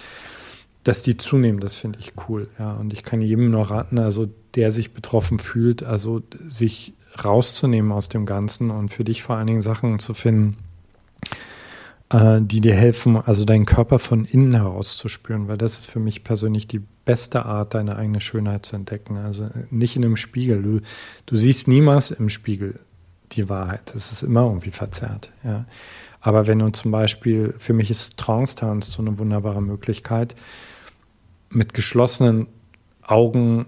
Dass 0.84 1.02
die 1.02 1.16
zunehmen, 1.16 1.60
das 1.60 1.76
finde 1.76 2.00
ich 2.00 2.14
cool. 2.28 2.50
Ja, 2.60 2.74
und 2.74 2.92
ich 2.94 3.04
kann 3.04 3.22
jedem 3.22 3.52
nur 3.52 3.70
raten, 3.70 4.00
also 4.00 4.28
der 4.56 4.72
sich 4.72 4.94
betroffen 4.94 5.40
fühlt, 5.40 5.84
also 5.84 6.22
sich 6.32 6.94
rauszunehmen 7.24 7.92
aus 7.92 8.10
dem 8.10 8.26
Ganzen 8.26 8.72
und 8.72 8.92
für 8.92 9.04
dich 9.04 9.24
vor 9.24 9.38
allen 9.38 9.48
Dingen 9.48 9.62
Sachen 9.62 10.00
zu 10.00 10.14
finden, 10.14 10.58
äh, 12.10 12.42
die 12.42 12.62
dir 12.62 12.76
helfen, 12.76 13.18
also 13.18 13.46
deinen 13.46 13.66
Körper 13.66 14.00
von 14.00 14.26
innen 14.26 14.54
heraus 14.54 14.98
zu 14.98 15.10
spüren, 15.10 15.48
weil 15.48 15.58
das 15.58 15.78
ist 15.80 15.86
für 15.86 16.00
mich 16.00 16.24
persönlich 16.24 16.68
die 16.68 16.82
beste 17.06 17.46
Art, 17.46 17.74
deine 17.74 17.96
eigene 17.96 18.22
Schönheit 18.22 18.66
zu 18.66 18.76
entdecken. 18.76 19.18
Also 19.18 19.50
nicht 19.70 19.96
in 19.96 20.06
einem 20.06 20.18
Spiegel. 20.18 20.62
Du, 20.62 20.80
du 21.26 21.38
siehst 21.38 21.68
niemals 21.68 22.12
im 22.12 22.30
Spiegel 22.30 22.80
die 23.36 23.50
Wahrheit. 23.50 23.94
Es 23.96 24.12
ist 24.12 24.24
immer 24.24 24.44
irgendwie 24.44 24.72
verzerrt. 24.72 25.30
Ja. 25.44 25.66
Aber 26.22 26.48
wenn 26.48 26.60
du 26.60 26.70
zum 26.70 26.92
Beispiel, 26.92 27.54
für 27.58 27.74
mich 27.74 27.92
ist 27.92 28.18
Trance-Tanz 28.18 28.92
so 28.92 29.02
eine 29.02 29.18
wunderbare 29.18 29.62
Möglichkeit, 29.62 30.36
mit 31.50 31.74
geschlossenen 31.74 32.48
Augen 33.02 33.66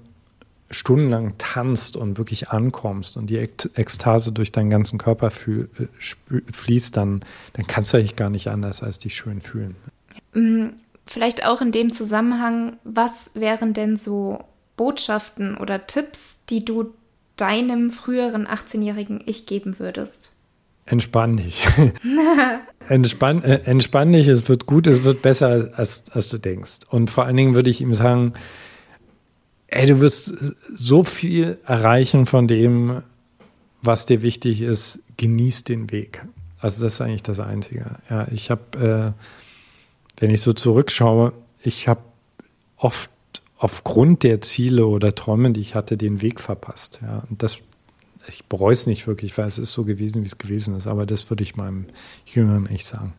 stundenlang 0.72 1.38
tanzt 1.38 1.96
und 1.96 2.18
wirklich 2.18 2.50
ankommst 2.50 3.18
und 3.18 3.28
die 3.28 3.38
Ekstase 3.38 4.32
durch 4.32 4.52
deinen 4.52 4.70
ganzen 4.70 4.98
Körper 4.98 5.30
fühl, 5.30 5.70
äh, 5.78 6.42
fließt, 6.52 6.96
dann, 6.98 7.24
dann 7.54 7.68
kannst 7.68 7.94
du 7.94 7.98
eigentlich 7.98 8.16
gar 8.16 8.30
nicht 8.30 8.48
anders 8.48 8.82
als 8.82 9.00
dich 9.00 9.16
schön 9.16 9.42
fühlen. 9.42 9.76
Mm, 10.34 10.70
vielleicht 11.06 11.46
auch 11.46 11.62
in 11.62 11.72
dem 11.72 11.94
Zusammenhang, 11.94 12.78
was 12.84 13.32
wären 13.36 13.74
denn 13.74 13.96
so 13.96 14.44
Botschaften 14.76 15.56
oder 15.58 15.88
Tipps, 15.88 16.40
die 16.50 16.66
du 16.66 16.94
deinem 17.36 17.90
früheren 17.92 18.48
18-jährigen 18.48 19.22
Ich 19.26 19.46
geben 19.46 19.80
würdest? 19.80 20.32
Entspann 20.86 21.38
dich. 21.38 21.66
entspann, 22.90 23.42
äh, 23.42 23.62
entspann 23.66 24.12
dich, 24.12 24.28
es 24.28 24.48
wird 24.48 24.68
gut, 24.68 24.86
es 24.88 25.04
wird 25.04 25.22
besser, 25.22 25.72
als, 25.76 26.04
als 26.12 26.30
du 26.30 26.38
denkst. 26.38 26.80
Und 26.90 27.10
vor 27.10 27.26
allen 27.26 27.38
Dingen 27.38 27.56
würde 27.56 27.70
ich 27.70 27.82
ihm 27.82 27.96
sagen, 27.96 28.34
ey, 29.68 29.88
du 29.88 30.00
wirst 30.00 30.28
so 30.28 31.04
viel 31.04 31.58
erreichen 31.66 32.26
von 32.26 32.48
dem, 32.48 33.02
was 33.82 34.06
dir 34.06 34.22
wichtig 34.22 34.62
ist, 34.62 35.02
genieß 35.18 35.64
den 35.64 35.92
Weg. 35.92 36.22
Also 36.60 36.84
das 36.84 36.96
ist 36.96 37.02
eigentlich 37.02 37.24
das 37.24 37.40
Einzige. 37.40 37.98
Ja, 38.10 38.28
ich 38.32 38.52
habe, 38.52 39.16
äh, 39.18 40.20
wenn 40.20 40.32
ich 40.32 40.42
so 40.42 40.54
zurückschaue, 40.54 41.34
ich 41.62 41.88
habe 41.88 42.02
oft 42.78 43.12
aufgrund 43.66 44.22
der 44.22 44.42
Ziele 44.42 44.86
oder 44.86 45.16
Träume, 45.16 45.50
die 45.50 45.60
ich 45.60 45.74
hatte, 45.74 45.98
den 45.98 46.22
Weg 46.22 46.40
verpasst. 46.40 47.00
Ja, 47.02 47.24
und 47.32 47.42
das, 47.42 47.58
ich 48.28 48.46
bereue 48.46 48.74
es 48.74 48.86
nicht 48.86 49.08
wirklich, 49.08 49.36
weil 49.40 49.48
es 49.48 49.58
ist 49.58 49.72
so 49.72 49.86
gewesen, 49.86 50.22
wie 50.22 50.28
es 50.28 50.38
gewesen 50.38 50.78
ist. 50.78 50.86
Aber 50.86 51.08
das 51.08 51.32
würde 51.32 51.42
ich 51.42 51.56
meinem 51.56 51.88
Jüngeren 52.28 52.68
echt 52.68 52.86
sagen. 52.86 53.16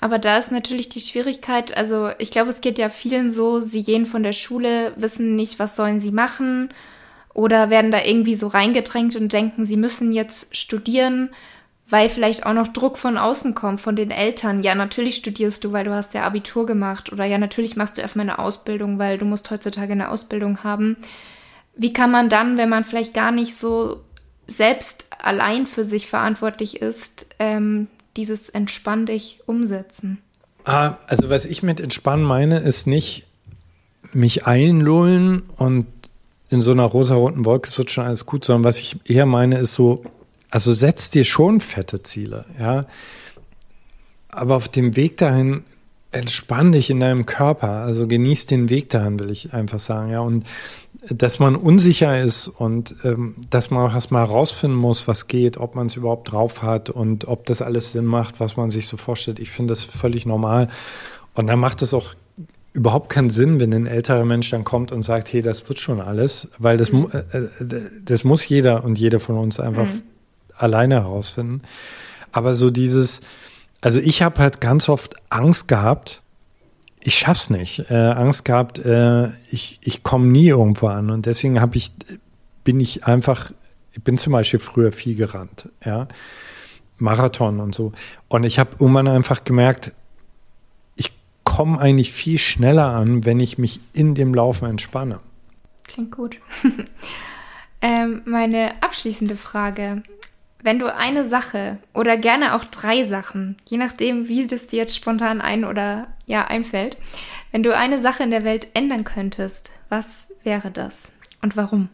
Aber 0.00 0.18
da 0.18 0.36
ist 0.36 0.50
natürlich 0.50 0.88
die 0.88 0.98
Schwierigkeit, 0.98 1.76
also 1.76 2.10
ich 2.18 2.32
glaube, 2.32 2.50
es 2.50 2.60
geht 2.60 2.76
ja 2.76 2.88
vielen 2.88 3.30
so, 3.30 3.60
sie 3.60 3.84
gehen 3.84 4.04
von 4.04 4.24
der 4.24 4.32
Schule, 4.32 4.92
wissen 4.96 5.36
nicht, 5.36 5.60
was 5.60 5.76
sollen 5.76 6.00
sie 6.00 6.10
machen 6.10 6.70
oder 7.32 7.70
werden 7.70 7.92
da 7.92 8.02
irgendwie 8.04 8.34
so 8.34 8.48
reingedrängt 8.48 9.14
und 9.14 9.32
denken, 9.32 9.64
sie 9.64 9.76
müssen 9.76 10.12
jetzt 10.12 10.56
studieren 10.56 11.30
weil 11.88 12.08
vielleicht 12.08 12.46
auch 12.46 12.54
noch 12.54 12.68
Druck 12.68 12.96
von 12.96 13.18
außen 13.18 13.54
kommt, 13.54 13.80
von 13.80 13.94
den 13.94 14.10
Eltern. 14.10 14.62
Ja, 14.62 14.74
natürlich 14.74 15.16
studierst 15.16 15.64
du, 15.64 15.72
weil 15.72 15.84
du 15.84 15.92
hast 15.92 16.14
ja 16.14 16.22
Abitur 16.22 16.66
gemacht 16.66 17.12
oder 17.12 17.24
ja, 17.24 17.38
natürlich 17.38 17.76
machst 17.76 17.96
du 17.96 18.00
erstmal 18.00 18.28
eine 18.28 18.38
Ausbildung, 18.38 18.98
weil 18.98 19.18
du 19.18 19.24
musst 19.24 19.50
heutzutage 19.50 19.92
eine 19.92 20.08
Ausbildung 20.08 20.64
haben. 20.64 20.96
Wie 21.76 21.92
kann 21.92 22.10
man 22.10 22.28
dann, 22.28 22.56
wenn 22.56 22.68
man 22.68 22.84
vielleicht 22.84 23.14
gar 23.14 23.32
nicht 23.32 23.56
so 23.56 24.00
selbst 24.46 25.10
allein 25.18 25.66
für 25.66 25.84
sich 25.84 26.06
verantwortlich 26.06 26.80
ist, 26.80 27.26
ähm, 27.38 27.88
dieses 28.16 28.48
Entspann 28.48 29.06
dich 29.06 29.40
umsetzen? 29.46 30.18
Ah, 30.64 30.96
also 31.06 31.28
was 31.28 31.44
ich 31.44 31.62
mit 31.62 31.80
Entspannen 31.80 32.24
meine, 32.24 32.60
ist 32.60 32.86
nicht 32.86 33.26
mich 34.12 34.46
einlullen 34.46 35.42
und 35.56 35.86
in 36.48 36.60
so 36.60 36.70
einer 36.70 36.84
rosa-roten 36.84 37.44
Wolke, 37.44 37.68
es 37.68 37.76
wird 37.76 37.90
schon 37.90 38.04
alles 38.04 38.26
gut, 38.26 38.44
sondern 38.44 38.64
was 38.64 38.78
ich 38.78 38.96
eher 39.04 39.26
meine, 39.26 39.58
ist 39.58 39.74
so, 39.74 40.04
also 40.54 40.72
setz 40.72 41.10
dir 41.10 41.24
schon 41.24 41.60
fette 41.60 42.04
Ziele, 42.04 42.44
ja. 42.60 42.86
Aber 44.28 44.54
auf 44.54 44.68
dem 44.68 44.94
Weg 44.94 45.16
dahin 45.16 45.64
entspann 46.12 46.70
dich 46.70 46.90
in 46.90 47.00
deinem 47.00 47.26
Körper, 47.26 47.70
also 47.70 48.06
genieß 48.06 48.46
den 48.46 48.70
Weg 48.70 48.88
dahin, 48.88 49.18
will 49.18 49.32
ich 49.32 49.52
einfach 49.52 49.80
sagen, 49.80 50.12
ja. 50.12 50.20
Und 50.20 50.44
dass 51.10 51.40
man 51.40 51.56
unsicher 51.56 52.22
ist 52.22 52.46
und 52.46 52.94
ähm, 53.02 53.34
dass 53.50 53.72
man 53.72 53.90
auch 53.90 53.94
erstmal 53.94 54.28
herausfinden 54.28 54.76
muss, 54.76 55.08
was 55.08 55.26
geht, 55.26 55.56
ob 55.56 55.74
man 55.74 55.86
es 55.86 55.96
überhaupt 55.96 56.30
drauf 56.30 56.62
hat 56.62 56.88
und 56.88 57.26
ob 57.26 57.46
das 57.46 57.60
alles 57.60 57.90
Sinn 57.90 58.04
macht, 58.04 58.38
was 58.38 58.56
man 58.56 58.70
sich 58.70 58.86
so 58.86 58.96
vorstellt. 58.96 59.40
Ich 59.40 59.50
finde 59.50 59.72
das 59.72 59.82
völlig 59.82 60.24
normal. 60.24 60.68
Und 61.34 61.48
dann 61.48 61.58
macht 61.58 61.82
es 61.82 61.92
auch 61.92 62.14
überhaupt 62.74 63.08
keinen 63.08 63.30
Sinn, 63.30 63.58
wenn 63.58 63.74
ein 63.74 63.86
älterer 63.86 64.24
Mensch 64.24 64.50
dann 64.50 64.62
kommt 64.62 64.92
und 64.92 65.02
sagt, 65.02 65.32
hey, 65.32 65.42
das 65.42 65.68
wird 65.68 65.80
schon 65.80 66.00
alles, 66.00 66.48
weil 66.60 66.76
das, 66.76 66.92
mhm. 66.92 67.08
äh, 67.12 67.38
äh, 67.38 67.90
das 68.04 68.22
muss 68.22 68.48
jeder 68.48 68.84
und 68.84 69.00
jede 69.00 69.18
von 69.18 69.36
uns 69.36 69.58
einfach 69.58 69.86
mhm. 69.86 70.02
Alleine 70.56 70.96
herausfinden. 70.96 71.62
Aber 72.32 72.54
so 72.54 72.70
dieses, 72.70 73.20
also 73.80 73.98
ich 74.00 74.22
habe 74.22 74.40
halt 74.40 74.60
ganz 74.60 74.88
oft 74.88 75.14
Angst 75.30 75.68
gehabt, 75.68 76.22
ich 77.04 77.16
schaff's 77.16 77.50
nicht. 77.50 77.90
Äh, 77.90 77.94
Angst 77.94 78.44
gehabt, 78.44 78.78
äh, 78.78 79.28
ich, 79.50 79.78
ich 79.82 80.02
komme 80.02 80.26
nie 80.26 80.48
irgendwo 80.48 80.88
an. 80.88 81.10
Und 81.10 81.26
deswegen 81.26 81.60
habe 81.60 81.76
ich, 81.76 81.92
bin 82.64 82.80
ich 82.80 83.06
einfach, 83.06 83.52
ich 83.92 84.02
bin 84.02 84.18
zum 84.18 84.32
Beispiel 84.32 84.58
früher 84.58 84.90
viel 84.90 85.14
gerannt, 85.14 85.68
ja. 85.84 86.08
Marathon 86.96 87.60
und 87.60 87.74
so. 87.74 87.92
Und 88.28 88.44
ich 88.44 88.58
habe 88.58 88.70
irgendwann 88.80 89.08
einfach 89.08 89.44
gemerkt, 89.44 89.92
ich 90.96 91.12
komme 91.44 91.78
eigentlich 91.78 92.12
viel 92.12 92.38
schneller 92.38 92.86
an, 92.86 93.24
wenn 93.24 93.40
ich 93.40 93.58
mich 93.58 93.80
in 93.92 94.14
dem 94.14 94.34
Laufen 94.34 94.68
entspanne. 94.68 95.20
Klingt 95.86 96.12
gut. 96.12 96.38
ähm, 97.82 98.22
meine 98.24 98.82
abschließende 98.82 99.36
Frage. 99.36 100.02
Wenn 100.64 100.78
du 100.78 100.86
eine 100.86 101.26
Sache 101.26 101.76
oder 101.92 102.16
gerne 102.16 102.54
auch 102.54 102.64
drei 102.64 103.04
Sachen, 103.04 103.56
je 103.68 103.76
nachdem, 103.76 104.28
wie 104.28 104.46
das 104.46 104.68
dir 104.68 104.78
jetzt 104.78 104.96
spontan 104.96 105.42
ein 105.42 105.66
oder 105.66 106.06
ja 106.24 106.46
einfällt, 106.46 106.96
wenn 107.52 107.62
du 107.62 107.76
eine 107.76 108.00
Sache 108.00 108.22
in 108.22 108.30
der 108.30 108.44
Welt 108.44 108.68
ändern 108.72 109.04
könntest, 109.04 109.72
was 109.90 110.28
wäre 110.42 110.70
das 110.70 111.12
und 111.42 111.58
warum? 111.58 111.90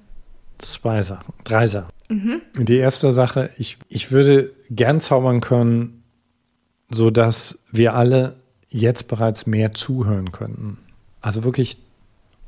Zwei 0.58 1.02
Sachen, 1.02 1.34
drei 1.42 1.66
Sachen. 1.66 1.90
Mhm. 2.08 2.42
Die 2.56 2.76
erste 2.76 3.12
Sache, 3.12 3.50
ich, 3.58 3.78
ich 3.88 4.12
würde 4.12 4.52
gern 4.70 5.00
zaubern 5.00 5.40
können, 5.40 6.04
so 6.90 7.10
dass 7.10 7.58
wir 7.72 7.94
alle 7.94 8.36
jetzt 8.68 9.08
bereits 9.08 9.46
mehr 9.46 9.72
zuhören 9.72 10.30
könnten. 10.30 10.78
Also 11.20 11.42
wirklich 11.42 11.76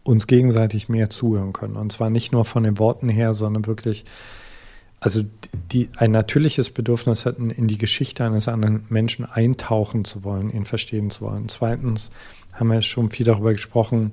uns 0.04 0.28
gegenseitig 0.28 0.88
mehr 0.88 1.10
zuhören 1.10 1.52
können. 1.52 1.74
Und 1.74 1.90
zwar 1.90 2.10
nicht 2.10 2.30
nur 2.30 2.44
von 2.44 2.62
den 2.62 2.78
Worten 2.78 3.08
her, 3.08 3.34
sondern 3.34 3.66
wirklich 3.66 4.04
also 5.02 5.22
die, 5.72 5.88
ein 5.96 6.12
natürliches 6.12 6.70
Bedürfnis 6.70 7.26
hatten, 7.26 7.50
in 7.50 7.66
die 7.66 7.76
Geschichte 7.76 8.24
eines 8.24 8.46
anderen 8.46 8.84
Menschen 8.88 9.24
eintauchen 9.24 10.04
zu 10.04 10.22
wollen, 10.22 10.48
ihn 10.48 10.64
verstehen 10.64 11.10
zu 11.10 11.22
wollen. 11.22 11.48
Zweitens 11.48 12.10
haben 12.52 12.68
wir 12.68 12.82
schon 12.82 13.10
viel 13.10 13.26
darüber 13.26 13.52
gesprochen, 13.52 14.12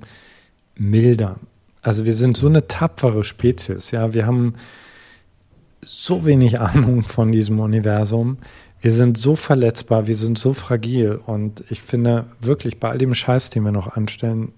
milder. 0.74 1.38
Also 1.80 2.06
wir 2.06 2.16
sind 2.16 2.36
so 2.36 2.48
eine 2.48 2.66
tapfere 2.66 3.22
Spezies, 3.22 3.92
ja. 3.92 4.14
Wir 4.14 4.26
haben 4.26 4.54
so 5.80 6.24
wenig 6.24 6.58
Ahnung 6.58 7.04
von 7.04 7.30
diesem 7.30 7.60
Universum. 7.60 8.38
Wir 8.80 8.90
sind 8.90 9.16
so 9.16 9.36
verletzbar, 9.36 10.08
wir 10.08 10.16
sind 10.16 10.38
so 10.38 10.54
fragil. 10.54 11.20
Und 11.24 11.62
ich 11.70 11.80
finde 11.80 12.26
wirklich 12.40 12.80
bei 12.80 12.90
all 12.90 12.98
dem 12.98 13.14
Scheiß, 13.14 13.50
den 13.50 13.62
wir 13.62 13.72
noch 13.72 13.94
anstellen, 13.94 14.50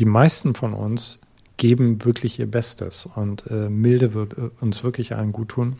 die 0.00 0.04
meisten 0.04 0.54
von 0.54 0.74
uns 0.74 1.20
geben 1.60 2.04
wirklich 2.04 2.40
ihr 2.40 2.50
Bestes 2.50 3.06
und 3.14 3.44
äh, 3.50 3.68
Milde 3.68 4.14
wird 4.14 4.36
äh, 4.36 4.50
uns 4.60 4.82
wirklich 4.82 5.14
allen 5.14 5.30
gut 5.30 5.50
tun. 5.50 5.76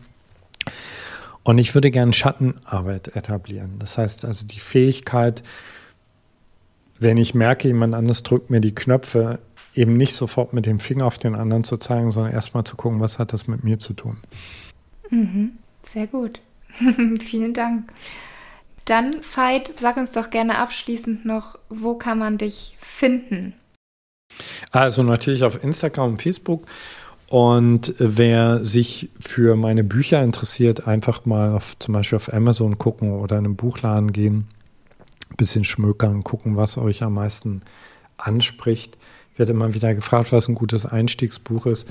Und 1.43 1.57
ich 1.57 1.73
würde 1.73 1.89
gerne 1.89 2.13
Schattenarbeit 2.13 3.15
etablieren. 3.15 3.79
Das 3.79 3.97
heißt 3.97 4.23
also 4.23 4.45
die 4.45 4.59
Fähigkeit, 4.59 5.41
wenn 6.99 7.17
ich 7.17 7.33
merke, 7.33 7.67
jemand 7.67 7.95
anderes 7.95 8.21
drückt 8.21 8.51
mir 8.51 8.61
die 8.61 8.75
Knöpfe, 8.75 9.39
eben 9.73 9.97
nicht 9.97 10.13
sofort 10.13 10.53
mit 10.53 10.67
dem 10.67 10.79
Finger 10.79 11.07
auf 11.07 11.17
den 11.17 11.33
anderen 11.33 11.63
zu 11.63 11.77
zeigen, 11.77 12.11
sondern 12.11 12.31
erstmal 12.31 12.63
zu 12.63 12.75
gucken, 12.75 12.99
was 12.99 13.17
hat 13.17 13.33
das 13.33 13.47
mit 13.47 13.63
mir 13.63 13.79
zu 13.79 13.93
tun. 13.93 14.17
Mhm, 15.09 15.53
sehr 15.81 16.05
gut. 16.05 16.39
Vielen 17.19 17.55
Dank. 17.55 17.91
Dann, 18.85 19.15
Veit, 19.23 19.67
sag 19.67 19.97
uns 19.97 20.11
doch 20.11 20.29
gerne 20.29 20.59
abschließend 20.59 21.25
noch, 21.25 21.57
wo 21.69 21.95
kann 21.95 22.19
man 22.19 22.37
dich 22.37 22.77
finden? 22.79 23.55
Also 24.71 25.03
natürlich 25.03 25.43
auf 25.43 25.63
Instagram 25.63 26.11
und 26.11 26.21
Facebook. 26.21 26.65
Und 27.31 27.93
wer 27.97 28.63
sich 28.65 29.09
für 29.17 29.55
meine 29.55 29.85
Bücher 29.85 30.21
interessiert, 30.21 30.85
einfach 30.85 31.25
mal 31.25 31.55
auf, 31.55 31.79
zum 31.79 31.93
Beispiel 31.93 32.17
auf 32.17 32.33
Amazon 32.33 32.77
gucken 32.77 33.13
oder 33.13 33.37
in 33.37 33.45
einen 33.45 33.55
Buchladen 33.55 34.11
gehen, 34.11 34.47
ein 35.29 35.37
bisschen 35.37 35.63
schmökern, 35.63 36.25
gucken, 36.25 36.57
was 36.57 36.77
euch 36.77 37.03
am 37.03 37.13
meisten 37.13 37.61
anspricht. 38.17 38.97
Ich 39.31 39.39
werde 39.39 39.53
immer 39.53 39.73
wieder 39.73 39.95
gefragt, 39.95 40.33
was 40.33 40.49
ein 40.49 40.55
gutes 40.55 40.85
Einstiegsbuch 40.85 41.67
ist. 41.67 41.87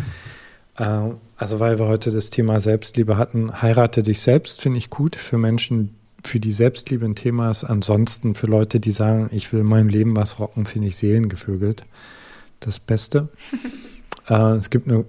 Äh, 0.76 1.08
also 1.38 1.58
weil 1.58 1.78
wir 1.78 1.86
heute 1.86 2.10
das 2.10 2.28
Thema 2.28 2.60
Selbstliebe 2.60 3.16
hatten, 3.16 3.62
heirate 3.62 4.02
dich 4.02 4.20
selbst, 4.20 4.60
finde 4.60 4.76
ich 4.76 4.90
gut 4.90 5.16
für 5.16 5.38
Menschen, 5.38 5.94
für 6.22 6.38
die 6.38 6.52
Selbstliebe 6.52 7.06
ein 7.06 7.14
Thema 7.14 7.50
ist. 7.50 7.64
Ansonsten 7.64 8.34
für 8.34 8.46
Leute, 8.46 8.78
die 8.78 8.92
sagen, 8.92 9.30
ich 9.32 9.50
will 9.54 9.60
in 9.60 9.66
meinem 9.66 9.88
Leben 9.88 10.14
was 10.14 10.38
rocken, 10.38 10.66
finde 10.66 10.88
ich 10.88 10.96
seelengevögelt 10.98 11.82
das 12.60 12.78
Beste. 12.78 13.28
äh, 14.28 14.34
es 14.52 14.70
gibt 14.70 14.88
eine 14.88 15.04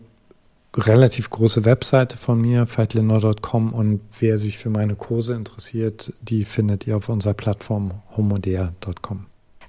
relativ 0.75 1.29
große 1.29 1.65
Webseite 1.65 2.17
von 2.17 2.39
mir, 2.39 2.65
feitlenor.com 2.65 3.73
und 3.73 3.99
wer 4.19 4.37
sich 4.37 4.57
für 4.57 4.69
meine 4.69 4.95
Kurse 4.95 5.33
interessiert, 5.33 6.13
die 6.21 6.45
findet 6.45 6.87
ihr 6.87 6.97
auf 6.97 7.09
unserer 7.09 7.33
Plattform 7.33 8.01
homodea.com. 8.15 9.25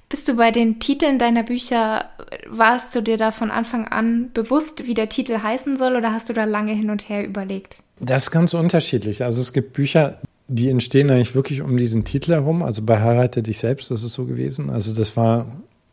Bist 0.09 0.29
du 0.29 0.37
bei 0.37 0.51
den 0.51 0.79
Titeln 0.79 1.19
deiner 1.19 1.43
Bücher, 1.43 2.05
warst 2.47 2.95
du 2.95 3.01
dir 3.01 3.17
da 3.17 3.33
von 3.33 3.51
Anfang 3.51 3.89
an 3.89 4.31
bewusst, 4.35 4.87
wie 4.87 4.93
der 4.93 5.09
Titel 5.09 5.39
heißen 5.43 5.79
soll 5.79 5.97
oder 5.97 6.13
hast 6.13 6.29
du 6.29 6.35
da 6.35 6.45
lange 6.45 6.73
hin 6.73 6.91
und 6.91 7.09
her 7.09 7.27
überlegt? 7.27 7.83
Das 7.99 8.25
ist 8.25 8.31
ganz 8.31 8.53
unterschiedlich. 8.53 9.25
Also 9.25 9.41
es 9.41 9.55
gibt 9.55 9.73
Bücher, 9.73 10.21
die 10.49 10.69
entstehen 10.69 11.11
eigentlich 11.11 11.35
wirklich 11.35 11.63
um 11.63 11.79
diesen 11.79 12.05
Titel 12.05 12.33
herum. 12.33 12.63
Also 12.63 12.83
bei 12.83 13.01
Heirate 13.01 13.43
dich 13.43 13.59
selbst, 13.59 13.91
das 13.91 14.03
ist 14.03 14.13
so 14.13 14.27
gewesen. 14.27 14.69
Also 14.69 14.95
das 14.95 15.17
war 15.17 15.47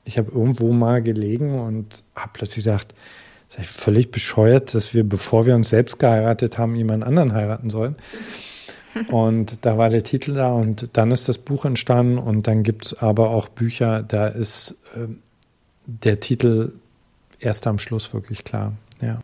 ich 0.05 0.17
habe 0.17 0.31
irgendwo 0.31 0.71
mal 0.71 1.01
gelegen 1.01 1.59
und 1.59 2.03
habe 2.15 2.31
plötzlich 2.33 2.65
gedacht, 2.65 2.93
das 3.49 3.65
ist 3.65 3.81
völlig 3.81 4.11
bescheuert, 4.11 4.73
dass 4.75 4.93
wir, 4.93 5.03
bevor 5.03 5.45
wir 5.45 5.55
uns 5.55 5.69
selbst 5.69 5.99
geheiratet 5.99 6.57
haben, 6.57 6.75
jemand 6.75 7.03
anderen 7.03 7.33
heiraten 7.33 7.69
sollen. 7.69 7.95
Und 9.07 9.65
da 9.65 9.77
war 9.77 9.89
der 9.89 10.03
Titel 10.03 10.33
da 10.33 10.51
und 10.51 10.89
dann 10.93 11.11
ist 11.11 11.29
das 11.29 11.37
Buch 11.37 11.63
entstanden 11.63 12.17
und 12.17 12.47
dann 12.47 12.63
gibt 12.63 12.87
es 12.87 12.93
aber 12.95 13.29
auch 13.29 13.47
Bücher, 13.47 14.01
da 14.01 14.27
ist 14.27 14.77
äh, 14.95 15.07
der 15.85 16.19
Titel 16.19 16.73
erst 17.39 17.67
am 17.67 17.77
Schluss 17.77 18.13
wirklich 18.15 18.43
klar. 18.43 18.73
Ja. 18.99 19.21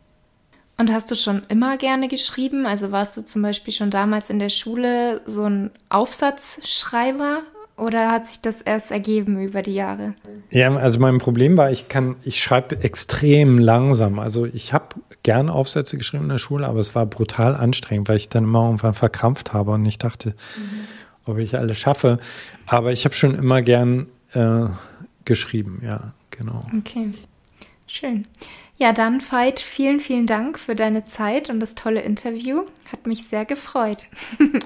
Und 0.78 0.92
hast 0.92 1.10
du 1.10 1.14
schon 1.14 1.42
immer 1.48 1.78
gerne 1.78 2.08
geschrieben? 2.08 2.66
Also 2.66 2.92
warst 2.92 3.16
du 3.16 3.24
zum 3.24 3.42
Beispiel 3.42 3.72
schon 3.72 3.90
damals 3.90 4.30
in 4.30 4.38
der 4.38 4.50
Schule 4.50 5.22
so 5.24 5.44
ein 5.44 5.70
Aufsatzschreiber 5.88 7.42
oder 7.76 8.10
hat 8.10 8.26
sich 8.26 8.40
das 8.40 8.62
erst 8.62 8.90
ergeben 8.90 9.38
über 9.38 9.62
die 9.62 9.74
Jahre? 9.74 10.14
Ja, 10.50 10.74
also 10.74 10.98
mein 10.98 11.18
Problem 11.18 11.56
war, 11.56 11.70
ich 11.70 11.88
kann, 11.88 12.16
ich 12.24 12.42
schreibe 12.42 12.82
extrem 12.82 13.58
langsam. 13.58 14.18
Also 14.18 14.46
ich 14.46 14.72
habe 14.72 14.96
gern 15.22 15.50
Aufsätze 15.50 15.98
geschrieben 15.98 16.24
in 16.24 16.30
der 16.30 16.38
Schule, 16.38 16.66
aber 16.66 16.80
es 16.80 16.94
war 16.94 17.04
brutal 17.04 17.54
anstrengend, 17.54 18.08
weil 18.08 18.16
ich 18.16 18.28
dann 18.30 18.44
immer 18.44 18.64
irgendwann 18.64 18.94
verkrampft 18.94 19.52
habe 19.52 19.72
und 19.72 19.84
ich 19.84 19.98
dachte, 19.98 20.30
mhm. 20.30 20.80
ob 21.26 21.38
ich 21.38 21.58
alles 21.58 21.78
schaffe. 21.78 22.18
Aber 22.66 22.92
ich 22.92 23.04
habe 23.04 23.14
schon 23.14 23.34
immer 23.34 23.60
gern 23.60 24.06
äh, 24.32 24.68
geschrieben, 25.26 25.82
ja, 25.84 26.14
genau. 26.30 26.60
Okay, 26.78 27.12
schön. 27.86 28.26
Ja, 28.78 28.92
dann 28.92 29.20
Veit, 29.20 29.60
vielen, 29.60 30.00
vielen 30.00 30.26
Dank 30.26 30.58
für 30.58 30.74
deine 30.74 31.04
Zeit 31.04 31.50
und 31.50 31.60
das 31.60 31.74
tolle 31.74 32.00
Interview. 32.00 32.64
Hat 32.92 33.06
mich 33.06 33.24
sehr 33.24 33.44
gefreut. 33.44 34.04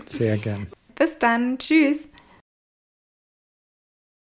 Sehr 0.06 0.36
gern. 0.36 0.66
Bis 0.96 1.18
dann. 1.18 1.58
Tschüss. 1.58 2.09